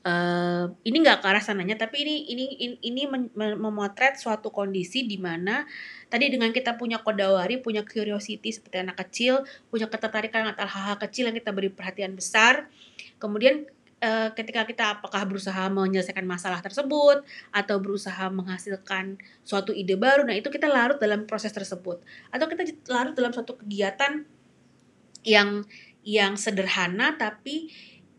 Uh, 0.00 0.72
ini 0.80 1.04
nggak 1.04 1.20
ke 1.20 1.28
arah 1.28 1.44
sananya 1.44 1.76
tapi 1.76 2.00
ini 2.00 2.24
ini 2.32 2.80
ini, 2.80 3.04
memotret 3.36 4.16
suatu 4.16 4.48
kondisi 4.48 5.04
di 5.04 5.20
mana 5.20 5.68
tadi 6.08 6.32
dengan 6.32 6.56
kita 6.56 6.80
punya 6.80 7.04
kodawari 7.04 7.60
punya 7.60 7.84
curiosity 7.84 8.48
seperti 8.48 8.80
anak 8.80 8.96
kecil 8.96 9.44
punya 9.68 9.92
ketertarikan 9.92 10.48
atas 10.48 10.72
hal-hal 10.72 10.96
kecil 11.04 11.28
yang 11.28 11.36
kita 11.36 11.52
beri 11.52 11.68
perhatian 11.68 12.16
besar 12.16 12.72
kemudian 13.20 13.68
uh, 14.00 14.28
ketika 14.34 14.64
kita 14.66 14.84
apakah 14.98 15.22
berusaha 15.28 15.68
menyelesaikan 15.70 16.24
masalah 16.24 16.60
tersebut 16.64 17.22
atau 17.52 17.76
berusaha 17.78 18.28
menghasilkan 18.32 19.20
suatu 19.44 19.70
ide 19.76 19.94
baru 19.94 20.24
nah 20.24 20.34
itu 20.34 20.48
kita 20.48 20.66
larut 20.66 20.98
dalam 20.98 21.28
proses 21.28 21.52
tersebut 21.52 22.00
atau 22.32 22.46
kita 22.48 22.66
larut 22.90 23.14
dalam 23.14 23.32
suatu 23.32 23.56
kegiatan 23.60 24.24
yang 25.24 25.64
yang 26.00 26.34
sederhana 26.40 27.14
tapi 27.20 27.68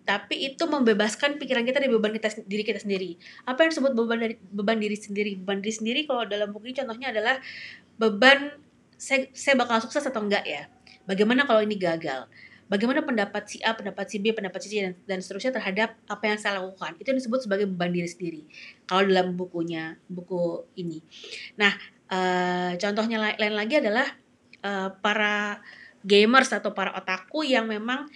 tapi 0.01 0.49
itu 0.49 0.63
membebaskan 0.65 1.37
pikiran 1.37 1.61
kita 1.61 1.77
dari 1.77 1.93
beban 1.93 2.11
kita 2.11 2.41
diri 2.49 2.65
kita 2.65 2.81
sendiri. 2.81 3.15
Apa 3.45 3.63
yang 3.63 3.69
disebut 3.71 3.93
beban 3.93 4.19
dari 4.19 4.35
beban 4.49 4.81
diri 4.81 4.97
sendiri? 4.97 5.37
Beban 5.37 5.61
diri 5.61 5.73
sendiri 5.77 5.99
kalau 6.09 6.25
dalam 6.25 6.49
buku 6.49 6.73
ini 6.73 6.75
contohnya 6.81 7.13
adalah 7.13 7.37
beban 8.01 8.57
saya, 8.97 9.29
saya 9.31 9.55
bakal 9.55 9.77
sukses 9.81 10.01
atau 10.03 10.25
enggak 10.25 10.43
ya. 10.43 10.65
Bagaimana 11.05 11.45
kalau 11.45 11.61
ini 11.61 11.77
gagal? 11.77 12.25
Bagaimana 12.71 13.03
pendapat 13.03 13.51
si 13.51 13.59
A, 13.59 13.75
pendapat 13.75 14.07
si 14.07 14.23
B, 14.23 14.31
pendapat 14.31 14.63
si 14.63 14.71
C 14.71 14.79
dan, 14.79 14.95
dan 15.03 15.19
seterusnya 15.19 15.51
terhadap 15.51 15.99
apa 16.07 16.23
yang 16.23 16.39
saya 16.39 16.63
lakukan? 16.63 16.95
Itu 17.03 17.11
disebut 17.11 17.43
sebagai 17.43 17.67
beban 17.67 17.91
diri 17.91 18.07
sendiri. 18.07 18.41
Kalau 18.87 19.03
dalam 19.11 19.35
bukunya, 19.35 19.99
buku 20.07 20.71
ini. 20.79 21.03
Nah, 21.59 21.75
uh, 22.07 22.71
contohnya 22.79 23.35
lain 23.35 23.55
lagi 23.59 23.83
adalah 23.83 24.07
uh, 24.63 24.87
para 25.03 25.59
gamers 26.07 26.55
atau 26.55 26.71
para 26.71 26.95
otaku 26.95 27.43
yang 27.43 27.67
memang 27.67 28.07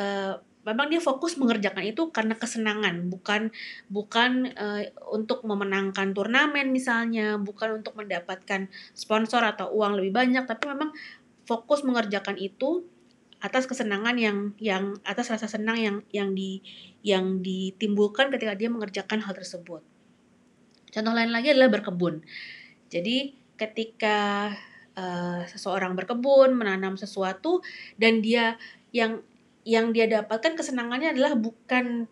uh, 0.00 0.40
memang 0.64 0.92
dia 0.92 1.00
fokus 1.00 1.40
mengerjakan 1.40 1.84
itu 1.88 2.12
karena 2.12 2.36
kesenangan 2.36 3.08
bukan 3.08 3.48
bukan 3.88 4.52
uh, 4.56 4.84
untuk 5.08 5.40
memenangkan 5.44 6.12
turnamen 6.12 6.68
misalnya 6.68 7.40
bukan 7.40 7.80
untuk 7.80 7.96
mendapatkan 7.96 8.68
sponsor 8.92 9.40
atau 9.40 9.72
uang 9.72 10.00
lebih 10.00 10.12
banyak 10.12 10.44
tapi 10.44 10.68
memang 10.68 10.92
fokus 11.48 11.80
mengerjakan 11.80 12.36
itu 12.36 12.84
atas 13.40 13.64
kesenangan 13.64 14.16
yang 14.20 14.52
yang 14.60 14.96
atas 15.02 15.32
rasa 15.32 15.48
senang 15.48 15.80
yang 15.80 15.96
yang 16.12 16.36
di 16.36 16.60
yang 17.00 17.40
ditimbulkan 17.40 18.28
ketika 18.28 18.52
dia 18.56 18.68
mengerjakan 18.68 19.24
hal 19.24 19.32
tersebut 19.32 19.80
contoh 20.92 21.12
lain 21.16 21.32
lagi 21.32 21.56
adalah 21.56 21.72
berkebun 21.72 22.20
jadi 22.90 23.32
ketika 23.54 24.50
uh, 24.98 25.46
seseorang 25.46 25.94
berkebun, 25.94 26.58
menanam 26.58 26.98
sesuatu 26.98 27.62
dan 28.00 28.18
dia 28.18 28.58
yang 28.90 29.22
yang 29.62 29.94
dia 29.94 30.08
dapatkan 30.10 30.58
kesenangannya 30.58 31.14
adalah 31.14 31.38
bukan 31.38 32.10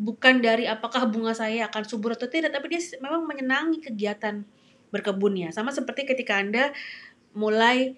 bukan 0.00 0.40
dari 0.40 0.64
apakah 0.64 1.04
bunga 1.06 1.36
saya 1.36 1.68
akan 1.68 1.84
subur 1.84 2.16
atau 2.16 2.26
tidak, 2.26 2.56
tapi 2.56 2.72
dia 2.72 2.80
memang 2.98 3.28
menyenangi 3.28 3.84
kegiatan 3.84 4.42
berkebunnya. 4.90 5.52
Sama 5.52 5.70
seperti 5.70 6.08
ketika 6.08 6.40
Anda 6.40 6.72
mulai 7.36 7.94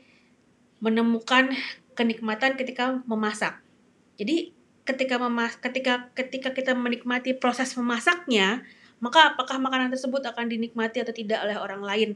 menemukan 0.82 1.54
kenikmatan 1.94 2.56
ketika 2.56 3.00
memasak. 3.04 3.60
Jadi 4.16 4.52
ketika 4.82 5.14
memas 5.18 5.54
ketika 5.56 6.10
ketika 6.12 6.50
kita 6.50 6.74
menikmati 6.74 7.38
proses 7.38 7.74
memasaknya, 7.78 8.66
maka 8.98 9.34
apakah 9.34 9.58
makanan 9.62 9.94
tersebut 9.94 10.22
akan 10.26 10.50
dinikmati 10.50 11.02
atau 11.02 11.14
tidak 11.14 11.42
oleh 11.46 11.56
orang 11.58 11.82
lain 11.82 12.10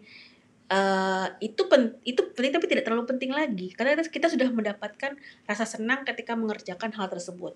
uh, 0.70 1.26
itu 1.38 1.62
pen, 1.70 1.94
itu 2.02 2.20
penting 2.34 2.52
tapi 2.54 2.66
tidak 2.66 2.84
terlalu 2.86 3.06
penting 3.06 3.30
lagi 3.30 3.70
karena 3.74 3.98
kita 4.02 4.26
sudah 4.30 4.50
mendapatkan 4.50 5.14
rasa 5.46 5.64
senang 5.66 6.02
ketika 6.02 6.34
mengerjakan 6.34 6.90
hal 6.94 7.06
tersebut. 7.10 7.54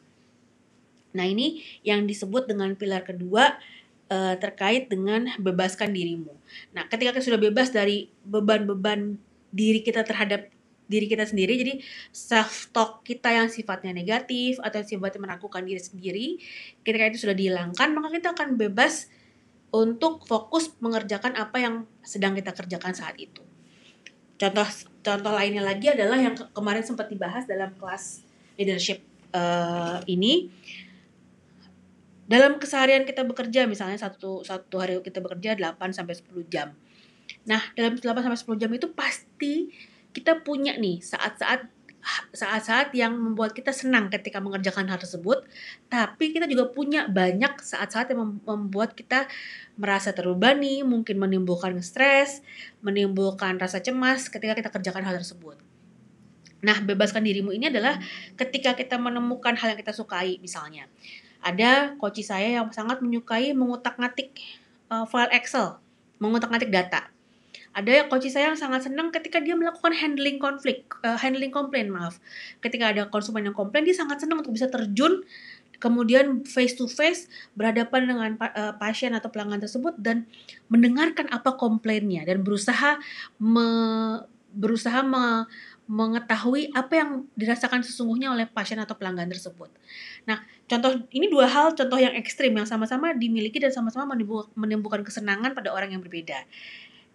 Nah 1.10 1.26
ini 1.26 1.62
yang 1.82 2.06
disebut 2.06 2.46
dengan 2.46 2.78
pilar 2.78 3.02
kedua 3.02 3.58
uh, 4.10 4.34
terkait 4.38 4.86
dengan 4.86 5.26
bebaskan 5.42 5.90
dirimu. 5.90 6.34
Nah 6.74 6.86
ketika 6.86 7.18
kita 7.18 7.24
sudah 7.34 7.40
bebas 7.40 7.74
dari 7.74 8.10
beban-beban 8.22 9.18
diri 9.50 9.82
kita 9.82 10.06
terhadap 10.06 10.46
diri 10.90 11.06
kita 11.06 11.22
sendiri 11.22 11.54
jadi 11.54 11.74
self 12.10 12.74
talk 12.74 13.06
kita 13.06 13.30
yang 13.30 13.46
sifatnya 13.46 13.94
negatif 13.94 14.58
atau 14.58 14.82
sifatnya 14.82 15.22
meragukan 15.22 15.62
diri 15.62 15.78
sendiri 15.78 16.26
ketika 16.82 17.04
itu 17.14 17.18
sudah 17.30 17.36
dihilangkan 17.38 17.94
maka 17.94 18.10
kita 18.10 18.34
akan 18.34 18.58
bebas 18.58 19.06
untuk 19.70 20.26
fokus 20.26 20.74
mengerjakan 20.82 21.38
apa 21.38 21.56
yang 21.62 21.74
sedang 22.02 22.34
kita 22.34 22.50
kerjakan 22.50 22.90
saat 22.90 23.14
itu. 23.16 23.42
Contoh 24.34 24.66
contoh 25.00 25.32
lainnya 25.32 25.62
lagi 25.62 25.92
adalah 25.92 26.18
yang 26.18 26.34
ke 26.34 26.44
kemarin 26.50 26.82
sempat 26.82 27.06
dibahas 27.06 27.46
dalam 27.46 27.70
kelas 27.78 28.26
leadership 28.58 29.04
uh, 29.30 30.02
ini. 30.10 30.50
Dalam 32.30 32.62
keseharian 32.62 33.02
kita 33.06 33.26
bekerja 33.26 33.66
misalnya 33.66 33.98
satu 33.98 34.46
satu 34.46 34.78
hari 34.78 34.98
kita 35.02 35.18
bekerja 35.18 35.58
8 35.58 35.90
sampai 35.90 36.14
10 36.14 36.46
jam. 36.46 36.70
Nah, 37.46 37.58
dalam 37.74 37.98
8 37.98 38.06
sampai 38.06 38.38
10 38.38 38.62
jam 38.62 38.70
itu 38.70 38.86
pasti 38.94 39.70
kita 40.10 40.42
punya 40.42 40.74
nih 40.76 40.98
saat-saat 41.02 41.70
saat-saat 42.32 42.96
yang 42.96 43.12
membuat 43.12 43.52
kita 43.52 43.76
senang 43.76 44.08
ketika 44.08 44.40
mengerjakan 44.40 44.88
hal 44.88 44.96
tersebut, 44.96 45.44
tapi 45.92 46.32
kita 46.32 46.48
juga 46.48 46.72
punya 46.72 47.04
banyak 47.04 47.60
saat-saat 47.60 48.16
yang 48.16 48.40
membuat 48.40 48.96
kita 48.96 49.28
merasa 49.76 50.16
terbebani, 50.16 50.80
mungkin 50.80 51.20
menimbulkan 51.20 51.76
stres, 51.84 52.40
menimbulkan 52.80 53.60
rasa 53.60 53.84
cemas 53.84 54.32
ketika 54.32 54.56
kita 54.56 54.70
kerjakan 54.72 55.04
hal 55.04 55.20
tersebut. 55.20 55.60
Nah, 56.60 56.76
bebaskan 56.80 57.24
dirimu 57.24 57.52
ini 57.52 57.72
adalah 57.72 57.96
ketika 58.36 58.76
kita 58.76 59.00
menemukan 59.00 59.56
hal 59.56 59.76
yang 59.76 59.80
kita 59.80 59.92
sukai, 59.96 60.40
misalnya. 60.40 60.88
Ada 61.40 61.96
coach 61.96 62.20
saya 62.20 62.60
yang 62.60 62.68
sangat 62.68 63.00
menyukai 63.00 63.56
mengutak-ngatik 63.56 64.40
uh, 64.92 65.08
file 65.08 65.32
Excel, 65.32 65.80
mengutak-ngatik 66.20 66.68
data 66.68 67.08
ada 67.70 68.10
coach 68.10 68.26
saya 68.30 68.50
yang 68.50 68.58
sangat 68.58 68.90
senang 68.90 69.14
ketika 69.14 69.38
dia 69.38 69.54
melakukan 69.54 69.94
handling 69.94 70.42
konflik, 70.42 70.90
uh, 71.06 71.14
handling 71.14 71.54
komplain 71.54 71.86
maaf. 71.90 72.18
Ketika 72.58 72.90
ada 72.90 73.06
konsumen 73.06 73.46
yang 73.46 73.54
komplain, 73.54 73.86
dia 73.86 73.94
sangat 73.94 74.26
senang 74.26 74.42
untuk 74.42 74.54
bisa 74.54 74.66
terjun 74.66 75.22
kemudian 75.80 76.44
face 76.44 76.76
to 76.76 76.84
face 76.84 77.26
berhadapan 77.56 78.04
dengan 78.04 78.30
uh, 78.36 78.76
pasien 78.76 79.16
atau 79.16 79.32
pelanggan 79.32 79.64
tersebut 79.64 79.96
dan 79.96 80.28
mendengarkan 80.68 81.26
apa 81.32 81.56
komplainnya 81.56 82.22
dan 82.28 82.44
berusaha 82.44 83.00
me, 83.40 83.66
berusaha 84.52 85.00
me, 85.00 85.48
mengetahui 85.90 86.70
apa 86.70 87.02
yang 87.02 87.10
dirasakan 87.34 87.82
sesungguhnya 87.82 88.30
oleh 88.30 88.46
pasien 88.46 88.78
atau 88.78 88.94
pelanggan 88.94 89.26
tersebut. 89.26 89.74
Nah, 90.22 90.38
contoh 90.70 91.02
ini 91.10 91.26
dua 91.26 91.50
hal 91.50 91.74
contoh 91.74 91.98
yang 91.98 92.14
ekstrim 92.14 92.54
yang 92.54 92.68
sama-sama 92.68 93.10
dimiliki 93.10 93.58
dan 93.58 93.74
sama-sama 93.74 94.14
menimbulkan 94.54 95.02
kesenangan 95.02 95.50
pada 95.50 95.74
orang 95.74 95.90
yang 95.90 95.98
berbeda. 95.98 96.46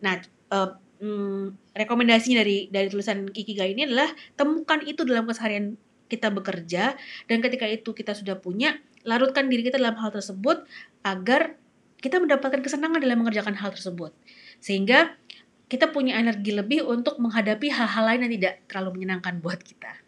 Nah, 0.03 0.19
uh, 0.51 0.75
mm, 1.01 1.73
rekomendasinya 1.75 2.41
dari 2.41 2.67
dari 2.69 2.87
tulisan 2.89 3.29
Ikigai 3.31 3.73
ini 3.73 3.87
adalah 3.87 4.09
temukan 4.37 4.81
itu 4.83 5.01
dalam 5.07 5.25
keseharian 5.29 5.77
kita 6.05 6.29
bekerja 6.29 6.93
dan 7.25 7.37
ketika 7.41 7.65
itu 7.65 7.89
kita 7.93 8.13
sudah 8.13 8.37
punya 8.37 8.77
larutkan 9.05 9.49
diri 9.49 9.65
kita 9.65 9.81
dalam 9.81 9.97
hal 9.97 10.13
tersebut 10.13 10.65
agar 11.01 11.57
kita 11.97 12.21
mendapatkan 12.21 12.61
kesenangan 12.61 13.01
dalam 13.01 13.25
mengerjakan 13.25 13.57
hal 13.57 13.73
tersebut 13.73 14.13
sehingga 14.61 15.17
kita 15.65 15.89
punya 15.89 16.21
energi 16.21 16.53
lebih 16.53 16.85
untuk 16.85 17.17
menghadapi 17.17 17.73
hal-hal 17.73 18.05
lain 18.05 18.29
yang 18.29 18.33
tidak 18.37 18.53
terlalu 18.69 19.01
menyenangkan 19.01 19.41
buat 19.41 19.57
kita. 19.65 20.04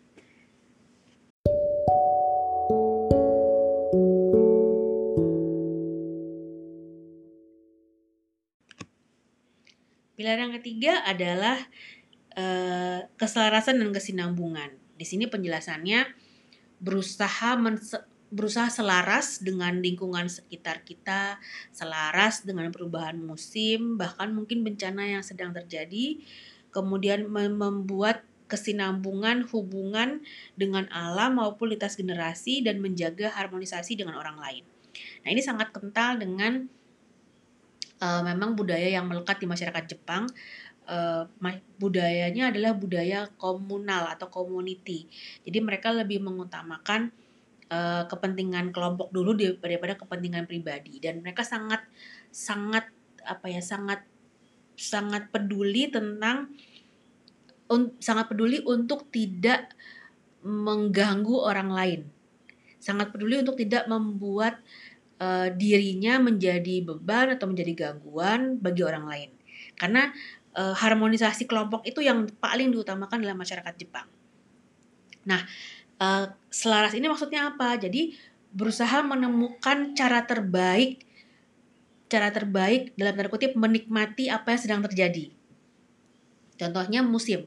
Pilar 10.18 10.42
yang 10.42 10.58
ketiga 10.58 11.06
adalah 11.06 11.62
uh, 12.34 13.06
keselarasan 13.22 13.78
dan 13.78 13.94
kesinambungan. 13.94 14.74
Di 14.98 15.06
sini 15.06 15.30
penjelasannya 15.30 16.10
berusaha 16.82 17.54
berusaha 18.34 18.66
selaras 18.74 19.46
dengan 19.46 19.78
lingkungan 19.78 20.26
sekitar 20.26 20.82
kita, 20.82 21.38
selaras 21.70 22.42
dengan 22.42 22.74
perubahan 22.74 23.22
musim, 23.22 24.02
bahkan 24.02 24.34
mungkin 24.34 24.66
bencana 24.66 25.06
yang 25.06 25.22
sedang 25.22 25.54
terjadi, 25.54 26.18
kemudian 26.74 27.30
membuat 27.30 28.26
kesinambungan 28.50 29.46
hubungan 29.54 30.26
dengan 30.58 30.90
alam 30.90 31.38
maupun 31.38 31.78
lintas 31.78 31.94
generasi 31.94 32.66
dan 32.66 32.82
menjaga 32.82 33.38
harmonisasi 33.38 33.94
dengan 33.94 34.18
orang 34.18 34.42
lain. 34.42 34.64
Nah, 35.22 35.30
ini 35.30 35.46
sangat 35.46 35.70
kental 35.70 36.18
dengan 36.18 36.74
uh, 38.02 38.22
memang 38.26 38.54
budaya 38.58 38.88
yang 38.88 39.06
melekat 39.06 39.42
di 39.42 39.48
masyarakat 39.50 39.84
Jepang. 39.98 40.30
Uh, 40.88 41.28
budayanya 41.76 42.48
adalah 42.48 42.72
budaya 42.72 43.28
komunal 43.36 44.08
atau 44.08 44.32
community. 44.32 45.12
Jadi 45.44 45.60
mereka 45.60 45.92
lebih 45.92 46.24
mengutamakan 46.24 47.12
uh, 47.68 48.08
kepentingan 48.08 48.72
kelompok 48.72 49.12
dulu 49.12 49.36
daripada 49.36 50.00
kepentingan 50.00 50.48
pribadi 50.48 51.04
dan 51.04 51.20
mereka 51.20 51.44
sangat 51.44 51.84
sangat 52.32 52.88
apa 53.28 53.52
ya 53.52 53.60
sangat 53.60 54.08
sangat 54.80 55.28
peduli 55.34 55.92
tentang 55.92 56.56
un, 57.68 57.92
sangat 58.00 58.32
peduli 58.32 58.64
untuk 58.64 59.12
tidak 59.12 59.76
mengganggu 60.46 61.36
orang 61.36 61.70
lain. 61.74 62.02
Sangat 62.80 63.12
peduli 63.12 63.42
untuk 63.42 63.60
tidak 63.60 63.90
membuat 63.90 64.64
uh, 65.22 65.48
dirinya 65.54 66.22
menjadi 66.22 66.82
beban 66.86 67.34
atau 67.34 67.50
menjadi 67.50 67.74
gangguan 67.88 68.58
bagi 68.62 68.82
orang 68.82 69.06
lain. 69.06 69.30
Karena 69.78 70.10
uh, 70.58 70.74
harmonisasi 70.74 71.46
kelompok 71.46 71.86
itu 71.86 72.02
yang 72.02 72.26
paling 72.42 72.74
diutamakan 72.74 73.22
dalam 73.22 73.38
masyarakat 73.38 73.74
Jepang. 73.78 74.08
Nah, 75.28 75.44
uh, 76.02 76.34
selaras 76.50 76.96
ini 76.98 77.06
maksudnya 77.06 77.54
apa? 77.54 77.78
Jadi 77.78 78.18
berusaha 78.54 79.04
menemukan 79.04 79.94
cara 79.94 80.24
terbaik 80.24 81.04
cara 82.08 82.32
terbaik 82.32 82.96
dalam 82.96 83.20
tanda 83.20 83.28
kutip 83.28 83.52
menikmati 83.60 84.32
apa 84.32 84.56
yang 84.56 84.62
sedang 84.64 84.82
terjadi. 84.88 85.28
Contohnya 86.56 87.04
musim. 87.04 87.46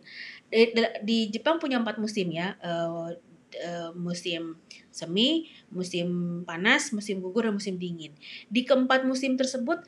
Di, 0.53 0.69
di 1.01 1.19
Jepang 1.33 1.57
punya 1.57 1.81
empat 1.81 1.97
musim 1.97 2.29
ya, 2.29 2.55
uh, 2.61 3.09
uh, 3.59 3.91
musim 3.97 4.59
semi, 4.91 5.51
musim 5.73 6.43
panas, 6.47 6.95
musim 6.95 7.19
gugur 7.19 7.49
dan 7.49 7.55
musim 7.57 7.77
dingin. 7.77 8.15
Di 8.47 8.63
keempat 8.63 9.03
musim 9.07 9.35
tersebut 9.35 9.83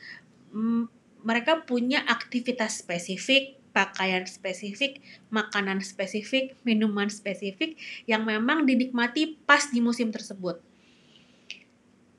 mm, 0.50 0.90
mereka 1.22 1.62
punya 1.62 2.02
aktivitas 2.06 2.82
spesifik, 2.82 3.60
pakaian 3.70 4.26
spesifik, 4.26 5.00
makanan 5.30 5.80
spesifik, 5.80 6.58
minuman 6.66 7.08
spesifik 7.08 7.78
yang 8.04 8.26
memang 8.26 8.66
dinikmati 8.66 9.38
pas 9.46 9.70
di 9.70 9.80
musim 9.80 10.10
tersebut 10.10 10.60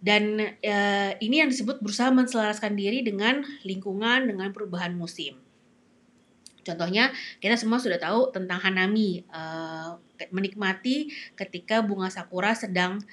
dan 0.03 0.35
uh, 0.59 1.11
ini 1.23 1.39
yang 1.39 1.47
disebut 1.47 1.79
berusaha 1.79 2.11
menselaraskan 2.11 2.75
diri 2.75 3.07
dengan 3.07 3.39
lingkungan 3.63 4.27
dengan 4.27 4.51
perubahan 4.51 4.91
musim. 4.99 5.39
Contohnya 6.63 7.11
kita 7.43 7.59
semua 7.59 7.77
sudah 7.77 7.99
tahu 7.99 8.31
tentang 8.31 8.59
hanami, 8.63 9.27
uh, 9.29 9.99
menikmati 10.31 11.11
ketika 11.35 11.83
bunga 11.83 12.07
sakura 12.07 12.55
sedang 12.55 13.03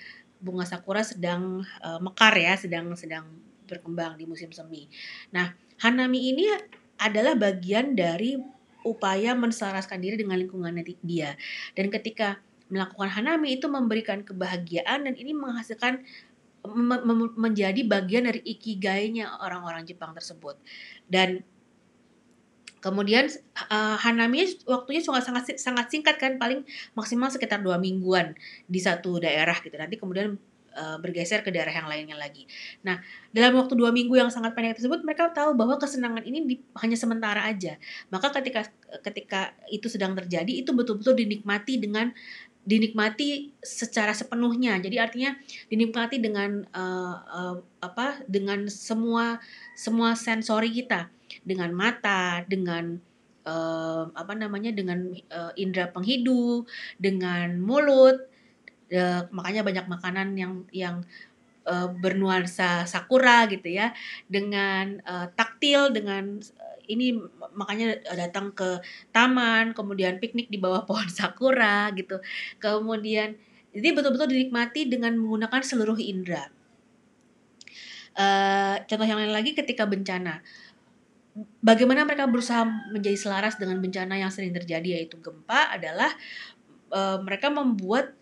bunga 0.41 0.65
sakura 0.65 1.05
sedang 1.05 1.61
uh, 1.85 2.01
mekar 2.01 2.33
ya, 2.39 2.57
sedang 2.57 2.95
sedang 2.97 3.29
berkembang 3.69 4.17
di 4.17 4.25
musim 4.25 4.51
semi. 4.51 4.89
Nah, 5.31 5.53
hanami 5.85 6.33
ini 6.33 6.47
adalah 6.97 7.37
bagian 7.37 7.95
dari 7.95 8.41
upaya 8.83 9.37
menselaraskan 9.37 10.01
diri 10.01 10.17
dengan 10.17 10.41
lingkungan 10.41 10.73
dia. 11.05 11.37
Dan 11.77 11.93
ketika 11.93 12.41
melakukan 12.73 13.11
hanami 13.13 13.59
itu 13.61 13.67
memberikan 13.67 14.25
kebahagiaan 14.25 15.05
dan 15.05 15.15
ini 15.19 15.37
menghasilkan 15.37 16.01
menjadi 17.37 17.81
bagian 17.89 18.29
dari 18.29 18.41
ikigainya 18.45 19.41
orang-orang 19.41 19.89
Jepang 19.89 20.13
tersebut. 20.13 20.61
Dan 21.09 21.41
kemudian 22.81 23.29
uh, 23.69 23.97
hanami 24.01 24.49
waktunya 24.65 25.05
sangat 25.05 25.25
sangat 25.29 25.45
sangat 25.61 25.87
singkat 25.93 26.17
kan, 26.17 26.37
paling 26.41 26.65
maksimal 26.97 27.29
sekitar 27.29 27.61
dua 27.61 27.77
mingguan 27.77 28.35
di 28.67 28.81
satu 28.81 29.21
daerah 29.21 29.57
gitu. 29.61 29.77
Nanti 29.77 30.01
kemudian 30.01 30.37
uh, 30.77 30.97
bergeser 30.99 31.43
ke 31.43 31.51
daerah 31.51 31.71
yang 31.71 31.89
lainnya 31.89 32.17
lagi. 32.17 32.47
Nah, 32.87 32.99
dalam 33.31 33.59
waktu 33.59 33.75
dua 33.75 33.91
minggu 33.91 34.17
yang 34.19 34.31
sangat 34.31 34.55
pendek 34.55 34.79
tersebut, 34.79 35.03
mereka 35.03 35.31
tahu 35.31 35.55
bahwa 35.55 35.79
kesenangan 35.79 36.23
ini 36.27 36.39
di, 36.47 36.55
hanya 36.81 36.97
sementara 36.99 37.47
aja. 37.47 37.77
Maka 38.11 38.35
ketika 38.41 38.67
ketika 39.03 39.55
itu 39.71 39.87
sedang 39.87 40.15
terjadi, 40.19 40.51
itu 40.65 40.71
betul-betul 40.75 41.15
dinikmati 41.15 41.79
dengan 41.79 42.11
dinikmati 42.65 43.57
secara 43.65 44.13
sepenuhnya. 44.13 44.77
Jadi 44.79 44.97
artinya 45.01 45.33
dinikmati 45.73 46.21
dengan 46.21 46.65
uh, 46.77 47.17
uh, 47.25 47.57
apa? 47.81 48.21
Dengan 48.29 48.69
semua 48.69 49.41
semua 49.73 50.13
sensori 50.13 50.69
kita, 50.71 51.09
dengan 51.43 51.73
mata, 51.73 52.45
dengan 52.45 53.01
uh, 53.49 54.05
apa 54.13 54.33
namanya? 54.37 54.71
dengan 54.77 55.17
uh, 55.33 55.53
indera 55.57 55.89
penghidu, 55.89 56.69
dengan 57.01 57.57
mulut. 57.61 58.29
Uh, 58.91 59.23
makanya 59.31 59.63
banyak 59.63 59.87
makanan 59.87 60.29
yang 60.35 60.53
yang 60.75 60.97
uh, 61.63 61.89
bernuansa 61.95 62.85
sakura 62.85 63.47
gitu 63.49 63.71
ya, 63.71 63.95
dengan 64.27 64.99
uh, 65.07 65.31
taktil, 65.33 65.95
dengan 65.95 66.43
ini 66.91 67.15
makanya 67.55 68.03
datang 68.19 68.51
ke 68.51 68.83
taman, 69.15 69.73
kemudian 69.73 70.19
piknik 70.19 70.51
di 70.51 70.59
bawah 70.59 70.83
pohon 70.83 71.07
sakura 71.19 71.89
gitu. 71.95 72.19
Kemudian 72.59 73.39
jadi 73.71 73.95
betul-betul 73.95 74.35
dinikmati 74.35 74.91
dengan 74.91 75.15
menggunakan 75.15 75.63
seluruh 75.63 75.99
indera. 76.03 76.51
Uh, 78.19 78.83
contoh 78.91 79.07
yang 79.07 79.23
lain 79.23 79.31
lagi 79.31 79.55
ketika 79.55 79.87
bencana. 79.87 80.43
Bagaimana 81.63 82.03
mereka 82.03 82.27
berusaha 82.27 82.67
menjadi 82.91 83.15
selaras 83.15 83.55
dengan 83.55 83.79
bencana 83.79 84.19
yang 84.19 84.35
sering 84.35 84.51
terjadi 84.51 84.99
yaitu 84.99 85.15
gempa 85.23 85.71
adalah 85.71 86.11
uh, 86.91 87.23
mereka 87.23 87.55
membuat 87.55 88.19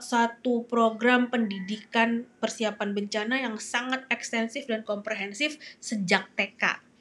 satu 0.00 0.64
program 0.64 1.28
pendidikan 1.28 2.24
persiapan 2.40 2.96
bencana 2.96 3.36
yang 3.40 3.60
sangat 3.60 4.04
ekstensif 4.08 4.64
dan 4.64 4.80
komprehensif 4.80 5.60
sejak 5.76 6.28
TK 6.36 6.91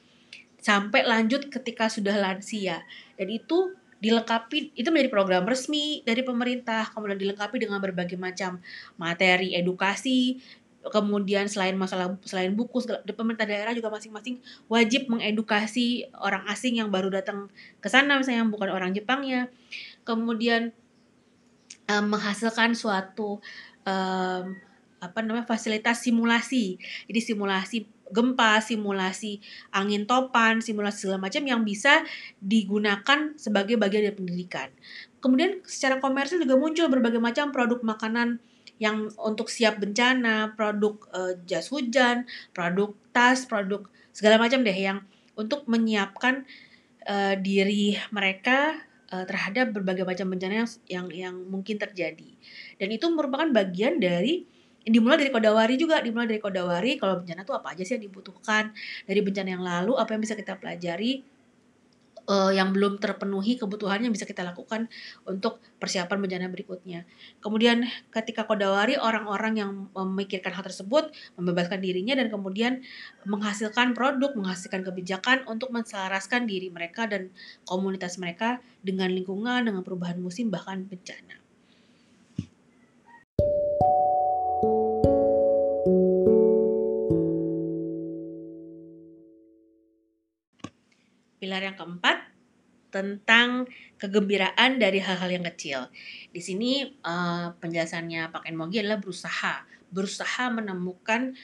sampai 0.62 1.04
lanjut 1.04 1.50
ketika 1.50 1.90
sudah 1.90 2.16
lansia. 2.16 2.86
Dan 3.18 3.28
itu 3.34 3.74
dilengkapi 4.02 4.74
itu 4.74 4.90
menjadi 4.90 5.14
program 5.14 5.46
resmi 5.46 6.02
dari 6.06 6.26
pemerintah, 6.26 6.90
kemudian 6.90 7.22
dilengkapi 7.22 7.58
dengan 7.62 7.78
berbagai 7.78 8.18
macam 8.18 8.58
materi 8.98 9.54
edukasi, 9.54 10.42
kemudian 10.90 11.46
selain 11.46 11.78
masalah 11.78 12.18
selain 12.26 12.58
buku 12.58 12.82
pemerintah 13.14 13.46
daerah 13.46 13.70
juga 13.78 13.94
masing-masing 13.94 14.42
wajib 14.66 15.06
mengedukasi 15.14 16.10
orang 16.18 16.42
asing 16.50 16.82
yang 16.82 16.90
baru 16.90 17.14
datang 17.14 17.54
ke 17.78 17.86
sana 17.86 18.18
misalnya 18.18 18.42
yang 18.42 18.50
bukan 18.50 18.74
orang 18.74 18.90
Jepangnya. 18.98 19.54
Kemudian 20.02 20.74
um, 21.86 22.06
menghasilkan 22.10 22.74
suatu 22.74 23.38
um, 23.86 24.46
apa 25.02 25.18
namanya 25.22 25.46
fasilitas 25.46 26.02
simulasi. 26.02 26.82
Jadi 27.06 27.20
simulasi 27.22 27.86
gempa, 28.12 28.60
simulasi 28.60 29.42
angin 29.72 30.06
topan, 30.06 30.60
simulasi 30.60 31.08
segala 31.08 31.28
macam 31.28 31.44
yang 31.48 31.66
bisa 31.66 32.04
digunakan 32.40 33.34
sebagai 33.36 33.76
bagian 33.80 34.08
dari 34.08 34.16
pendidikan. 34.16 34.70
Kemudian 35.24 35.64
secara 35.64 35.98
komersil 36.04 36.44
juga 36.44 36.58
muncul 36.60 36.88
berbagai 36.92 37.22
macam 37.22 37.50
produk 37.50 37.80
makanan 37.82 38.44
yang 38.82 39.14
untuk 39.22 39.48
siap 39.48 39.78
bencana, 39.78 40.58
produk 40.58 40.98
uh, 41.14 41.34
jas 41.46 41.70
hujan, 41.70 42.26
produk 42.50 42.98
tas, 43.14 43.46
produk 43.46 43.86
segala 44.10 44.42
macam 44.42 44.66
deh 44.66 44.74
yang 44.74 45.06
untuk 45.38 45.70
menyiapkan 45.70 46.44
uh, 47.06 47.38
diri 47.38 47.96
mereka 48.10 48.82
uh, 49.14 49.24
terhadap 49.30 49.70
berbagai 49.78 50.02
macam 50.02 50.34
bencana 50.34 50.66
yang 50.66 50.70
yang 50.90 51.08
yang 51.14 51.36
mungkin 51.46 51.78
terjadi. 51.78 52.34
Dan 52.82 52.90
itu 52.90 53.06
merupakan 53.14 53.48
bagian 53.54 54.02
dari 54.02 54.50
dimulai 54.82 55.22
dari 55.22 55.30
kodawari 55.30 55.76
juga 55.78 56.02
dimulai 56.02 56.26
dari 56.26 56.42
kodawari 56.42 56.98
kalau 56.98 57.22
bencana 57.22 57.46
tuh 57.46 57.54
apa 57.58 57.78
aja 57.78 57.86
sih 57.86 58.02
yang 58.02 58.10
dibutuhkan 58.10 58.74
dari 59.06 59.22
bencana 59.22 59.50
yang 59.54 59.64
lalu 59.64 59.94
apa 59.98 60.18
yang 60.18 60.22
bisa 60.26 60.34
kita 60.34 60.58
pelajari 60.58 61.22
uh, 62.32 62.52
yang 62.54 62.72
belum 62.76 63.02
terpenuhi 63.02 63.58
kebutuhannya 63.58 64.12
bisa 64.14 64.28
kita 64.28 64.46
lakukan 64.46 64.92
untuk 65.26 65.64
persiapan 65.82 66.18
bencana 66.22 66.48
berikutnya. 66.52 67.08
Kemudian 67.42 67.88
ketika 68.14 68.46
kodawari 68.46 69.00
orang-orang 69.00 69.54
yang 69.58 69.72
memikirkan 69.94 70.54
hal 70.54 70.64
tersebut 70.66 71.10
membebaskan 71.40 71.82
dirinya 71.82 72.18
dan 72.18 72.30
kemudian 72.30 72.86
menghasilkan 73.26 73.98
produk, 73.98 74.34
menghasilkan 74.38 74.86
kebijakan 74.86 75.48
untuk 75.50 75.74
menselaraskan 75.74 76.46
diri 76.46 76.70
mereka 76.70 77.08
dan 77.10 77.34
komunitas 77.66 78.22
mereka 78.22 78.62
dengan 78.82 79.10
lingkungan, 79.10 79.66
dengan 79.66 79.82
perubahan 79.82 80.20
musim 80.22 80.54
bahkan 80.54 80.86
bencana. 80.86 81.42
Pilar 91.52 91.68
yang 91.68 91.76
keempat 91.76 92.32
tentang 92.96 93.68
kegembiraan 94.00 94.80
dari 94.80 95.04
hal-hal 95.04 95.36
yang 95.36 95.44
kecil. 95.52 95.92
Di 96.32 96.40
sini 96.40 96.88
uh, 97.04 97.52
penjelasannya 97.60 98.32
Pak 98.32 98.48
Enmogi 98.48 98.80
adalah 98.80 99.04
berusaha, 99.04 99.68
berusaha 99.92 100.48
menemukan 100.48 101.36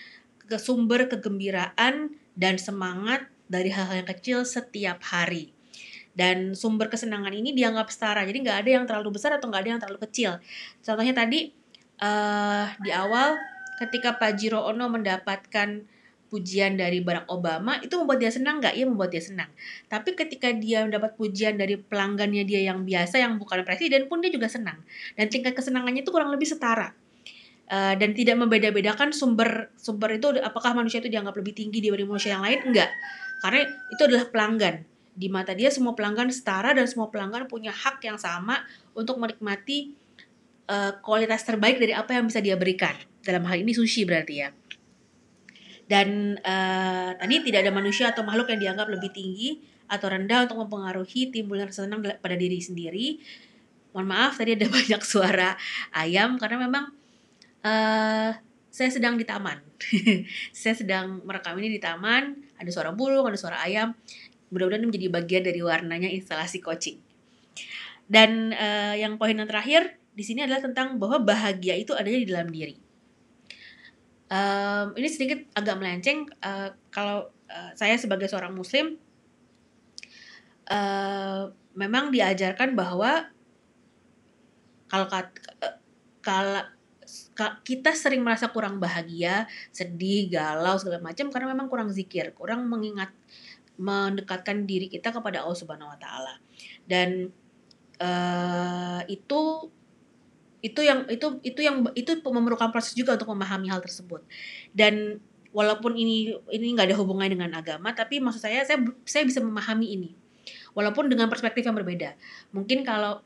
ke 0.47 0.55
sumber 0.55 1.11
kegembiraan 1.11 2.15
dan 2.39 2.55
semangat 2.55 3.27
dari 3.51 3.67
hal-hal 3.67 3.99
yang 3.99 4.07
kecil 4.07 4.47
setiap 4.47 5.03
hari. 5.11 5.51
dan 6.17 6.55
sumber 6.57 6.87
kesenangan 6.87 7.29
ini 7.29 7.53
dianggap 7.53 7.93
setara 7.93 8.25
jadi 8.25 8.41
nggak 8.41 8.57
ada 8.65 8.69
yang 8.73 8.85
terlalu 8.89 9.21
besar 9.21 9.37
atau 9.37 9.53
nggak 9.53 9.61
ada 9.61 9.69
yang 9.77 9.81
terlalu 9.85 10.01
kecil 10.09 10.41
contohnya 10.81 11.13
tadi 11.13 11.53
uh, 12.01 12.73
di 12.81 12.89
awal 12.89 13.37
ketika 13.77 14.17
Pak 14.17 14.33
Jiro 14.33 14.65
Ono 14.65 14.89
mendapatkan 14.89 15.85
pujian 16.27 16.75
dari 16.75 16.99
Barack 16.99 17.27
Obama 17.31 17.79
itu 17.79 17.95
membuat 17.95 18.19
dia 18.19 18.31
senang 18.31 18.59
nggak? 18.59 18.75
Iya 18.75 18.85
membuat 18.87 19.09
dia 19.15 19.23
senang. 19.23 19.49
Tapi 19.87 20.13
ketika 20.13 20.51
dia 20.51 20.83
mendapat 20.83 21.15
pujian 21.15 21.55
dari 21.55 21.79
pelanggannya 21.79 22.43
dia 22.43 22.67
yang 22.67 22.83
biasa 22.83 23.19
yang 23.19 23.39
bukan 23.39 23.63
presiden 23.63 24.11
pun 24.11 24.19
dia 24.19 24.31
juga 24.31 24.51
senang. 24.51 24.79
Dan 25.15 25.31
tingkat 25.31 25.55
kesenangannya 25.55 26.03
itu 26.03 26.11
kurang 26.11 26.29
lebih 26.31 26.47
setara. 26.47 26.91
Uh, 27.67 27.99
dan 27.99 28.15
tidak 28.15 28.39
membeda-bedakan 28.39 29.11
sumber 29.11 29.67
sumber 29.75 30.15
itu 30.15 30.31
apakah 30.39 30.71
manusia 30.71 31.03
itu 31.03 31.11
dianggap 31.11 31.35
lebih 31.35 31.51
tinggi 31.51 31.83
dibanding 31.83 32.07
manusia 32.07 32.39
yang 32.39 32.39
lain 32.39 32.63
enggak 32.63 32.87
karena 33.43 33.67
itu 33.91 34.01
adalah 34.07 34.23
pelanggan 34.31 34.87
di 35.11 35.27
mata 35.27 35.51
dia 35.51 35.67
semua 35.67 35.91
pelanggan 35.91 36.31
setara 36.31 36.71
dan 36.71 36.87
semua 36.87 37.11
pelanggan 37.11 37.43
punya 37.51 37.75
hak 37.75 37.99
yang 38.07 38.15
sama 38.15 38.63
untuk 38.95 39.19
menikmati 39.19 39.91
uh, 40.71 40.95
kualitas 41.03 41.43
terbaik 41.43 41.75
dari 41.75 41.91
apa 41.91 42.15
yang 42.15 42.31
bisa 42.31 42.39
dia 42.39 42.55
berikan 42.55 42.95
dalam 43.19 43.43
hal 43.43 43.59
ini 43.59 43.75
sushi 43.75 44.07
berarti 44.07 44.47
ya 44.47 44.55
dan 45.87 46.35
uh, 46.43 47.15
tadi 47.15 47.47
tidak 47.47 47.63
ada 47.63 47.71
manusia 47.71 48.11
atau 48.11 48.27
makhluk 48.27 48.51
yang 48.51 48.59
dianggap 48.59 48.91
lebih 48.91 49.11
tinggi 49.15 49.63
atau 49.87 50.11
rendah 50.11 50.43
untuk 50.43 50.67
mempengaruhi 50.67 51.31
timbulnya 51.31 51.71
rasa 51.71 51.87
senang 51.87 52.03
pada 52.03 52.35
diri 52.35 52.59
sendiri. 52.59 53.23
Mohon 53.95 54.07
maaf 54.11 54.35
tadi 54.35 54.59
ada 54.59 54.67
banyak 54.77 55.01
suara 55.01 55.55
ayam 55.95 56.35
karena 56.35 56.67
memang 56.67 56.91
uh, 57.63 58.35
saya 58.67 58.89
sedang 58.91 59.15
di 59.15 59.23
taman. 59.23 59.63
saya 60.59 60.75
sedang 60.75 61.23
merekam 61.23 61.55
ini 61.63 61.71
di 61.71 61.79
taman, 61.79 62.35
ada 62.59 62.69
suara 62.69 62.91
burung, 62.91 63.23
ada 63.23 63.39
suara 63.39 63.63
ayam. 63.63 63.95
Mudah-mudahan 64.51 64.83
menjadi 64.83 65.07
bagian 65.07 65.43
dari 65.47 65.63
warnanya 65.63 66.11
instalasi 66.11 66.59
coaching. 66.59 66.99
Dan 68.07 68.51
uh, 68.51 68.95
yang 68.95 69.15
poin 69.15 69.35
yang 69.35 69.47
terakhir 69.47 69.95
di 70.11 70.23
sini 70.23 70.43
adalah 70.43 70.67
tentang 70.67 70.99
bahwa 70.99 71.23
bahagia 71.23 71.79
itu 71.79 71.95
adanya 71.95 72.19
di 72.19 72.27
dalam 72.27 72.51
diri 72.51 72.86
um, 74.31 74.85
ini 74.95 75.07
sedikit 75.07 75.39
agak 75.55 75.75
melenceng 75.79 76.27
uh, 76.43 76.71
kalau 76.91 77.31
uh, 77.47 77.71
saya 77.75 77.95
sebagai 77.99 78.27
seorang 78.27 78.55
muslim 78.55 78.99
uh, 80.71 81.51
memang 81.75 82.11
diajarkan 82.11 82.75
bahwa 82.75 83.29
kalau 84.87 85.07
kalau 86.23 86.63
kita 87.63 87.93
sering 87.95 88.19
merasa 88.19 88.51
kurang 88.51 88.83
bahagia, 88.83 89.47
sedih, 89.71 90.27
galau 90.27 90.75
segala 90.75 90.99
macam 90.99 91.31
karena 91.31 91.53
memang 91.53 91.71
kurang 91.71 91.89
zikir, 91.93 92.33
kurang 92.35 92.67
mengingat 92.67 93.13
mendekatkan 93.77 94.65
diri 94.65 94.89
kita 94.89 95.13
kepada 95.13 95.45
Allah 95.45 95.55
Subhanahu 95.55 95.93
wa 95.93 95.99
taala. 96.01 96.41
Dan 96.83 97.29
uh, 98.01 99.01
itu 99.05 99.69
itu 100.65 100.81
yang 100.81 101.05
itu 101.07 101.37
itu 101.45 101.59
yang 101.61 101.85
itu 101.93 102.17
memerlukan 102.25 102.73
proses 102.73 102.97
juga 102.97 103.13
untuk 103.13 103.29
memahami 103.29 103.69
hal 103.69 103.77
tersebut 103.77 104.25
dan 104.73 105.21
walaupun 105.53 105.93
ini 105.93 106.33
ini 106.49 106.73
nggak 106.73 106.93
ada 106.93 106.97
hubungannya 106.97 107.37
dengan 107.37 107.51
agama 107.53 107.93
tapi 107.93 108.17
maksud 108.17 108.41
saya 108.41 108.65
saya 108.65 108.81
saya 109.05 109.23
bisa 109.23 109.37
memahami 109.37 109.93
ini 109.93 110.09
walaupun 110.73 111.09
dengan 111.13 111.29
perspektif 111.29 111.61
yang 111.61 111.77
berbeda 111.77 112.17
mungkin 112.49 112.81
kalau 112.81 113.21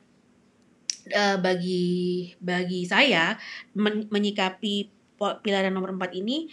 uh, 1.12 1.38
bagi 1.40 2.36
bagi 2.44 2.84
saya 2.84 3.40
men, 3.80 4.12
menyikapi 4.12 4.92
pilihan 5.40 5.72
nomor 5.72 5.96
empat 5.96 6.12
ini 6.16 6.52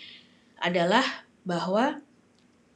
adalah 0.62 1.04
bahwa 1.42 2.02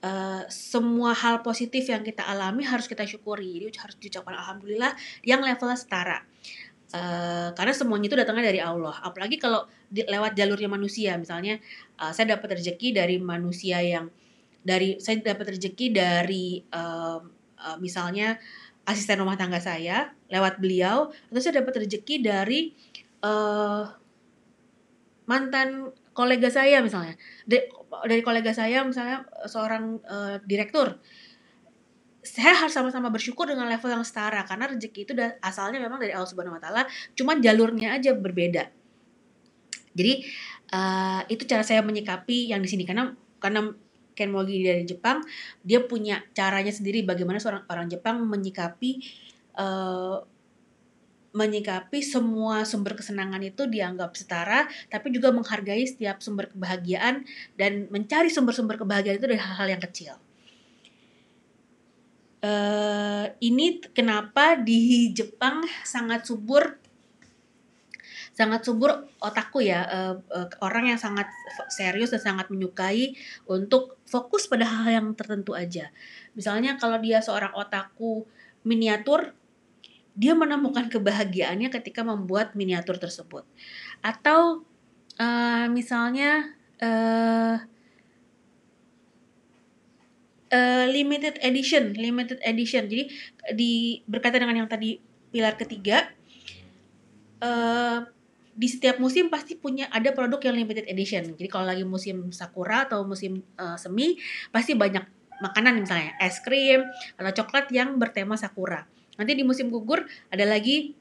Uh, 0.03 0.43
semua 0.51 1.15
hal 1.15 1.47
positif 1.47 1.87
yang 1.87 2.03
kita 2.03 2.27
alami 2.27 2.67
harus 2.67 2.91
kita 2.91 3.07
syukuri. 3.07 3.63
Jadi 3.63 3.79
harus 3.79 3.95
diucapkan 4.03 4.35
alhamdulillah 4.35 4.99
yang 5.23 5.39
levelnya 5.47 5.79
setara. 5.79 6.27
Uh, 6.93 7.57
karena 7.57 7.73
semuanya 7.73 8.13
itu 8.13 8.17
datangnya 8.21 8.53
dari 8.53 8.61
Allah. 8.61 8.93
Apalagi 9.01 9.41
kalau 9.41 9.65
di, 9.89 10.05
lewat 10.05 10.37
jalurnya 10.37 10.69
manusia, 10.69 11.17
misalnya 11.17 11.57
uh, 11.97 12.13
saya 12.13 12.37
dapat 12.37 12.61
rezeki 12.61 12.93
dari 12.93 13.17
manusia 13.17 13.81
yang 13.81 14.13
dari 14.61 15.01
saya 15.01 15.25
dapat 15.25 15.57
rezeki 15.57 15.89
dari 15.89 16.61
uh, 16.69 17.17
uh, 17.57 17.77
misalnya 17.81 18.37
asisten 18.85 19.25
rumah 19.25 19.41
tangga 19.41 19.57
saya 19.57 20.13
lewat 20.29 20.61
beliau, 20.61 21.09
atau 21.09 21.41
saya 21.41 21.65
dapat 21.65 21.89
rezeki 21.89 22.21
dari 22.21 22.77
uh, 23.25 23.89
mantan 25.25 25.97
kolega 26.13 26.53
saya 26.53 26.85
misalnya, 26.85 27.17
dari 28.05 28.21
kolega 28.21 28.53
saya 28.53 28.85
misalnya 28.85 29.25
seorang 29.49 29.97
uh, 30.05 30.37
direktur 30.45 31.01
saya 32.23 32.55
harus 32.55 32.71
sama-sama 32.71 33.11
bersyukur 33.11 33.51
dengan 33.51 33.67
level 33.67 33.91
yang 33.91 34.07
setara 34.07 34.47
karena 34.47 34.71
rezeki 34.71 35.01
itu 35.03 35.13
asalnya 35.43 35.83
memang 35.83 35.99
dari 35.99 36.15
Allah 36.15 36.31
Subhanahu 36.31 36.55
wa 36.55 36.63
taala, 36.63 36.83
cuman 37.19 37.43
jalurnya 37.43 37.99
aja 37.99 38.15
berbeda. 38.15 38.71
Jadi 39.93 40.23
uh, 40.71 41.21
itu 41.27 41.43
cara 41.45 41.67
saya 41.67 41.83
menyikapi 41.83 42.55
yang 42.55 42.63
di 42.63 42.71
sini 42.71 42.87
karena 42.87 43.11
karena 43.43 43.75
Ken 44.15 44.31
Mogi 44.31 44.63
dari 44.63 44.87
Jepang, 44.87 45.25
dia 45.67 45.83
punya 45.83 46.23
caranya 46.31 46.71
sendiri 46.71 47.03
bagaimana 47.03 47.43
seorang 47.43 47.67
orang 47.67 47.91
Jepang 47.91 48.23
menyikapi 48.23 49.03
uh, 49.59 50.23
menyikapi 51.33 52.05
semua 52.05 52.69
sumber 52.69 52.93
kesenangan 52.93 53.41
itu 53.41 53.65
dianggap 53.65 54.13
setara, 54.15 54.69
tapi 54.93 55.11
juga 55.11 55.33
menghargai 55.33 55.89
setiap 55.89 56.21
sumber 56.21 56.53
kebahagiaan 56.53 57.25
dan 57.57 57.89
mencari 57.89 58.29
sumber-sumber 58.29 58.77
kebahagiaan 58.77 59.17
itu 59.17 59.27
dari 59.27 59.41
hal-hal 59.41 59.69
yang 59.73 59.83
kecil 59.83 60.21
uh, 62.43 63.25
ini 63.39 63.81
kenapa 63.95 64.59
di 64.59 65.11
Jepang 65.15 65.63
sangat 65.87 66.27
subur 66.27 66.83
sangat 68.33 68.65
subur 68.65 69.07
otakku 69.21 69.61
ya. 69.61 69.85
Uh, 69.87 70.15
uh, 70.33 70.49
orang 70.65 70.89
yang 70.89 70.99
sangat 70.99 71.29
serius 71.69 72.11
dan 72.17 72.21
sangat 72.21 72.49
menyukai 72.49 73.13
untuk 73.45 74.01
fokus 74.09 74.49
pada 74.49 74.65
hal 74.65 74.89
yang 74.89 75.07
tertentu 75.13 75.53
aja. 75.53 75.93
Misalnya 76.33 76.81
kalau 76.81 76.97
dia 76.99 77.21
seorang 77.21 77.53
otakku 77.53 78.25
miniatur 78.65 79.37
dia 80.13 80.37
menemukan 80.37 80.93
kebahagiaannya 80.93 81.73
ketika 81.73 82.05
membuat 82.05 82.53
miniatur 82.53 83.01
tersebut. 83.01 83.45
Atau 84.05 84.65
uh, 85.17 85.67
misalnya 85.73 86.53
uh, 86.81 87.57
uh, 90.53 90.87
limited 90.87 91.41
edition, 91.41 91.97
limited 91.97 92.39
edition. 92.45 92.87
Jadi 92.87 93.09
di 93.57 94.05
berkaitan 94.05 94.45
dengan 94.45 94.65
yang 94.65 94.71
tadi 94.71 95.01
pilar 95.33 95.57
ketiga, 95.57 96.13
uh, 97.41 98.05
di 98.53 98.69
setiap 98.69 99.01
musim 99.01 99.33
pasti 99.33 99.57
punya 99.57 99.89
ada 99.89 100.13
produk 100.13 100.39
yang 100.53 100.61
limited 100.61 100.85
edition. 100.85 101.33
Jadi 101.35 101.49
kalau 101.49 101.65
lagi 101.65 101.89
musim 101.89 102.29
sakura 102.31 102.85
atau 102.85 103.03
musim 103.09 103.41
uh, 103.57 103.81
semi 103.81 104.21
pasti 104.53 104.77
banyak 104.77 105.03
makanan 105.41 105.83
misalnya 105.83 106.15
es 106.23 106.39
krim 106.39 106.87
atau 107.19 107.43
coklat 107.43 107.73
yang 107.73 107.97
bertema 107.97 108.37
sakura. 108.37 108.85
Nanti 109.17 109.33
di 109.35 109.43
musim 109.43 109.73
gugur 109.73 110.05
ada 110.29 110.45
lagi 110.45 110.93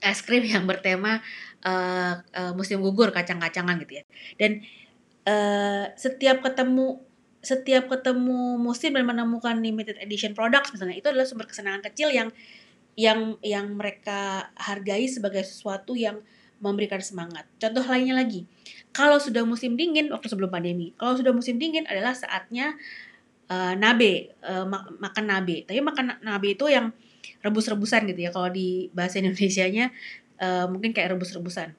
es 0.00 0.20
krim 0.24 0.48
yang 0.48 0.64
bertema 0.64 1.20
uh, 1.62 2.14
uh, 2.24 2.52
musim 2.56 2.80
gugur 2.80 3.12
kacang-kacangan 3.12 3.76
gitu 3.84 4.00
ya. 4.00 4.04
Dan 4.40 4.64
uh, 5.28 5.92
setiap 5.94 6.40
ketemu 6.40 7.04
setiap 7.46 7.86
ketemu 7.86 8.58
musim 8.58 8.90
dan 8.90 9.06
menemukan 9.06 9.54
limited 9.62 9.94
edition 10.02 10.34
products 10.34 10.74
misalnya 10.74 10.98
itu 10.98 11.06
adalah 11.06 11.22
sumber 11.22 11.46
kesenangan 11.46 11.86
kecil 11.86 12.10
yang 12.10 12.34
yang 12.98 13.38
yang 13.44 13.70
mereka 13.78 14.50
hargai 14.58 15.06
sebagai 15.06 15.46
sesuatu 15.46 15.94
yang 15.94 16.18
memberikan 16.58 16.98
semangat. 17.04 17.44
Contoh 17.60 17.84
lainnya 17.84 18.16
lagi, 18.16 18.48
kalau 18.96 19.20
sudah 19.20 19.44
musim 19.44 19.76
dingin 19.76 20.08
waktu 20.08 20.32
sebelum 20.32 20.48
pandemi, 20.48 20.96
kalau 20.96 21.12
sudah 21.12 21.30
musim 21.36 21.60
dingin 21.60 21.84
adalah 21.84 22.16
saatnya 22.16 22.74
uh, 23.52 23.76
nabe, 23.76 24.32
uh, 24.40 24.64
mak 24.64 24.96
makan 24.96 25.24
nabe. 25.28 25.68
Tapi 25.68 25.78
makan 25.84 26.16
nabe 26.24 26.56
itu 26.56 26.64
yang 26.72 26.96
rebus-rebusan 27.44 28.08
gitu 28.08 28.20
ya. 28.26 28.30
Kalau 28.32 28.48
di 28.48 28.88
bahasa 28.96 29.20
Indonesia-nya 29.20 29.92
uh, 30.40 30.66
mungkin 30.72 30.96
kayak 30.96 31.12
rebus-rebusan. 31.14 31.76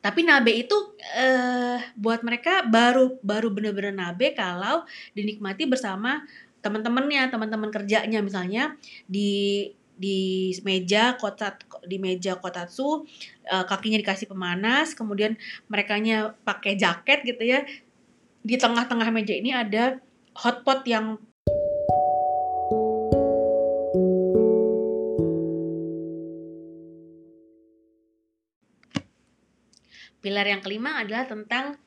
Tapi 0.00 0.24
nabe 0.24 0.56
itu 0.56 0.96
uh, 1.16 1.76
buat 1.92 2.24
mereka 2.24 2.64
baru 2.64 3.20
baru 3.20 3.52
bener-bener 3.52 3.92
nabe 3.92 4.32
kalau 4.32 4.88
dinikmati 5.12 5.68
bersama 5.68 6.24
teman-temannya, 6.64 7.28
teman-teman 7.28 7.68
kerjanya. 7.68 8.24
Misalnya 8.24 8.76
di 9.04 9.68
di 10.00 10.48
meja 10.64 11.20
kota 11.20 11.60
di 11.84 12.00
meja 12.00 12.40
kotatsu 12.40 13.04
uh, 13.52 13.64
kakinya 13.68 14.00
dikasih 14.00 14.32
pemanas 14.32 14.96
kemudian 14.96 15.36
merekanya 15.68 16.32
pakai 16.48 16.80
jaket 16.80 17.20
gitu 17.28 17.44
ya. 17.44 17.60
Di 18.40 18.56
tengah-tengah 18.56 19.12
meja 19.12 19.36
ini 19.36 19.52
ada 19.52 20.00
hotpot 20.32 20.80
yang 20.88 21.20
Pilar 30.20 30.44
yang 30.44 30.60
kelima 30.60 31.00
adalah 31.00 31.24
tentang 31.24 31.80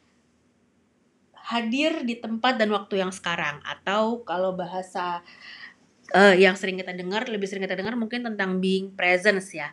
hadir 1.43 2.07
di 2.07 2.17
tempat 2.17 2.55
dan 2.57 2.71
waktu 2.71 3.03
yang 3.03 3.11
sekarang 3.11 3.59
atau 3.61 4.23
kalau 4.23 4.55
bahasa 4.55 5.21
uh, 6.15 6.35
yang 6.35 6.55
sering 6.55 6.79
kita 6.79 6.95
dengar, 6.95 7.27
lebih 7.27 7.45
sering 7.45 7.67
kita 7.67 7.75
dengar 7.77 7.93
mungkin 7.99 8.23
tentang 8.23 8.57
being 8.63 8.95
presence 8.95 9.53
ya. 9.53 9.69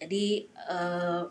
Jadi 0.00 0.48
uh, 0.70 1.28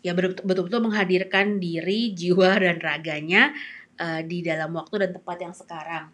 ya 0.00 0.12
betul-betul 0.16 0.80
menghadirkan 0.80 1.60
diri, 1.60 2.16
jiwa 2.16 2.56
dan 2.56 2.80
raganya 2.80 3.52
uh, 4.00 4.24
di 4.24 4.40
dalam 4.40 4.72
waktu 4.72 5.06
dan 5.06 5.10
tempat 5.12 5.36
yang 5.38 5.54
sekarang. 5.54 6.04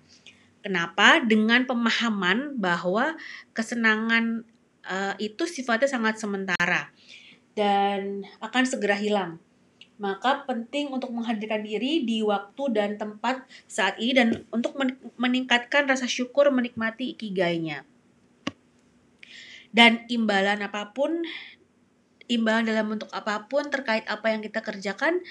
Kenapa? 0.64 1.20
Dengan 1.20 1.68
pemahaman 1.68 2.56
bahwa 2.56 3.14
kesenangan 3.52 4.48
uh, 4.88 5.14
itu 5.20 5.44
sifatnya 5.44 5.86
sangat 5.86 6.16
sementara 6.16 6.88
dan 7.54 8.26
akan 8.42 8.64
segera 8.66 8.98
hilang. 8.98 9.38
Maka 9.94 10.42
penting 10.42 10.90
untuk 10.90 11.14
menghadirkan 11.14 11.62
diri 11.62 12.02
di 12.02 12.18
waktu 12.26 12.62
dan 12.74 12.98
tempat 12.98 13.46
saat 13.70 13.94
ini 14.02 14.12
dan 14.12 14.28
untuk 14.50 14.74
meningkatkan 15.14 15.86
rasa 15.86 16.10
syukur 16.10 16.50
menikmati 16.50 17.14
ikigainya. 17.14 17.86
Dan 19.70 20.02
imbalan 20.10 20.66
apa 20.66 20.90
pun, 20.90 21.22
imbalan 22.26 22.66
dalam 22.66 22.90
bentuk 22.90 23.10
apa 23.14 23.46
pun 23.46 23.70
terkait 23.70 24.02
apa 24.10 24.34
yang 24.34 24.42
kita 24.42 24.62
kerjakan 24.62 25.22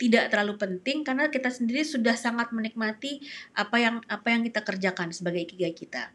tidak 0.00 0.32
terlalu 0.32 0.56
penting 0.56 1.04
karena 1.04 1.28
kita 1.28 1.52
sendiri 1.52 1.84
sudah 1.84 2.16
sangat 2.16 2.56
menikmati 2.56 3.20
apa 3.52 3.76
yang 3.76 3.96
apa 4.08 4.32
yang 4.32 4.40
kita 4.44 4.64
kerjakan 4.64 5.12
sebagai 5.12 5.44
ikigai 5.44 5.76
kita. 5.76 6.12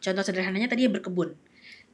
Contoh 0.00 0.24
sederhananya 0.24 0.72
tadi 0.72 0.88
berkebun 0.88 1.36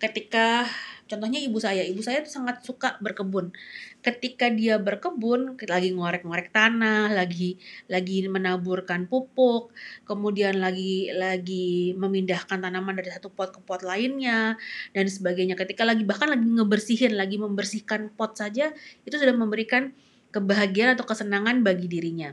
ketika 0.01 0.65
contohnya 1.05 1.37
ibu 1.43 1.61
saya 1.61 1.85
ibu 1.85 2.01
saya 2.01 2.25
tuh 2.25 2.33
sangat 2.41 2.65
suka 2.65 2.97
berkebun. 3.05 3.53
Ketika 4.01 4.49
dia 4.49 4.81
berkebun 4.81 5.61
lagi 5.69 5.93
ngorek-ngorek 5.93 6.57
tanah 6.57 7.13
lagi 7.13 7.61
lagi 7.93 8.25
menaburkan 8.25 9.05
pupuk 9.05 9.77
kemudian 10.09 10.57
lagi 10.57 11.13
lagi 11.13 11.93
memindahkan 12.01 12.65
tanaman 12.65 12.97
dari 12.97 13.13
satu 13.13 13.29
pot 13.29 13.53
ke 13.53 13.61
pot 13.61 13.85
lainnya 13.85 14.57
dan 14.97 15.05
sebagainya. 15.05 15.55
Ketika 15.55 15.85
lagi 15.85 16.09
bahkan 16.09 16.33
lagi 16.33 16.49
ngebersihin 16.49 17.13
lagi 17.15 17.37
membersihkan 17.37 18.17
pot 18.17 18.41
saja 18.41 18.73
itu 19.05 19.15
sudah 19.21 19.37
memberikan 19.37 19.93
kebahagiaan 20.33 20.97
atau 20.97 21.05
kesenangan 21.05 21.61
bagi 21.61 21.91
dirinya 21.91 22.33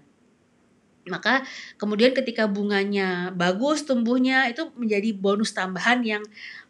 maka 1.07 1.43
kemudian 1.81 2.13
ketika 2.13 2.45
bunganya 2.45 3.31
bagus 3.33 3.83
tumbuhnya 3.87 4.47
itu 4.51 4.69
menjadi 4.75 5.15
bonus 5.15 5.55
tambahan 5.55 6.03
yang 6.03 6.23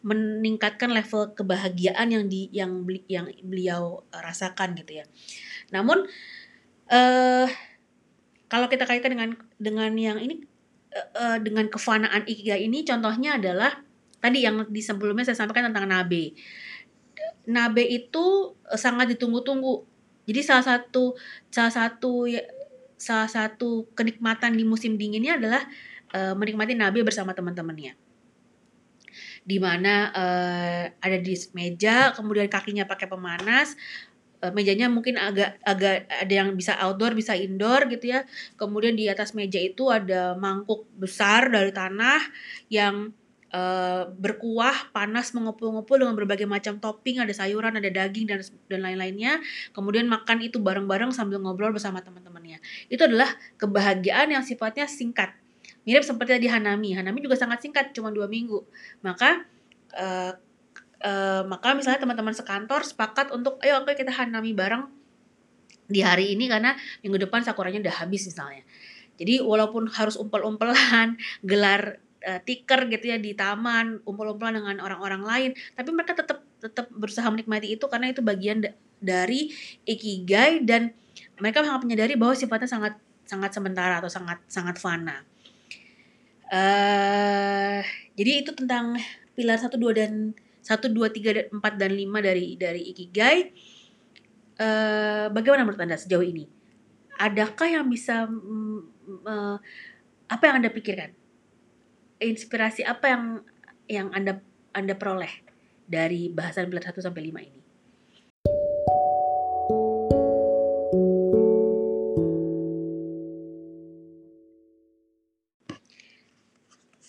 meningkatkan 0.05 0.93
level 0.93 1.33
kebahagiaan 1.33 2.07
yang 2.13 2.25
di 2.29 2.47
yang 2.53 2.85
beli, 2.85 3.01
yang 3.09 3.27
beliau 3.43 4.05
eh, 4.13 4.21
rasakan 4.21 4.77
gitu 4.77 5.03
ya. 5.03 5.05
Namun 5.73 6.07
uh, 6.87 7.47
kalau 8.47 8.67
kita 8.71 8.87
kaitkan 8.87 9.11
dengan 9.11 9.29
dengan 9.59 9.91
yang 9.99 10.17
ini 10.21 10.47
uh, 11.17 11.37
dengan 11.43 11.67
kefanaan 11.67 12.23
ikigai 12.23 12.63
ini 12.63 12.87
contohnya 12.87 13.35
adalah 13.35 13.83
tadi 14.23 14.43
yang 14.47 14.65
di 14.71 14.81
sebelumnya 14.81 15.27
saya 15.27 15.45
sampaikan 15.45 15.69
tentang 15.69 15.89
nabe. 15.91 16.33
Nabe 17.47 17.83
itu 17.87 18.55
sangat 18.75 19.15
ditunggu-tunggu. 19.15 19.87
Jadi 20.27 20.39
salah 20.43 20.65
satu 20.65 21.15
salah 21.47 21.71
satu 21.71 22.27
ya, 22.27 22.43
salah 22.97 23.29
satu 23.29 23.85
kenikmatan 23.93 24.57
di 24.57 24.65
musim 24.65 24.97
dinginnya 24.97 25.37
adalah 25.37 25.63
uh, 26.11 26.33
menikmati 26.33 26.73
nabe 26.73 27.05
bersama 27.05 27.31
teman-temannya. 27.37 27.93
Di 29.47 29.57
mana 29.61 30.11
uh, 30.11 30.83
ada 30.99 31.17
di 31.21 31.33
meja 31.55 32.11
kemudian 32.11 32.51
kakinya 32.51 32.83
pakai 32.83 33.07
pemanas 33.07 33.79
uh, 34.43 34.51
mejanya 34.51 34.91
mungkin 34.91 35.15
agak 35.15 35.61
agak 35.63 36.09
ada 36.09 36.33
yang 36.33 36.51
bisa 36.57 36.75
outdoor 36.81 37.15
bisa 37.15 37.37
indoor 37.37 37.87
gitu 37.87 38.17
ya. 38.17 38.25
Kemudian 38.59 38.97
di 38.97 39.07
atas 39.07 39.31
meja 39.37 39.61
itu 39.61 39.87
ada 39.87 40.35
mangkuk 40.35 40.89
besar 40.97 41.47
dari 41.53 41.71
tanah 41.71 42.19
yang 42.67 43.13
berkuah 44.19 44.91
panas 44.91 45.31
mengepul-ngepul 45.31 45.97
dengan 46.03 46.13
berbagai 46.19 46.43
macam 46.43 46.83
topping 46.83 47.23
ada 47.23 47.31
sayuran 47.31 47.79
ada 47.79 47.87
daging 47.87 48.27
dan 48.27 48.43
dan 48.67 48.83
lain-lainnya. 48.83 49.39
Kemudian 49.71 50.05
makan 50.11 50.43
itu 50.43 50.59
bareng-bareng 50.59 51.15
sambil 51.15 51.39
ngobrol 51.39 51.71
bersama 51.71 52.03
teman-temannya 52.47 52.59
itu 52.87 53.01
adalah 53.03 53.29
kebahagiaan 53.59 54.27
yang 54.31 54.43
sifatnya 54.43 54.87
singkat. 54.87 55.35
Mirip 55.83 56.03
seperti 56.03 56.39
di 56.39 56.49
Hanami. 56.51 56.95
Hanami 56.95 57.19
juga 57.23 57.35
sangat 57.35 57.63
singkat 57.63 57.91
cuma 57.91 58.11
dua 58.11 58.27
minggu. 58.27 58.63
Maka 59.03 59.43
uh, 59.95 60.31
uh, 61.03 61.41
maka 61.47 61.75
misalnya 61.75 61.99
teman-teman 61.99 62.35
sekantor 62.35 62.83
sepakat 62.83 63.31
untuk 63.35 63.59
ayo 63.63 63.83
oke 63.83 63.95
kita 63.95 64.11
Hanami 64.11 64.55
bareng 64.55 64.87
di 65.87 66.03
hari 66.03 66.35
ini 66.35 66.51
karena 66.51 66.75
minggu 67.03 67.27
depan 67.27 67.43
sakuranya 67.43 67.83
udah 67.83 67.95
habis 68.03 68.27
misalnya. 68.27 68.63
Jadi 69.17 69.41
walaupun 69.41 69.87
harus 69.91 70.19
umpel-umpelan 70.19 71.15
gelar 71.49 72.03
uh, 72.27 72.39
tiker 72.43 72.91
gitu 72.91 73.15
ya 73.15 73.17
di 73.17 73.31
taman 73.31 74.03
umpul-umpulan 74.03 74.59
dengan 74.59 74.77
orang-orang 74.83 75.23
lain 75.23 75.51
tapi 75.73 75.89
mereka 75.93 76.17
tetap 76.17 76.43
tetap 76.57 76.89
berusaha 76.89 77.25
menikmati 77.29 77.77
itu 77.77 77.85
karena 77.85 78.09
itu 78.09 78.25
bagian 78.25 78.65
da 78.65 78.73
dari 78.97 79.53
ikigai 79.85 80.65
dan 80.65 80.89
mereka 81.37 81.65
sangat 81.65 81.81
menyadari 81.85 82.13
bahwa 82.17 82.33
sifatnya 82.33 82.69
sangat 82.69 82.93
sangat 83.27 83.51
sementara 83.53 83.99
atau 83.99 84.09
sangat 84.09 84.39
sangat 84.47 84.77
fana. 84.79 85.23
Uh, 86.47 87.83
jadi 88.15 88.47
itu 88.47 88.55
tentang 88.55 88.95
pilar 89.35 89.59
1 89.59 89.75
2 89.75 89.99
dan 89.99 90.31
1 90.63 90.95
2 90.95 91.51
3 91.51 91.51
4 91.51 91.81
dan 91.81 91.91
5 91.91 92.27
dari 92.27 92.45
dari 92.55 92.81
ikigai. 92.95 93.51
Uh, 94.57 95.29
bagaimana 95.29 95.67
menurut 95.67 95.83
Anda 95.83 95.99
sejauh 95.99 96.25
ini? 96.25 96.49
Adakah 97.19 97.67
yang 97.67 97.85
bisa 97.85 98.25
uh, 98.25 99.57
apa 100.27 100.43
yang 100.49 100.55
Anda 100.63 100.71
pikirkan? 100.73 101.13
inspirasi 102.21 102.81
apa 102.81 103.05
yang 103.13 103.23
yang 103.87 104.07
Anda 104.13 104.41
Anda 104.73 104.97
peroleh 104.97 105.31
dari 105.87 106.29
bahasan 106.33 106.69
pilar 106.69 106.83
1 106.83 106.97
sampai 106.99 107.29
5 107.29 107.49
ini? 107.49 107.61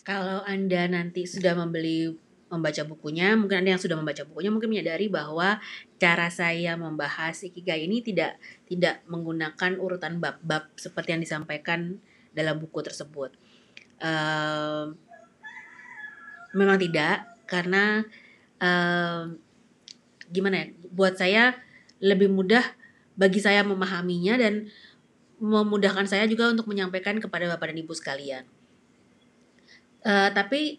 Kalau 0.09 0.41
Anda 0.49 0.89
nanti 0.89 1.29
sudah 1.29 1.53
membeli 1.53 2.17
membaca 2.49 2.81
bukunya, 2.89 3.37
mungkin 3.37 3.61
Anda 3.61 3.77
yang 3.77 3.83
sudah 3.85 4.01
membaca 4.01 4.25
bukunya 4.25 4.49
mungkin 4.49 4.73
menyadari 4.73 5.13
bahwa 5.13 5.61
cara 6.01 6.33
saya 6.33 6.81
membahas 6.81 7.45
ikigai 7.45 7.85
ini 7.85 8.01
tidak 8.01 8.41
tidak 8.65 9.05
menggunakan 9.05 9.77
urutan 9.77 10.17
bab-bab 10.17 10.73
seperti 10.81 11.13
yang 11.13 11.21
disampaikan 11.21 12.01
dalam 12.33 12.57
buku 12.57 12.81
tersebut 12.81 13.37
uh, 14.03 14.95
memang 16.55 16.79
tidak 16.81 17.27
karena 17.49 18.05
uh, 18.63 19.29
gimana 20.29 20.55
ya 20.55 20.67
buat 20.93 21.15
saya 21.17 21.57
lebih 21.99 22.31
mudah 22.31 22.63
bagi 23.19 23.43
saya 23.43 23.67
memahaminya 23.67 24.39
dan 24.39 24.71
memudahkan 25.39 26.07
saya 26.07 26.27
juga 26.31 26.51
untuk 26.51 26.71
menyampaikan 26.71 27.19
kepada 27.19 27.47
bapak 27.51 27.71
dan 27.71 27.79
ibu 27.83 27.95
sekalian. 27.95 28.45
Uh, 30.03 30.31
tapi 30.31 30.79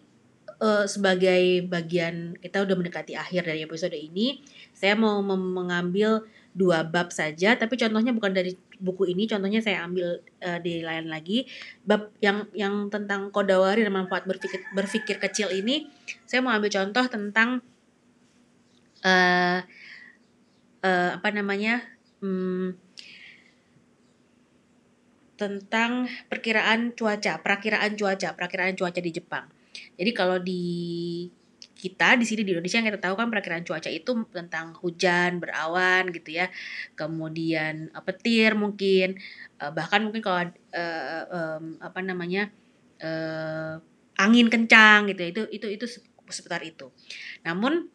uh, 0.59 0.85
sebagai 0.85 1.65
bagian 1.67 2.35
kita 2.39 2.63
udah 2.63 2.75
mendekati 2.75 3.15
akhir 3.15 3.47
dari 3.47 3.63
episode 3.63 3.95
ini, 3.95 4.43
saya 4.75 4.95
mau 4.95 5.19
mengambil 5.23 6.23
dua 6.55 6.83
bab 6.83 7.13
saja, 7.13 7.55
tapi 7.55 7.77
contohnya 7.79 8.11
bukan 8.11 8.33
dari 8.33 8.57
buku 8.79 9.11
ini, 9.11 9.27
contohnya 9.27 9.59
saya 9.63 9.85
ambil 9.85 10.19
uh, 10.43 10.59
di 10.59 10.81
lain 10.83 11.07
lagi. 11.07 11.47
Bab 11.83 12.11
yang 12.19 12.47
yang 12.55 12.87
tentang 12.91 13.31
kodawari 13.31 13.83
dan 13.83 13.95
manfaat 13.95 14.27
berpikir 14.27 14.63
berpikir 14.75 15.19
kecil 15.19 15.51
ini, 15.51 15.87
saya 16.27 16.43
mau 16.43 16.51
ambil 16.51 16.71
contoh 16.71 17.05
tentang 17.07 17.63
uh, 19.03 19.59
uh, 20.83 21.09
apa 21.15 21.29
namanya 21.31 21.83
um, 22.23 22.75
tentang 25.39 26.11
perkiraan 26.27 26.91
cuaca, 26.91 27.39
perakiraan 27.39 27.95
cuaca, 27.95 28.35
perakiraan 28.35 28.75
cuaca 28.75 28.99
di 28.99 29.11
Jepang. 29.15 29.47
Jadi 29.95 30.11
kalau 30.11 30.37
di 30.43 30.67
kita 31.79 32.19
di 32.19 32.27
sini 32.27 32.43
di 32.43 32.51
Indonesia 32.51 32.83
yang 32.83 32.91
kita 32.91 32.99
tahu 32.99 33.15
kan 33.15 33.31
perakiraan 33.31 33.63
cuaca 33.63 33.87
itu 33.87 34.11
tentang 34.35 34.75
hujan 34.83 35.39
berawan 35.39 36.11
gitu 36.11 36.35
ya 36.35 36.51
kemudian 36.99 37.87
uh, 37.95 38.03
petir 38.03 38.51
mungkin 38.59 39.15
uh, 39.63 39.71
bahkan 39.71 40.03
mungkin 40.03 40.19
kalau 40.19 40.51
um, 41.31 41.79
apa 41.79 41.99
namanya 42.03 42.51
angin 44.19 44.51
kencang 44.51 45.07
gitu 45.07 45.23
ya 45.23 45.29
itu 45.31 45.41
itu 45.55 45.67
itu 45.71 45.85
seputar 46.27 46.59
itu 46.67 46.91
namun 47.47 47.87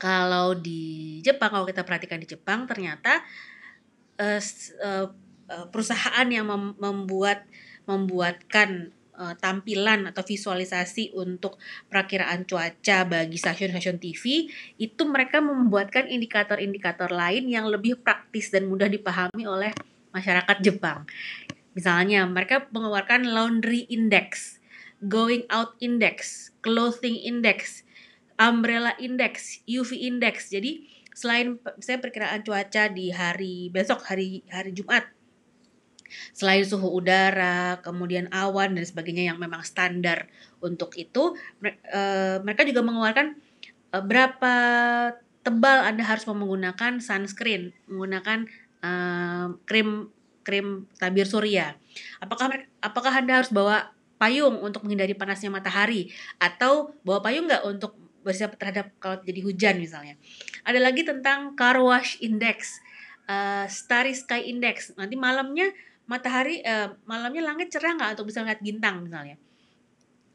kalau 0.00 0.56
di 0.56 1.20
Jepang 1.20 1.52
kalau 1.52 1.68
kita 1.68 1.84
perhatikan 1.84 2.16
di 2.16 2.24
Jepang 2.24 2.64
ternyata 2.64 3.20
perusahaan 5.70 6.28
yang 6.30 6.46
mem 6.46 6.78
membuat 6.78 7.42
membuatkan 7.88 8.94
uh, 9.20 9.34
tampilan 9.36 10.08
atau 10.08 10.24
visualisasi 10.24 11.12
untuk 11.12 11.60
perakiraan 11.92 12.48
cuaca 12.48 13.04
bagi 13.04 13.36
stasiun-stasiun 13.36 14.00
TV 14.00 14.48
itu 14.80 15.02
mereka 15.04 15.44
membuatkan 15.44 16.08
indikator-indikator 16.08 17.12
lain 17.12 17.50
yang 17.52 17.68
lebih 17.68 18.00
praktis 18.00 18.48
dan 18.48 18.70
mudah 18.70 18.88
dipahami 18.88 19.44
oleh 19.44 19.76
masyarakat 20.16 20.56
Jepang. 20.64 21.04
Misalnya 21.76 22.24
mereka 22.26 22.66
mengeluarkan 22.72 23.28
laundry 23.28 23.84
index. 23.92 24.56
going 25.00 25.48
out 25.48 25.80
index, 25.80 26.52
clothing 26.60 27.16
index, 27.16 27.88
umbrella 28.36 28.92
index, 29.00 29.64
UV 29.64 29.96
index. 29.96 30.52
Jadi 30.52 30.84
selain 31.16 31.56
saya 31.80 31.96
perkiraan 31.96 32.44
cuaca 32.44 32.92
di 32.92 33.08
hari 33.08 33.72
besok 33.72 34.04
hari 34.04 34.44
hari 34.52 34.76
Jumat 34.76 35.08
selain 36.32 36.66
suhu 36.66 36.90
udara, 36.90 37.80
kemudian 37.80 38.28
awan 38.34 38.74
dan 38.76 38.84
sebagainya 38.84 39.34
yang 39.34 39.38
memang 39.38 39.62
standar 39.62 40.30
untuk 40.60 40.94
itu, 41.00 41.34
eh, 41.64 42.38
mereka 42.42 42.62
juga 42.66 42.80
mengeluarkan 42.84 43.34
eh, 43.90 44.02
berapa 44.04 44.54
tebal 45.40 45.88
Anda 45.88 46.04
harus 46.04 46.28
menggunakan 46.28 47.00
sunscreen, 47.00 47.72
menggunakan 47.88 48.44
uh, 48.84 49.56
krim 49.64 50.12
krim 50.44 50.88
tabir 51.00 51.24
surya. 51.24 51.76
Apakah 52.20 52.60
apakah 52.80 53.12
Anda 53.12 53.40
harus 53.40 53.52
bawa 53.52 53.92
payung 54.20 54.60
untuk 54.60 54.84
menghindari 54.84 55.16
panasnya 55.16 55.48
matahari 55.48 56.12
atau 56.36 56.92
bawa 57.00 57.24
payung 57.24 57.48
nggak 57.48 57.64
untuk 57.64 57.96
bersiap 58.20 58.60
terhadap 58.60 58.92
kalau 59.00 59.16
jadi 59.24 59.40
hujan 59.40 59.80
misalnya. 59.80 60.20
Ada 60.68 60.76
lagi 60.76 61.08
tentang 61.08 61.56
car 61.56 61.80
wash 61.80 62.20
index, 62.20 62.76
uh, 63.24 63.64
starry 63.64 64.12
sky 64.12 64.44
index. 64.44 64.92
Nanti 65.00 65.16
malamnya 65.16 65.72
matahari 66.10 66.58
uh, 66.66 66.98
malamnya 67.06 67.46
langit 67.46 67.70
cerah 67.70 67.94
nggak 67.94 68.18
untuk 68.18 68.34
bisa 68.34 68.42
lihat 68.42 68.58
bintang 68.58 69.06
misalnya. 69.06 69.38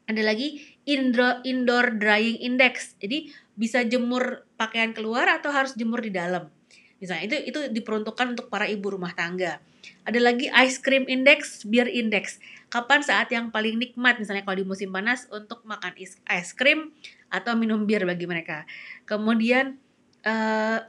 Ada 0.08 0.22
lagi 0.24 0.64
indoor 0.88 1.44
indoor 1.44 2.00
drying 2.00 2.40
index. 2.40 2.96
Jadi 2.96 3.28
bisa 3.52 3.84
jemur 3.84 4.48
pakaian 4.56 4.96
keluar 4.96 5.28
atau 5.28 5.52
harus 5.52 5.76
jemur 5.76 6.00
di 6.00 6.08
dalam. 6.08 6.48
Misalnya 6.96 7.28
itu 7.28 7.36
itu 7.52 7.60
diperuntukkan 7.76 8.32
untuk 8.32 8.48
para 8.48 8.64
ibu 8.64 8.88
rumah 8.88 9.12
tangga. 9.12 9.60
Ada 10.08 10.18
lagi 10.18 10.48
ice 10.48 10.80
cream 10.80 11.04
index, 11.04 11.68
beer 11.68 11.90
index. 11.90 12.40
Kapan 12.72 13.04
saat 13.04 13.28
yang 13.28 13.52
paling 13.52 13.76
nikmat 13.76 14.16
misalnya 14.16 14.48
kalau 14.48 14.56
di 14.56 14.66
musim 14.66 14.88
panas 14.88 15.28
untuk 15.28 15.60
makan 15.68 15.92
ice 16.00 16.52
cream 16.56 16.96
atau 17.28 17.52
minum 17.52 17.84
bir 17.84 18.08
bagi 18.08 18.24
mereka. 18.24 18.64
Kemudian 19.04 19.76
uh, 20.24 20.80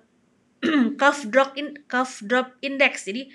cough 1.01 1.27
drop 1.27 1.53
in 1.59 1.75
cough 1.91 2.23
drop 2.23 2.55
index. 2.63 3.03
Jadi 3.03 3.29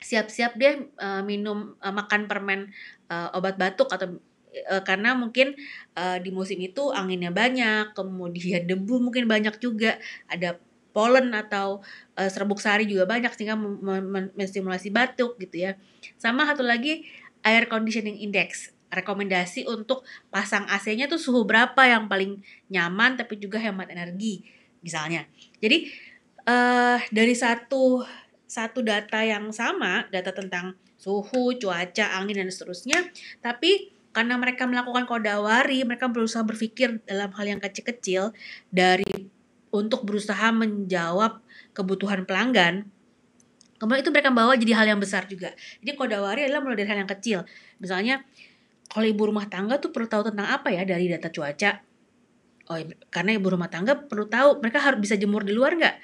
siap-siap 0.00 0.56
dia 0.56 0.80
uh, 0.98 1.22
minum 1.22 1.76
uh, 1.78 1.92
makan 1.92 2.24
permen 2.26 2.72
uh, 3.12 3.36
obat 3.36 3.60
batuk 3.60 3.92
atau 3.92 4.16
uh, 4.72 4.82
karena 4.82 5.14
mungkin 5.14 5.54
uh, 5.94 6.18
di 6.18 6.32
musim 6.34 6.58
itu 6.58 6.90
anginnya 6.90 7.30
banyak, 7.30 7.92
kemudian 7.94 8.66
debu 8.70 8.98
mungkin 8.98 9.28
banyak 9.30 9.60
juga, 9.60 10.00
ada 10.26 10.58
pollen 10.90 11.30
atau 11.30 11.84
uh, 12.18 12.30
serbuk 12.30 12.58
sari 12.58 12.84
juga 12.88 13.06
banyak 13.06 13.30
sehingga 13.30 13.54
menstimulasi 14.34 14.90
batuk 14.90 15.38
gitu 15.38 15.70
ya. 15.70 15.78
Sama 16.18 16.42
satu 16.48 16.66
lagi 16.66 17.06
air 17.46 17.70
conditioning 17.70 18.18
index 18.20 18.74
rekomendasi 18.90 19.70
untuk 19.70 20.02
pasang 20.34 20.66
AC-nya 20.66 21.06
tuh 21.06 21.22
suhu 21.22 21.46
berapa 21.46 21.78
yang 21.86 22.10
paling 22.10 22.42
nyaman 22.74 23.14
tapi 23.14 23.38
juga 23.38 23.62
hemat 23.62 23.86
energi 23.86 24.42
misalnya. 24.82 25.30
Jadi 25.62 25.86
uh, 26.44 26.98
dari 27.14 27.34
satu 27.38 28.02
satu 28.50 28.82
data 28.82 29.22
yang 29.22 29.54
sama, 29.54 30.10
data 30.10 30.34
tentang 30.34 30.74
suhu, 30.98 31.54
cuaca, 31.54 32.18
angin 32.18 32.42
dan 32.42 32.50
seterusnya, 32.50 32.98
tapi 33.38 33.94
karena 34.10 34.34
mereka 34.34 34.66
melakukan 34.66 35.06
kodawari, 35.06 35.86
mereka 35.86 36.10
berusaha 36.10 36.42
berpikir 36.42 36.98
dalam 37.06 37.30
hal 37.30 37.46
yang 37.46 37.62
kecil-kecil 37.62 38.34
dari 38.74 39.30
untuk 39.70 40.02
berusaha 40.02 40.50
menjawab 40.50 41.38
kebutuhan 41.70 42.26
pelanggan, 42.26 42.90
kemudian 43.78 44.02
itu 44.02 44.10
mereka 44.10 44.34
bawa 44.34 44.58
jadi 44.58 44.74
hal 44.74 44.86
yang 44.90 45.00
besar 45.00 45.30
juga. 45.30 45.54
Jadi 45.78 45.94
kodawari 45.94 46.50
adalah 46.50 46.66
mulai 46.66 46.82
dari 46.82 46.90
hal 46.90 46.98
yang 47.06 47.10
kecil. 47.10 47.46
Misalnya, 47.78 48.26
kalau 48.90 49.06
ibu 49.06 49.30
rumah 49.30 49.46
tangga 49.46 49.78
tuh 49.78 49.94
perlu 49.94 50.10
tahu 50.10 50.34
tentang 50.34 50.50
apa 50.50 50.74
ya 50.74 50.82
dari 50.82 51.06
data 51.06 51.30
cuaca? 51.30 51.89
Oh, 52.70 52.78
karena 53.10 53.34
ibu 53.34 53.50
rumah 53.50 53.66
tangga 53.66 53.98
perlu 53.98 54.30
tahu 54.30 54.62
mereka 54.62 54.78
harus 54.78 55.02
bisa 55.02 55.18
jemur 55.18 55.42
di 55.42 55.50
luar 55.50 55.74
nggak? 55.74 55.94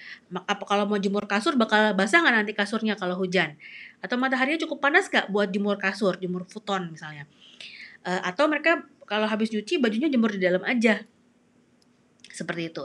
Apa 0.51 0.67
kalau 0.67 0.83
mau 0.91 0.99
jemur 0.99 1.31
kasur 1.31 1.55
bakal 1.55 1.95
basah 1.95 2.27
nggak 2.27 2.35
nanti 2.43 2.53
kasurnya 2.59 2.99
kalau 2.99 3.15
hujan? 3.15 3.55
Atau 4.03 4.19
mataharinya 4.19 4.59
cukup 4.67 4.83
panas 4.83 5.07
nggak 5.07 5.31
buat 5.31 5.55
jemur 5.55 5.79
kasur, 5.79 6.19
jemur 6.19 6.43
futon 6.51 6.91
misalnya? 6.91 7.31
Uh, 8.03 8.19
atau 8.27 8.51
mereka 8.51 8.83
kalau 9.07 9.31
habis 9.31 9.55
cuci 9.55 9.79
bajunya 9.79 10.11
jemur 10.11 10.35
di 10.35 10.43
dalam 10.43 10.67
aja 10.67 11.07
seperti 12.35 12.75
itu. 12.75 12.83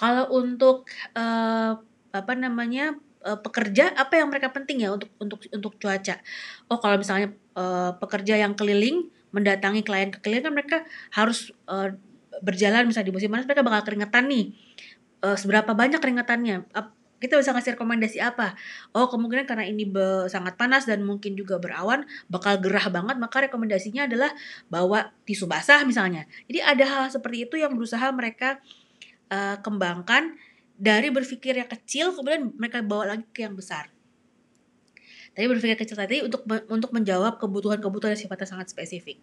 Kalau 0.00 0.32
untuk 0.32 0.88
uh, 1.12 1.76
apa 2.08 2.32
namanya 2.32 2.96
uh, 3.28 3.36
pekerja 3.36 3.92
apa 3.92 4.24
yang 4.24 4.32
mereka 4.32 4.56
penting 4.56 4.88
ya 4.88 4.96
untuk 4.96 5.12
untuk 5.20 5.44
untuk 5.52 5.76
cuaca. 5.76 6.16
Oh 6.72 6.80
kalau 6.80 6.96
misalnya 6.96 7.36
uh, 7.60 7.92
pekerja 8.00 8.40
yang 8.40 8.56
keliling 8.56 9.12
mendatangi 9.36 9.84
klien 9.84 10.08
ke 10.08 10.24
klien 10.24 10.40
kan 10.40 10.56
mereka 10.56 10.88
harus 11.12 11.52
uh, 11.68 11.92
berjalan 12.42 12.88
misalnya 12.88 13.08
di 13.10 13.14
musim 13.14 13.28
panas 13.30 13.46
mereka 13.46 13.62
bakal 13.66 13.82
keringetan 13.86 14.24
nih. 14.28 14.54
Uh, 15.18 15.34
seberapa 15.34 15.74
banyak 15.74 15.98
keringetannya? 15.98 16.70
Kita 17.18 17.34
bisa 17.34 17.50
ngasih 17.50 17.74
rekomendasi 17.74 18.22
apa? 18.22 18.54
Oh 18.94 19.10
kemungkinan 19.10 19.42
karena 19.42 19.66
ini 19.66 19.82
be, 19.90 20.30
sangat 20.30 20.54
panas 20.54 20.86
dan 20.86 21.02
mungkin 21.02 21.34
juga 21.34 21.58
berawan 21.58 22.06
bakal 22.30 22.62
gerah 22.62 22.86
banget 22.94 23.18
maka 23.18 23.42
rekomendasinya 23.50 24.06
adalah 24.06 24.30
bawa 24.70 25.10
tisu 25.26 25.50
basah 25.50 25.82
misalnya. 25.82 26.30
Jadi 26.46 26.62
ada 26.62 26.84
hal 26.86 27.04
seperti 27.10 27.50
itu 27.50 27.58
yang 27.58 27.74
berusaha 27.74 28.06
mereka 28.14 28.62
uh, 29.34 29.58
kembangkan 29.58 30.38
dari 30.78 31.10
berpikir 31.10 31.58
yang 31.58 31.66
kecil 31.66 32.14
kemudian 32.14 32.54
mereka 32.54 32.86
bawa 32.86 33.18
lagi 33.18 33.26
ke 33.34 33.42
yang 33.42 33.58
besar. 33.58 33.90
Tadi 35.34 35.46
berpikir 35.50 35.74
kecil 35.74 35.98
tadi 35.98 36.22
untuk 36.22 36.46
untuk 36.70 36.90
menjawab 36.94 37.42
kebutuhan-kebutuhan 37.42 38.14
yang 38.14 38.22
sifatnya 38.22 38.46
sangat 38.46 38.70
spesifik. 38.70 39.18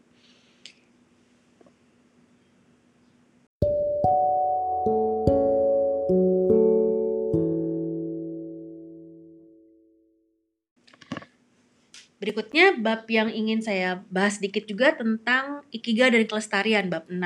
Berikutnya 12.17 12.79
bab 12.79 13.03
yang 13.11 13.27
ingin 13.27 13.59
saya 13.59 14.01
bahas 14.07 14.39
sedikit 14.39 14.63
juga 14.63 14.95
tentang 14.95 15.67
ikiga 15.69 16.07
dan 16.07 16.23
kelestarian 16.23 16.87
bab 16.87 17.05
6. 17.11 17.19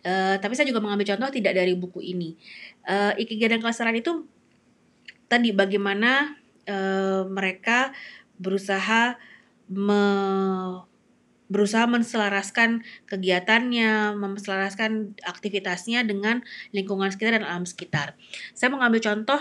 Uh, 0.00 0.40
tapi 0.40 0.56
saya 0.56 0.64
juga 0.64 0.80
mengambil 0.80 1.12
contoh 1.12 1.28
tidak 1.28 1.52
dari 1.52 1.76
buku 1.76 2.00
ini. 2.00 2.32
Uh, 2.88 3.12
Ikigai 3.20 3.52
dan 3.52 3.60
kelestarian 3.60 4.00
itu 4.00 4.24
tadi 5.28 5.52
bagaimana 5.52 6.40
uh, 6.64 7.28
mereka 7.28 7.92
berusaha 8.40 9.20
me, 9.68 10.02
berusaha 11.52 11.84
menselaraskan 11.84 12.80
kegiatannya, 13.06 14.16
menselaraskan 14.16 15.20
aktivitasnya 15.20 16.06
dengan 16.08 16.40
lingkungan 16.72 17.12
sekitar 17.12 17.36
dan 17.36 17.44
alam 17.44 17.68
sekitar. 17.68 18.16
Saya 18.56 18.72
mengambil 18.72 19.04
contoh 19.04 19.40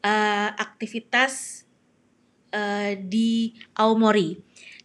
uh, 0.00 0.50
aktivitas 0.56 1.64
uh, 2.54 2.92
di 2.98 3.54
Aomori. 3.78 4.38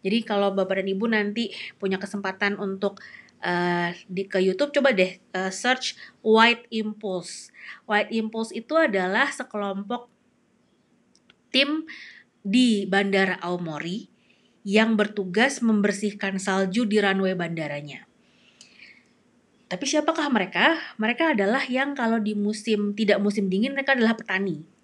Jadi 0.05 0.21
kalau 0.21 0.53
Bapak 0.53 0.81
dan 0.81 0.87
Ibu 0.89 1.05
nanti 1.09 1.49
punya 1.81 1.97
kesempatan 1.97 2.61
untuk 2.61 3.01
uh, 3.41 3.89
di 4.05 4.29
ke 4.29 4.37
YouTube 4.41 4.73
coba 4.73 4.93
deh 4.93 5.17
uh, 5.33 5.49
search 5.49 5.97
White 6.21 6.69
Impulse. 6.69 7.49
White 7.89 8.13
Impulse 8.13 8.53
itu 8.53 8.77
adalah 8.77 9.33
sekelompok 9.33 10.09
tim 11.49 11.89
di 12.45 12.85
Bandara 12.85 13.41
Aomori 13.41 14.05
yang 14.65 14.97
bertugas 14.97 15.61
membersihkan 15.61 16.41
salju 16.41 16.89
di 16.89 16.97
runway 16.97 17.37
bandaranya. 17.37 18.09
Tapi 19.65 19.85
siapakah 19.85 20.29
mereka? 20.29 20.77
Mereka 21.01 21.33
adalah 21.33 21.65
yang 21.65 21.97
kalau 21.97 22.21
di 22.21 22.37
musim 22.37 22.93
tidak 22.93 23.17
musim 23.17 23.49
dingin 23.49 23.73
mereka 23.73 23.97
adalah 23.97 24.13
petani. 24.13 24.74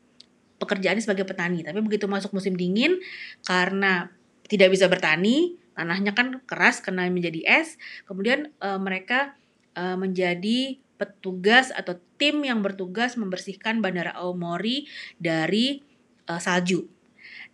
Pekerjaannya 0.62 1.01
sebagai 1.01 1.26
petani, 1.26 1.66
tapi 1.66 1.82
begitu 1.82 2.05
masuk 2.05 2.38
musim 2.38 2.53
dingin 2.53 3.01
karena 3.41 4.14
tidak 4.45 4.70
bisa 4.70 4.86
bertani, 4.86 5.57
tanahnya 5.74 6.14
kan 6.14 6.38
keras 6.45 6.86
karena 6.86 7.09
menjadi 7.09 7.41
es 7.47 7.82
kemudian 8.05 8.53
uh, 8.62 8.78
mereka 8.78 9.34
uh, 9.74 9.97
menjadi 9.97 10.78
petugas 11.01 11.74
atau 11.74 11.97
tim 12.22 12.45
yang 12.45 12.62
bertugas 12.62 13.18
membersihkan 13.18 13.82
bandara 13.82 14.14
Aomori 14.14 14.86
dari 15.18 15.82
uh, 16.30 16.38
salju. 16.38 16.86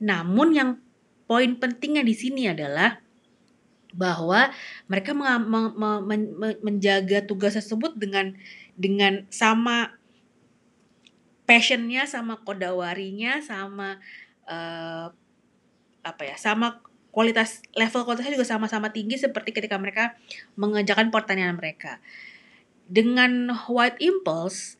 Namun 0.03 0.51
yang 0.51 0.69
poin 1.31 1.55
pentingnya 1.55 2.03
di 2.03 2.11
sini 2.11 2.51
adalah 2.51 2.99
bahwa 3.95 4.51
mereka 4.91 5.15
menjaga 6.61 7.23
tugas 7.25 7.55
tersebut 7.55 7.95
dengan 7.95 8.35
dengan 8.77 9.25
sama 9.33 9.96
passionnya, 11.47 12.03
sama 12.05 12.43
kodawarinya, 12.43 13.39
sama 13.39 13.97
uh, 14.45 15.09
apa 16.03 16.21
ya, 16.27 16.35
sama 16.35 16.83
kualitas 17.15 17.65
level 17.73 18.05
kualitasnya 18.05 18.37
juga 18.37 18.45
sama-sama 18.45 18.93
tinggi 18.93 19.17
seperti 19.17 19.49
ketika 19.49 19.81
mereka 19.81 20.19
mengerjakan 20.59 21.09
pertanyaan 21.09 21.57
mereka. 21.57 21.97
Dengan 22.85 23.49
White 23.65 23.97
Impulse, 24.03 24.77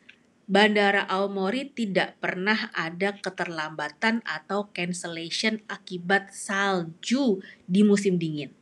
Bandara 0.47 1.03
Aomori 1.11 1.67
tidak 1.75 2.23
pernah 2.23 2.71
ada 2.71 3.19
keterlambatan 3.19 4.23
atau 4.23 4.71
cancellation 4.71 5.59
akibat 5.67 6.31
salju 6.31 7.43
di 7.67 7.83
musim 7.83 8.15
dingin. 8.15 8.55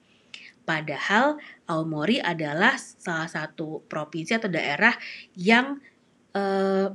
Padahal 0.66 1.38
Aomori 1.70 2.18
adalah 2.18 2.74
salah 2.82 3.30
satu 3.30 3.86
provinsi 3.86 4.34
atau 4.34 4.49
daerah 4.49 4.97
yang 5.38 5.78
uh, 6.34 6.89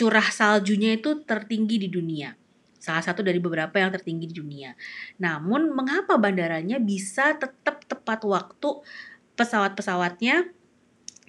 curah 0.00 0.32
saljunya 0.32 0.96
itu 0.96 1.20
tertinggi 1.28 1.76
di 1.76 1.92
dunia. 1.92 2.32
Salah 2.80 3.04
satu 3.04 3.20
dari 3.20 3.36
beberapa 3.36 3.76
yang 3.76 3.92
tertinggi 3.92 4.32
di 4.32 4.40
dunia. 4.40 4.72
Namun 5.20 5.76
mengapa 5.76 6.16
bandaranya 6.16 6.80
bisa 6.80 7.36
tetap 7.36 7.84
tepat 7.84 8.24
waktu 8.24 8.80
pesawat-pesawatnya 9.36 10.48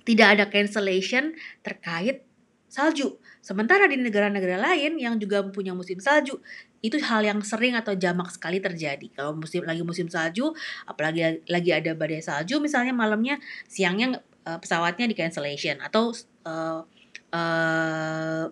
tidak 0.08 0.28
ada 0.40 0.46
cancellation 0.48 1.36
terkait 1.60 2.24
salju. 2.72 3.20
Sementara 3.44 3.92
di 3.92 4.00
negara-negara 4.00 4.56
lain 4.56 4.96
yang 4.96 5.20
juga 5.20 5.44
punya 5.44 5.76
musim 5.76 6.00
salju, 6.00 6.40
itu 6.80 6.96
hal 7.04 7.28
yang 7.28 7.44
sering 7.44 7.76
atau 7.76 7.92
jamak 8.00 8.32
sekali 8.32 8.64
terjadi. 8.64 9.12
Kalau 9.12 9.36
musim 9.36 9.68
lagi 9.68 9.84
musim 9.84 10.08
salju, 10.08 10.56
apalagi 10.88 11.44
lagi 11.52 11.72
ada 11.76 11.92
badai 11.92 12.24
salju, 12.24 12.64
misalnya 12.64 12.96
malamnya, 12.96 13.44
siangnya 13.68 14.24
uh, 14.48 14.56
pesawatnya 14.56 15.12
di 15.12 15.16
cancellation 15.20 15.84
atau 15.84 16.16
uh, 16.48 16.88
uh, 17.32 18.52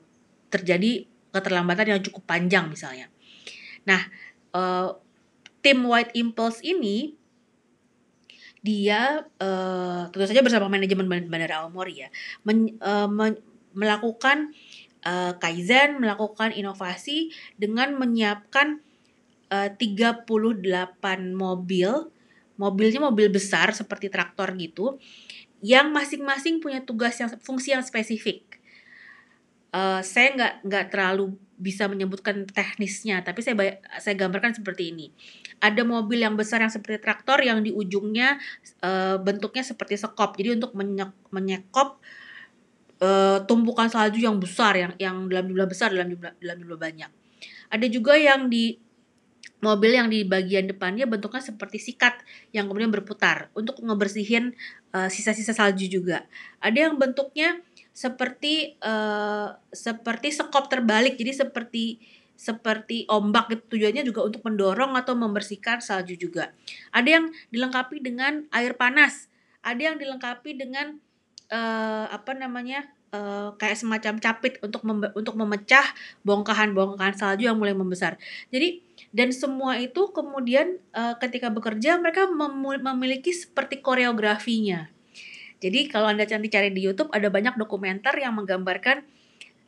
terjadi 0.50 1.06
keterlambatan 1.30 1.96
yang 1.96 2.02
cukup 2.02 2.26
panjang 2.26 2.66
misalnya. 2.68 3.08
Nah, 3.86 4.02
uh, 4.56 4.98
tim 5.62 5.86
White 5.86 6.16
Impulse 6.18 6.66
ini 6.66 7.16
dia 8.60 9.24
uh, 9.40 10.12
tentu 10.12 10.28
saja 10.28 10.44
bersama 10.44 10.68
manajemen 10.68 11.08
Bandara 11.08 11.64
Aomori 11.64 12.04
ya 12.04 12.12
men, 12.44 12.76
uh, 12.84 13.08
men, 13.08 13.40
melakukan 13.72 14.52
uh, 15.08 15.32
kaizen, 15.40 16.04
melakukan 16.04 16.52
inovasi 16.52 17.32
dengan 17.56 17.96
menyiapkan 17.96 18.84
uh, 19.54 19.70
38 19.72 20.28
mobil, 21.32 22.12
mobilnya 22.60 23.00
mobil 23.00 23.32
besar 23.32 23.72
seperti 23.72 24.12
traktor 24.12 24.52
gitu, 24.60 25.00
yang 25.64 25.96
masing-masing 25.96 26.60
punya 26.60 26.84
tugas 26.84 27.16
yang 27.20 27.32
fungsi 27.40 27.72
yang 27.72 27.84
spesifik 27.86 28.59
uh, 29.74 30.02
saya 30.02 30.34
nggak 30.36 30.54
nggak 30.66 30.86
terlalu 30.94 31.36
bisa 31.60 31.92
menyebutkan 31.92 32.48
teknisnya, 32.48 33.20
tapi 33.20 33.44
saya 33.44 33.56
saya 34.00 34.16
gambarkan 34.16 34.56
seperti 34.56 34.96
ini. 34.96 35.12
Ada 35.60 35.84
mobil 35.84 36.24
yang 36.24 36.40
besar 36.40 36.64
yang 36.64 36.72
seperti 36.72 37.04
traktor 37.04 37.44
yang 37.44 37.60
di 37.60 37.76
ujungnya 37.76 38.40
uh, 38.80 39.20
bentuknya 39.20 39.68
seperti 39.68 40.00
sekop. 40.00 40.40
Jadi 40.40 40.56
untuk 40.56 40.72
menyek, 40.72 41.12
menyekop 41.36 42.00
uh, 43.04 43.44
tumpukan 43.44 43.92
salju 43.92 44.24
yang 44.24 44.40
besar 44.40 44.80
yang 44.80 44.92
yang 44.96 45.28
dalam 45.28 45.52
jumlah 45.52 45.68
besar 45.68 45.92
dalam 45.92 46.16
jumlah 46.16 46.32
dalam 46.40 46.58
jumlah 46.64 46.80
banyak. 46.80 47.12
Ada 47.68 47.86
juga 47.92 48.16
yang 48.16 48.48
di 48.48 48.80
mobil 49.60 49.92
yang 50.00 50.08
di 50.08 50.24
bagian 50.24 50.72
depannya 50.72 51.04
bentuknya 51.04 51.44
seperti 51.44 51.84
sikat 51.84 52.24
yang 52.56 52.72
kemudian 52.72 52.88
berputar 52.88 53.52
untuk 53.52 53.84
ngebersihin 53.84 54.56
sisa-sisa 55.12 55.52
uh, 55.52 55.58
salju 55.60 55.92
juga. 55.92 56.24
Ada 56.64 56.88
yang 56.88 56.96
bentuknya 56.96 57.60
seperti 57.94 58.80
uh, 58.80 59.56
seperti 59.70 60.32
sekop 60.32 60.72
terbalik. 60.72 61.20
Jadi 61.20 61.32
seperti 61.36 61.84
seperti 62.40 63.04
ombak 63.12 63.52
gitu. 63.52 63.76
Tujuannya 63.76 64.08
juga 64.08 64.24
untuk 64.24 64.40
mendorong 64.48 64.96
atau 64.96 65.12
membersihkan 65.20 65.84
salju 65.84 66.16
juga. 66.16 66.56
Ada 66.96 67.20
yang 67.20 67.26
dilengkapi 67.52 68.00
dengan 68.00 68.48
air 68.56 68.80
panas. 68.80 69.28
Ada 69.60 69.92
yang 69.92 69.96
dilengkapi 70.00 70.56
dengan 70.56 70.96
uh, 71.52 72.08
apa 72.08 72.32
namanya 72.32 72.88
uh, 73.12 73.52
kayak 73.60 73.76
semacam 73.76 74.16
capit 74.24 74.56
untuk 74.64 74.88
mem 74.88 75.12
untuk 75.12 75.36
memecah 75.36 75.84
bongkahan-bongkahan 76.24 77.20
salju 77.20 77.52
yang 77.52 77.60
mulai 77.60 77.76
membesar. 77.76 78.16
Jadi 78.54 78.88
dan 79.12 79.36
semua 79.36 79.76
itu 79.82 80.14
kemudian 80.16 80.80
uh, 80.96 81.20
ketika 81.20 81.52
bekerja 81.52 82.00
mereka 82.00 82.32
mem 82.32 82.80
memiliki 82.80 83.36
seperti 83.36 83.84
koreografinya 83.84 84.88
jadi 85.60 85.92
kalau 85.92 86.08
Anda 86.08 86.24
cantik 86.24 86.56
cari 86.56 86.72
di 86.72 86.88
YouTube 86.88 87.12
ada 87.12 87.28
banyak 87.28 87.60
dokumenter 87.60 88.16
yang 88.16 88.36
menggambarkan 88.40 89.04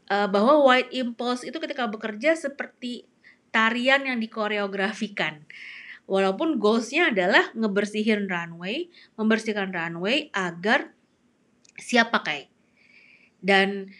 uh, 0.07 0.27
bahwa 0.31 0.63
White 0.63 0.91
Impulse 0.95 1.43
itu 1.43 1.59
ketika 1.59 1.91
bekerja 1.91 2.35
seperti 2.39 3.03
tarian 3.51 4.07
yang 4.07 4.17
dikoreografikan. 4.23 5.43
Walaupun 6.07 6.59
goalsnya 6.59 7.11
adalah 7.11 7.51
ngebersihin 7.55 8.27
runway, 8.27 8.91
membersihkan 9.15 9.71
runway 9.71 10.31
agar 10.31 10.95
siap 11.79 12.11
pakai. 12.11 12.47
Dan 13.39 13.91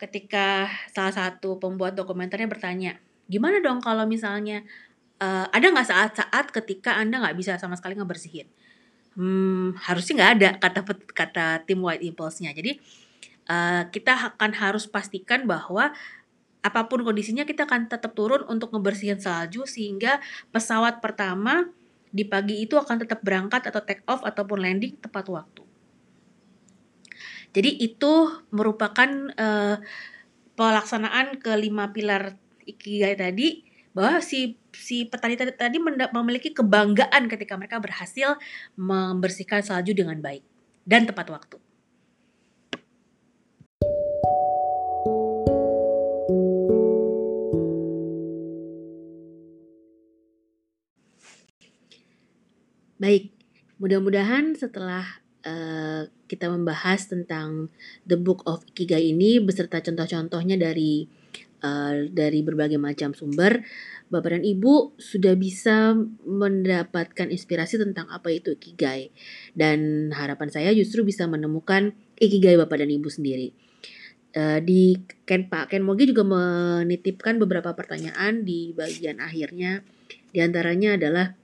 ketika 0.00 0.68
salah 0.92 1.12
satu 1.12 1.60
pembuat 1.60 1.96
dokumenternya 1.96 2.48
bertanya, 2.48 2.92
gimana 3.28 3.60
dong 3.60 3.84
kalau 3.84 4.04
misalnya 4.08 4.64
uh, 5.20 5.48
ada 5.52 5.66
nggak 5.68 5.88
saat-saat 5.88 6.46
ketika 6.56 6.96
Anda 6.96 7.20
nggak 7.20 7.36
bisa 7.36 7.56
sama 7.60 7.76
sekali 7.76 7.96
ngebersihin? 7.96 8.48
Hmm, 9.20 9.76
harusnya 9.84 10.12
nggak 10.16 10.32
ada 10.40 10.48
kata 10.56 10.80
kata 11.12 11.46
tim 11.68 11.84
White 11.84 12.00
Impulse-nya. 12.00 12.56
Jadi 12.56 12.80
uh, 13.52 13.84
kita 13.92 14.32
akan 14.32 14.50
harus 14.56 14.88
pastikan 14.88 15.44
bahwa 15.44 15.92
apa 16.60 16.80
pun 16.88 17.04
kondisinya 17.04 17.44
kita 17.44 17.68
akan 17.68 17.88
tetap 17.88 18.16
turun 18.16 18.44
untuk 18.48 18.72
ngebersihin 18.72 19.20
salju 19.20 19.64
sehingga 19.64 20.20
pesawat 20.52 21.00
pertama 21.04 21.68
di 22.10 22.24
pagi 22.24 22.64
itu 22.64 22.76
akan 22.76 23.04
tetap 23.04 23.20
berangkat 23.20 23.68
atau 23.68 23.80
take 23.84 24.04
off 24.08 24.24
ataupun 24.24 24.60
landing 24.60 24.96
tepat 25.00 25.28
waktu. 25.28 25.62
Jadi 27.50 27.70
itu 27.82 28.30
merupakan 28.54 29.10
uh, 29.34 29.76
pelaksanaan 30.54 31.40
kelima 31.42 31.90
pilar 31.90 32.36
ikigai 32.62 33.16
tadi 33.18 33.69
bahwa 33.90 34.22
si 34.22 34.54
si 34.70 35.06
petani 35.06 35.34
tadi 35.34 35.78
memiliki 36.14 36.54
kebanggaan 36.54 37.26
ketika 37.26 37.58
mereka 37.58 37.82
berhasil 37.82 38.38
membersihkan 38.78 39.66
salju 39.66 39.94
dengan 39.94 40.22
baik 40.22 40.46
dan 40.86 41.06
tepat 41.06 41.26
waktu. 41.30 41.58
Baik, 53.00 53.32
mudah-mudahan 53.80 54.52
setelah 54.60 55.24
uh, 55.40 56.04
kita 56.28 56.52
membahas 56.52 57.08
tentang 57.08 57.72
The 58.04 58.20
Book 58.20 58.44
of 58.44 58.60
Ikigai 58.68 59.16
ini 59.16 59.40
beserta 59.40 59.80
contoh-contohnya 59.80 60.60
dari 60.60 61.08
uh, 61.62 62.08
dari 62.10 62.40
berbagai 62.44 62.80
macam 62.80 63.12
sumber, 63.12 63.64
Bapak 64.10 64.34
dan 64.34 64.42
Ibu 64.42 64.98
sudah 64.98 65.38
bisa 65.38 65.94
mendapatkan 66.26 67.30
inspirasi 67.30 67.78
tentang 67.78 68.10
apa 68.10 68.34
itu 68.34 68.58
ikigai. 68.58 69.14
Dan 69.54 70.10
harapan 70.10 70.50
saya 70.50 70.70
justru 70.74 71.06
bisa 71.06 71.30
menemukan 71.30 71.94
ikigai 72.18 72.58
Bapak 72.58 72.82
dan 72.82 72.90
Ibu 72.90 73.06
sendiri. 73.06 73.54
Uh, 74.30 74.62
di 74.62 74.94
Ken 75.26 75.50
Pak 75.50 75.74
Ken 75.74 75.82
Mogi 75.82 76.06
juga 76.06 76.22
menitipkan 76.22 77.38
beberapa 77.38 77.74
pertanyaan 77.74 78.42
di 78.42 78.74
bagian 78.74 79.22
akhirnya. 79.22 79.82
Di 80.30 80.38
antaranya 80.42 80.94
adalah 80.94 81.34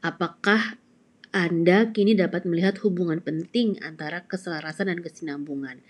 apakah 0.00 0.80
Anda 1.28 1.92
kini 1.92 2.16
dapat 2.16 2.48
melihat 2.48 2.80
hubungan 2.80 3.20
penting 3.20 3.76
antara 3.84 4.24
keselarasan 4.24 4.88
dan 4.88 5.04
kesinambungan? 5.04 5.84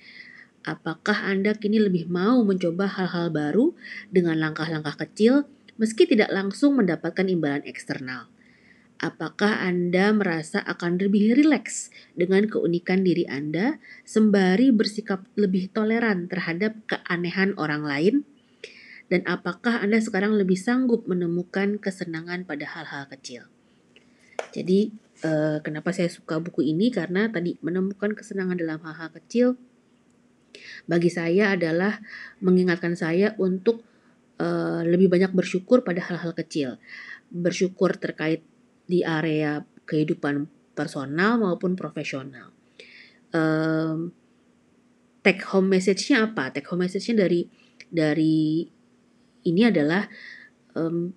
Apakah 0.68 1.24
Anda 1.24 1.56
kini 1.56 1.80
lebih 1.80 2.12
mau 2.12 2.44
mencoba 2.44 2.84
hal-hal 2.84 3.32
baru 3.32 3.72
dengan 4.12 4.36
langkah-langkah 4.36 5.00
kecil 5.00 5.48
meski 5.80 6.04
tidak 6.04 6.28
langsung 6.28 6.76
mendapatkan 6.76 7.24
imbalan 7.24 7.64
eksternal? 7.64 8.28
Apakah 9.00 9.64
Anda 9.64 10.12
merasa 10.12 10.60
akan 10.60 11.00
lebih 11.00 11.32
rileks 11.32 11.88
dengan 12.12 12.44
keunikan 12.52 13.00
diri 13.00 13.24
Anda 13.24 13.80
sembari 14.04 14.68
bersikap 14.68 15.24
lebih 15.40 15.72
toleran 15.72 16.28
terhadap 16.28 16.76
keanehan 16.84 17.56
orang 17.56 17.88
lain? 17.88 18.14
Dan 19.08 19.24
apakah 19.24 19.80
Anda 19.80 20.04
sekarang 20.04 20.36
lebih 20.36 20.60
sanggup 20.60 21.08
menemukan 21.08 21.80
kesenangan 21.80 22.44
pada 22.44 22.68
hal-hal 22.68 23.08
kecil? 23.08 23.48
Jadi, 24.52 24.92
eh, 25.24 25.64
kenapa 25.64 25.96
saya 25.96 26.12
suka 26.12 26.36
buku 26.44 26.60
ini? 26.60 26.92
Karena 26.92 27.24
tadi 27.32 27.56
menemukan 27.64 28.12
kesenangan 28.12 28.60
dalam 28.60 28.84
hal-hal 28.84 29.08
kecil 29.16 29.56
bagi 30.88 31.12
saya 31.12 31.52
adalah 31.52 32.00
mengingatkan 32.40 32.96
saya 32.96 33.36
untuk 33.36 33.84
uh, 34.40 34.80
lebih 34.88 35.12
banyak 35.12 35.36
bersyukur 35.36 35.84
pada 35.84 36.00
hal-hal 36.00 36.32
kecil. 36.32 36.80
Bersyukur 37.28 38.00
terkait 38.00 38.40
di 38.88 39.04
area 39.04 39.60
kehidupan 39.84 40.48
personal 40.72 41.36
maupun 41.36 41.76
profesional. 41.76 42.56
Um, 43.36 44.16
take 45.20 45.44
home 45.52 45.68
message-nya 45.68 46.32
apa? 46.32 46.48
Take 46.56 46.72
home 46.72 46.88
message-nya 46.88 47.28
dari 47.28 47.44
dari 47.92 48.64
ini 49.44 49.62
adalah 49.68 50.08
um, 50.72 51.12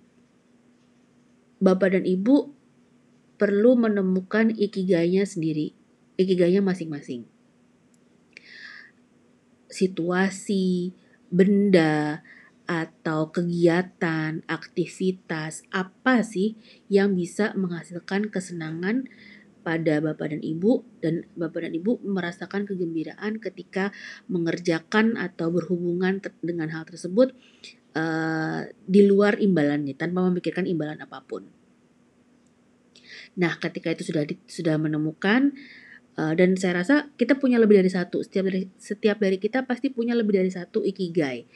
Bapak 1.64 1.96
dan 1.96 2.04
Ibu 2.04 2.36
perlu 3.40 3.72
menemukan 3.80 4.52
ikigainya 4.52 5.24
sendiri, 5.24 5.72
ikigainya 6.20 6.60
masing-masing 6.60 7.31
situasi, 9.72 10.92
benda, 11.32 12.20
atau 12.68 13.34
kegiatan, 13.34 14.46
aktivitas 14.46 15.66
apa 15.74 16.22
sih 16.22 16.54
yang 16.86 17.18
bisa 17.18 17.50
menghasilkan 17.58 18.30
kesenangan 18.30 19.10
pada 19.62 20.02
Bapak 20.02 20.34
dan 20.34 20.42
Ibu 20.42 21.02
dan 21.02 21.26
Bapak 21.38 21.66
dan 21.66 21.72
Ibu 21.78 22.02
merasakan 22.02 22.66
kegembiraan 22.66 23.38
ketika 23.38 23.94
mengerjakan 24.26 25.14
atau 25.14 25.54
berhubungan 25.54 26.18
dengan 26.42 26.70
hal 26.74 26.82
tersebut 26.86 27.34
uh, 27.94 28.66
di 28.84 29.00
luar 29.06 29.38
imbalannya 29.38 29.94
tanpa 29.94 30.26
memikirkan 30.26 30.66
imbalan 30.66 30.98
apa 30.98 31.22
pun. 31.22 31.46
Nah, 33.32 33.56
ketika 33.56 33.88
itu 33.88 34.12
sudah 34.12 34.28
di, 34.28 34.36
sudah 34.44 34.76
menemukan 34.76 35.56
uh, 36.18 36.32
dan 36.36 36.56
saya 36.58 36.84
rasa 36.84 37.08
kita 37.16 37.38
punya 37.38 37.56
lebih 37.56 37.80
dari 37.80 37.90
satu. 37.92 38.20
Setiap 38.20 38.44
dari 38.48 38.68
setiap 38.76 39.16
dari 39.20 39.36
kita 39.40 39.64
pasti 39.64 39.88
punya 39.92 40.12
lebih 40.12 40.40
dari 40.42 40.50
satu 40.52 40.84
ikigai. 40.84 41.46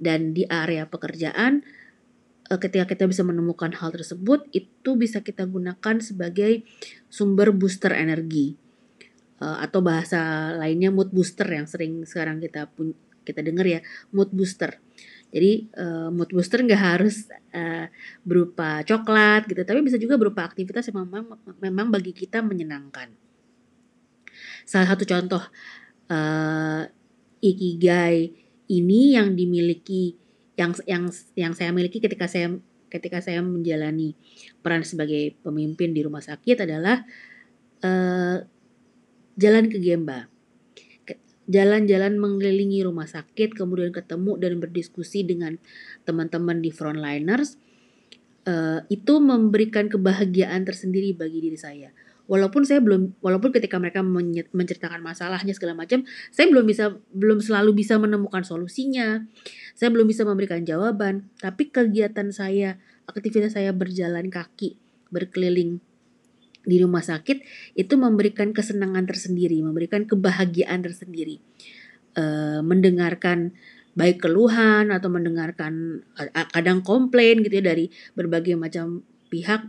Dan 0.00 0.32
di 0.32 0.48
area 0.48 0.88
pekerjaan 0.88 1.60
eh, 2.48 2.56
ketika 2.56 2.88
kita 2.88 3.04
bisa 3.04 3.20
menemukan 3.20 3.68
hal 3.76 3.92
tersebut 3.92 4.48
itu 4.56 4.96
bisa 4.96 5.20
kita 5.20 5.44
gunakan 5.44 6.00
sebagai 6.00 6.64
sumber 7.12 7.52
booster 7.52 7.92
energi. 7.92 8.56
Eh, 9.40 9.56
atau 9.60 9.84
bahasa 9.84 10.52
lainnya 10.56 10.88
mood 10.88 11.12
booster 11.12 11.48
yang 11.48 11.68
sering 11.68 12.04
sekarang 12.08 12.40
kita 12.40 12.68
pun 12.72 12.96
kita 13.24 13.44
dengar 13.44 13.68
ya 13.68 13.80
mood 14.16 14.32
booster. 14.32 14.80
Jadi 15.30 15.70
uh, 15.78 16.10
mood 16.10 16.26
booster 16.34 16.58
nggak 16.58 16.82
harus 16.82 17.30
uh, 17.54 17.86
berupa 18.26 18.82
coklat 18.82 19.46
gitu 19.46 19.62
tapi 19.62 19.78
bisa 19.78 19.94
juga 19.94 20.18
berupa 20.18 20.42
aktivitas 20.42 20.90
yang 20.90 21.06
memang 21.06 21.38
memang 21.62 21.86
bagi 21.86 22.10
kita 22.10 22.42
menyenangkan 22.42 23.14
salah 24.70 24.94
satu 24.94 25.02
contoh 25.02 25.42
uh, 26.14 26.86
ikigai 27.42 28.30
ini 28.70 29.18
yang 29.18 29.34
dimiliki 29.34 30.14
yang 30.54 30.70
yang 30.86 31.10
yang 31.34 31.52
saya 31.58 31.74
miliki 31.74 31.98
ketika 31.98 32.30
saya 32.30 32.54
ketika 32.86 33.18
saya 33.18 33.42
menjalani 33.42 34.14
peran 34.62 34.86
sebagai 34.86 35.34
pemimpin 35.42 35.90
di 35.90 36.06
rumah 36.06 36.22
sakit 36.22 36.70
adalah 36.70 37.02
uh, 37.82 38.38
jalan 39.34 39.66
ke 39.66 39.82
Gemba. 39.82 40.30
Jalan-jalan 41.50 42.14
mengelilingi 42.14 42.86
rumah 42.86 43.10
sakit, 43.10 43.58
kemudian 43.58 43.90
ketemu 43.90 44.38
dan 44.38 44.62
berdiskusi 44.62 45.26
dengan 45.26 45.58
teman-teman 46.06 46.62
di 46.62 46.70
frontliners, 46.70 47.58
uh, 48.46 48.86
itu 48.86 49.18
memberikan 49.18 49.90
kebahagiaan 49.90 50.62
tersendiri 50.62 51.10
bagi 51.10 51.42
diri 51.42 51.58
saya 51.58 51.90
walaupun 52.30 52.62
saya 52.62 52.78
belum 52.78 53.18
walaupun 53.18 53.50
ketika 53.50 53.82
mereka 53.82 54.06
menceritakan 54.54 55.02
masalahnya 55.02 55.50
segala 55.50 55.74
macam 55.74 56.06
saya 56.30 56.46
belum 56.46 56.62
bisa 56.62 56.94
belum 57.10 57.42
selalu 57.42 57.82
bisa 57.82 57.98
menemukan 57.98 58.46
solusinya. 58.46 59.26
Saya 59.74 59.90
belum 59.90 60.06
bisa 60.06 60.22
memberikan 60.22 60.62
jawaban. 60.62 61.26
Tapi 61.42 61.74
kegiatan 61.74 62.30
saya 62.30 62.78
aktivitas 63.10 63.58
saya 63.58 63.74
berjalan 63.74 64.30
kaki 64.30 64.78
berkeliling 65.10 65.82
di 66.60 66.76
rumah 66.78 67.02
sakit 67.02 67.42
itu 67.74 67.94
memberikan 67.98 68.54
kesenangan 68.54 69.08
tersendiri 69.10 69.58
memberikan 69.58 70.06
kebahagiaan 70.06 70.86
tersendiri. 70.86 71.42
E, 72.14 72.24
mendengarkan 72.62 73.58
baik 73.98 74.22
keluhan 74.22 74.94
atau 74.94 75.10
mendengarkan 75.10 76.04
kadang 76.54 76.86
komplain 76.86 77.42
gitu 77.42 77.58
ya 77.58 77.74
dari 77.74 77.90
berbagai 78.14 78.54
macam 78.54 79.02
pihak 79.30 79.66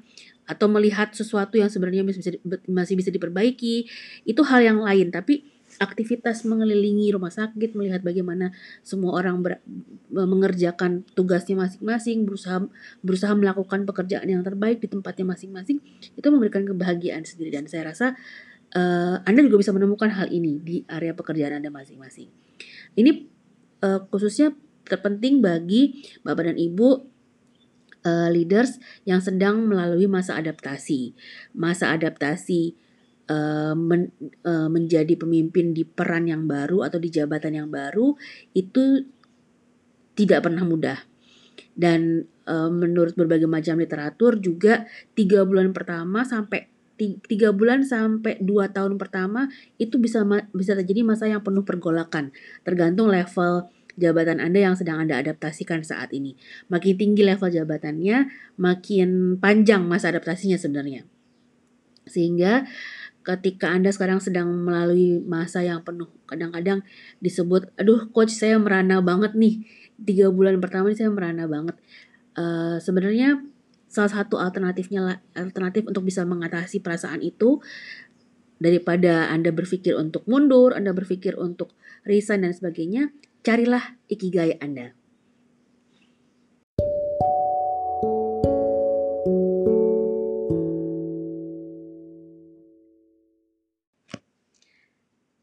atau 0.52 0.68
melihat 0.68 1.16
sesuatu 1.16 1.56
yang 1.56 1.72
sebenarnya 1.72 2.04
bisa, 2.04 2.36
masih 2.68 2.99
bisa 2.99 3.08
diperbaiki 3.08 3.88
itu 4.28 4.41
hal 4.43 4.60
yang 4.60 4.84
lain. 4.84 5.08
Tapi 5.08 5.47
aktivitas 5.80 6.43
mengelilingi 6.43 7.16
rumah 7.16 7.32
sakit 7.32 7.80
melihat 7.80 8.04
bagaimana 8.04 8.52
semua 8.84 9.16
orang 9.16 9.39
ber, 9.39 9.64
mengerjakan 10.12 11.08
tugasnya 11.16 11.56
masing-masing 11.56 12.28
berusaha 12.28 12.68
berusaha 12.99 13.32
melakukan 13.32 13.88
pekerjaan 13.88 14.28
yang 14.28 14.43
terbaik 14.43 14.84
di 14.84 14.91
tempatnya 14.91 15.32
masing-masing 15.32 15.80
itu 16.20 16.28
memberikan 16.28 16.68
kebahagiaan 16.68 17.24
sendiri. 17.24 17.56
Dan 17.56 17.72
saya 17.72 17.95
rasa 17.95 18.20
uh, 18.76 19.24
Anda 19.24 19.47
juga 19.47 19.64
bisa 19.64 19.72
menemukan 19.72 20.12
hal 20.12 20.28
ini 20.28 20.60
di 20.60 20.84
area 20.91 21.16
pekerjaan 21.16 21.64
Anda 21.64 21.72
masing-masing. 21.72 22.28
Ini 22.99 23.12
uh, 23.88 24.04
khususnya 24.12 24.52
terpenting 24.84 25.39
bagi 25.39 26.04
Bapak 26.26 26.52
dan 26.52 26.58
Ibu 26.60 27.11
uh, 28.06 28.30
leaders 28.30 28.78
yang 29.08 29.22
sedang 29.22 29.66
melalui 29.66 30.06
masa 30.10 30.38
adaptasi. 30.38 31.14
Masa 31.54 31.93
adaptasi 31.93 32.76
uh, 33.30 33.74
men, 33.78 34.12
uh, 34.45 34.68
menjadi 34.68 35.14
pemimpin 35.18 35.74
di 35.74 35.86
peran 35.86 36.28
yang 36.30 36.45
baru 36.45 36.86
atau 36.86 36.97
di 36.97 37.10
jabatan 37.14 37.58
yang 37.58 37.70
baru 37.70 38.14
itu 38.54 39.06
tidak 40.18 40.45
pernah 40.45 40.66
mudah. 40.66 40.99
Dan 41.72 42.28
uh, 42.45 42.70
menurut 42.70 43.16
berbagai 43.16 43.47
macam 43.47 43.80
literatur 43.80 44.38
juga 44.38 44.86
tiga 45.16 45.47
bulan 45.47 45.72
pertama 45.72 46.28
sampai 46.28 46.72
tiga 47.02 47.49
bulan 47.49 47.82
sampai 47.82 48.38
dua 48.38 48.70
tahun 48.70 49.02
pertama 49.02 49.49
itu 49.82 49.97
bisa 49.97 50.22
bisa 50.54 50.78
terjadi 50.78 51.02
masa 51.02 51.26
yang 51.26 51.41
penuh 51.41 51.66
pergolakan 51.66 52.30
tergantung 52.62 53.10
level 53.10 53.74
jabatan 54.02 54.41
Anda 54.41 54.66
yang 54.66 54.76
sedang 54.76 54.97
Anda 54.97 55.22
adaptasikan 55.22 55.86
saat 55.86 56.10
ini. 56.12 56.34
Makin 56.74 56.97
tinggi 56.97 57.22
level 57.22 57.54
jabatannya, 57.54 58.34
makin 58.58 59.38
panjang 59.38 59.86
masa 59.86 60.10
adaptasinya 60.10 60.58
sebenarnya. 60.58 61.06
Sehingga 62.10 62.66
ketika 63.22 63.70
Anda 63.70 63.93
sekarang 63.93 64.18
sedang 64.18 64.49
melalui 64.49 65.22
masa 65.22 65.62
yang 65.62 65.86
penuh, 65.86 66.10
kadang-kadang 66.26 66.82
disebut, 67.22 67.70
aduh 67.78 68.10
coach 68.10 68.34
saya 68.34 68.58
merana 68.58 68.97
banget 69.06 69.38
nih, 69.38 69.62
tiga 70.02 70.34
bulan 70.34 70.58
pertama 70.58 70.89
ini 70.89 70.97
saya 70.97 71.14
merana 71.14 71.45
banget. 71.45 71.78
Uh, 72.34 72.82
sebenarnya 72.82 73.45
salah 73.91 74.10
satu 74.10 74.39
alternatifnya 74.39 75.22
alternatif 75.36 75.86
untuk 75.86 76.08
bisa 76.08 76.24
mengatasi 76.24 76.80
perasaan 76.80 77.20
itu 77.22 77.60
daripada 78.62 79.30
Anda 79.30 79.49
berpikir 79.49 79.97
untuk 79.97 80.26
mundur, 80.30 80.78
Anda 80.78 80.93
berpikir 80.93 81.34
untuk 81.38 81.74
resign 82.06 82.45
dan 82.45 82.54
sebagainya, 82.54 83.10
carilah 83.42 83.98
ikigai 84.06 84.62
Anda. 84.62 84.94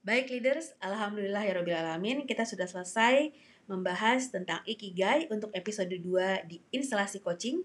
Baik 0.06 0.32
leaders, 0.32 0.72
Alhamdulillah 0.80 1.44
ya 1.44 1.52
Rabbil 1.58 1.76
Alamin, 1.76 2.18
kita 2.24 2.48
sudah 2.48 2.64
selesai 2.64 3.28
membahas 3.68 4.32
tentang 4.32 4.64
Ikigai 4.64 5.28
untuk 5.28 5.52
episode 5.52 5.92
2 5.92 6.48
di 6.48 6.64
instalasi 6.72 7.20
coaching. 7.20 7.60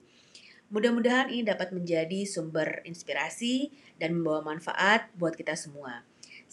Mudah-mudahan 0.67 1.31
ini 1.31 1.47
dapat 1.47 1.71
menjadi 1.71 2.27
sumber 2.27 2.83
inspirasi 2.83 3.71
dan 3.95 4.19
membawa 4.19 4.43
manfaat 4.43 5.07
buat 5.15 5.39
kita 5.39 5.55
semua. 5.55 6.03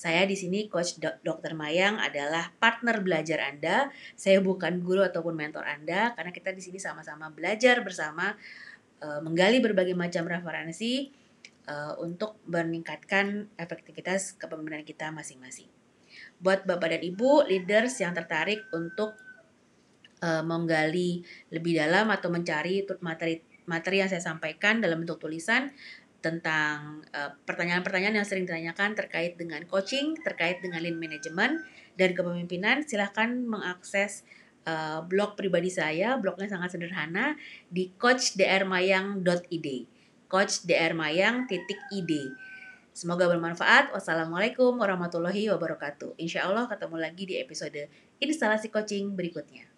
Saya 0.01 0.25
di 0.25 0.33
sini 0.33 0.65
Coach 0.65 0.97
Dr. 0.97 1.53
Mayang 1.53 2.01
adalah 2.01 2.57
partner 2.57 3.05
belajar 3.05 3.37
Anda. 3.45 3.93
Saya 4.17 4.41
bukan 4.41 4.81
guru 4.81 5.05
ataupun 5.05 5.37
mentor 5.37 5.69
Anda 5.69 6.17
karena 6.17 6.33
kita 6.33 6.57
di 6.57 6.65
sini 6.65 6.81
sama-sama 6.81 7.29
belajar 7.29 7.85
bersama 7.85 8.33
uh, 9.05 9.21
menggali 9.21 9.61
berbagai 9.61 9.93
macam 9.93 10.25
referensi 10.25 11.13
uh, 11.69 12.01
untuk 12.01 12.41
meningkatkan 12.49 13.53
efektivitas 13.61 14.41
kepemimpinan 14.41 14.89
kita 14.89 15.13
masing-masing. 15.13 15.69
Buat 16.41 16.65
Bapak 16.65 16.97
dan 16.97 17.05
Ibu 17.05 17.45
leaders 17.53 18.01
yang 18.01 18.17
tertarik 18.17 18.65
untuk 18.73 19.21
uh, 20.25 20.41
menggali 20.41 21.29
lebih 21.53 21.77
dalam 21.77 22.09
atau 22.09 22.33
mencari 22.33 22.89
materi 23.05 23.45
materi 23.69 24.03
yang 24.03 24.11
saya 24.11 24.25
sampaikan 24.25 24.83
dalam 24.83 25.07
bentuk 25.07 25.23
tulisan, 25.23 25.71
tentang 26.21 27.01
eh, 27.13 27.33
pertanyaan-pertanyaan 27.49 28.15
uh, 28.17 28.19
yang 28.21 28.29
sering 28.29 28.45
ditanyakan 28.45 28.93
terkait 28.93 29.41
dengan 29.41 29.65
coaching, 29.65 30.17
terkait 30.21 30.61
dengan 30.61 30.81
lean 30.85 31.01
management 31.01 31.65
dan 31.97 32.13
kepemimpinan, 32.13 32.85
silahkan 32.85 33.33
mengakses 33.45 34.25
uh, 34.69 35.01
blog 35.05 35.37
pribadi 35.37 35.73
saya. 35.73 36.21
Blognya 36.21 36.49
sangat 36.49 36.77
sederhana 36.77 37.41
di 37.73 37.93
coachdrmayang.id. 37.97 39.69
coachdrmayang.id. 40.29 42.13
Semoga 42.91 43.25
bermanfaat. 43.31 43.97
Wassalamualaikum 43.97 44.77
warahmatullahi 44.77 45.49
wabarakatuh. 45.57 46.21
Insya 46.21 46.45
Allah 46.51 46.69
ketemu 46.69 46.97
lagi 47.01 47.25
di 47.25 47.41
episode 47.41 47.89
instalasi 48.21 48.69
coaching 48.69 49.17
berikutnya. 49.17 49.70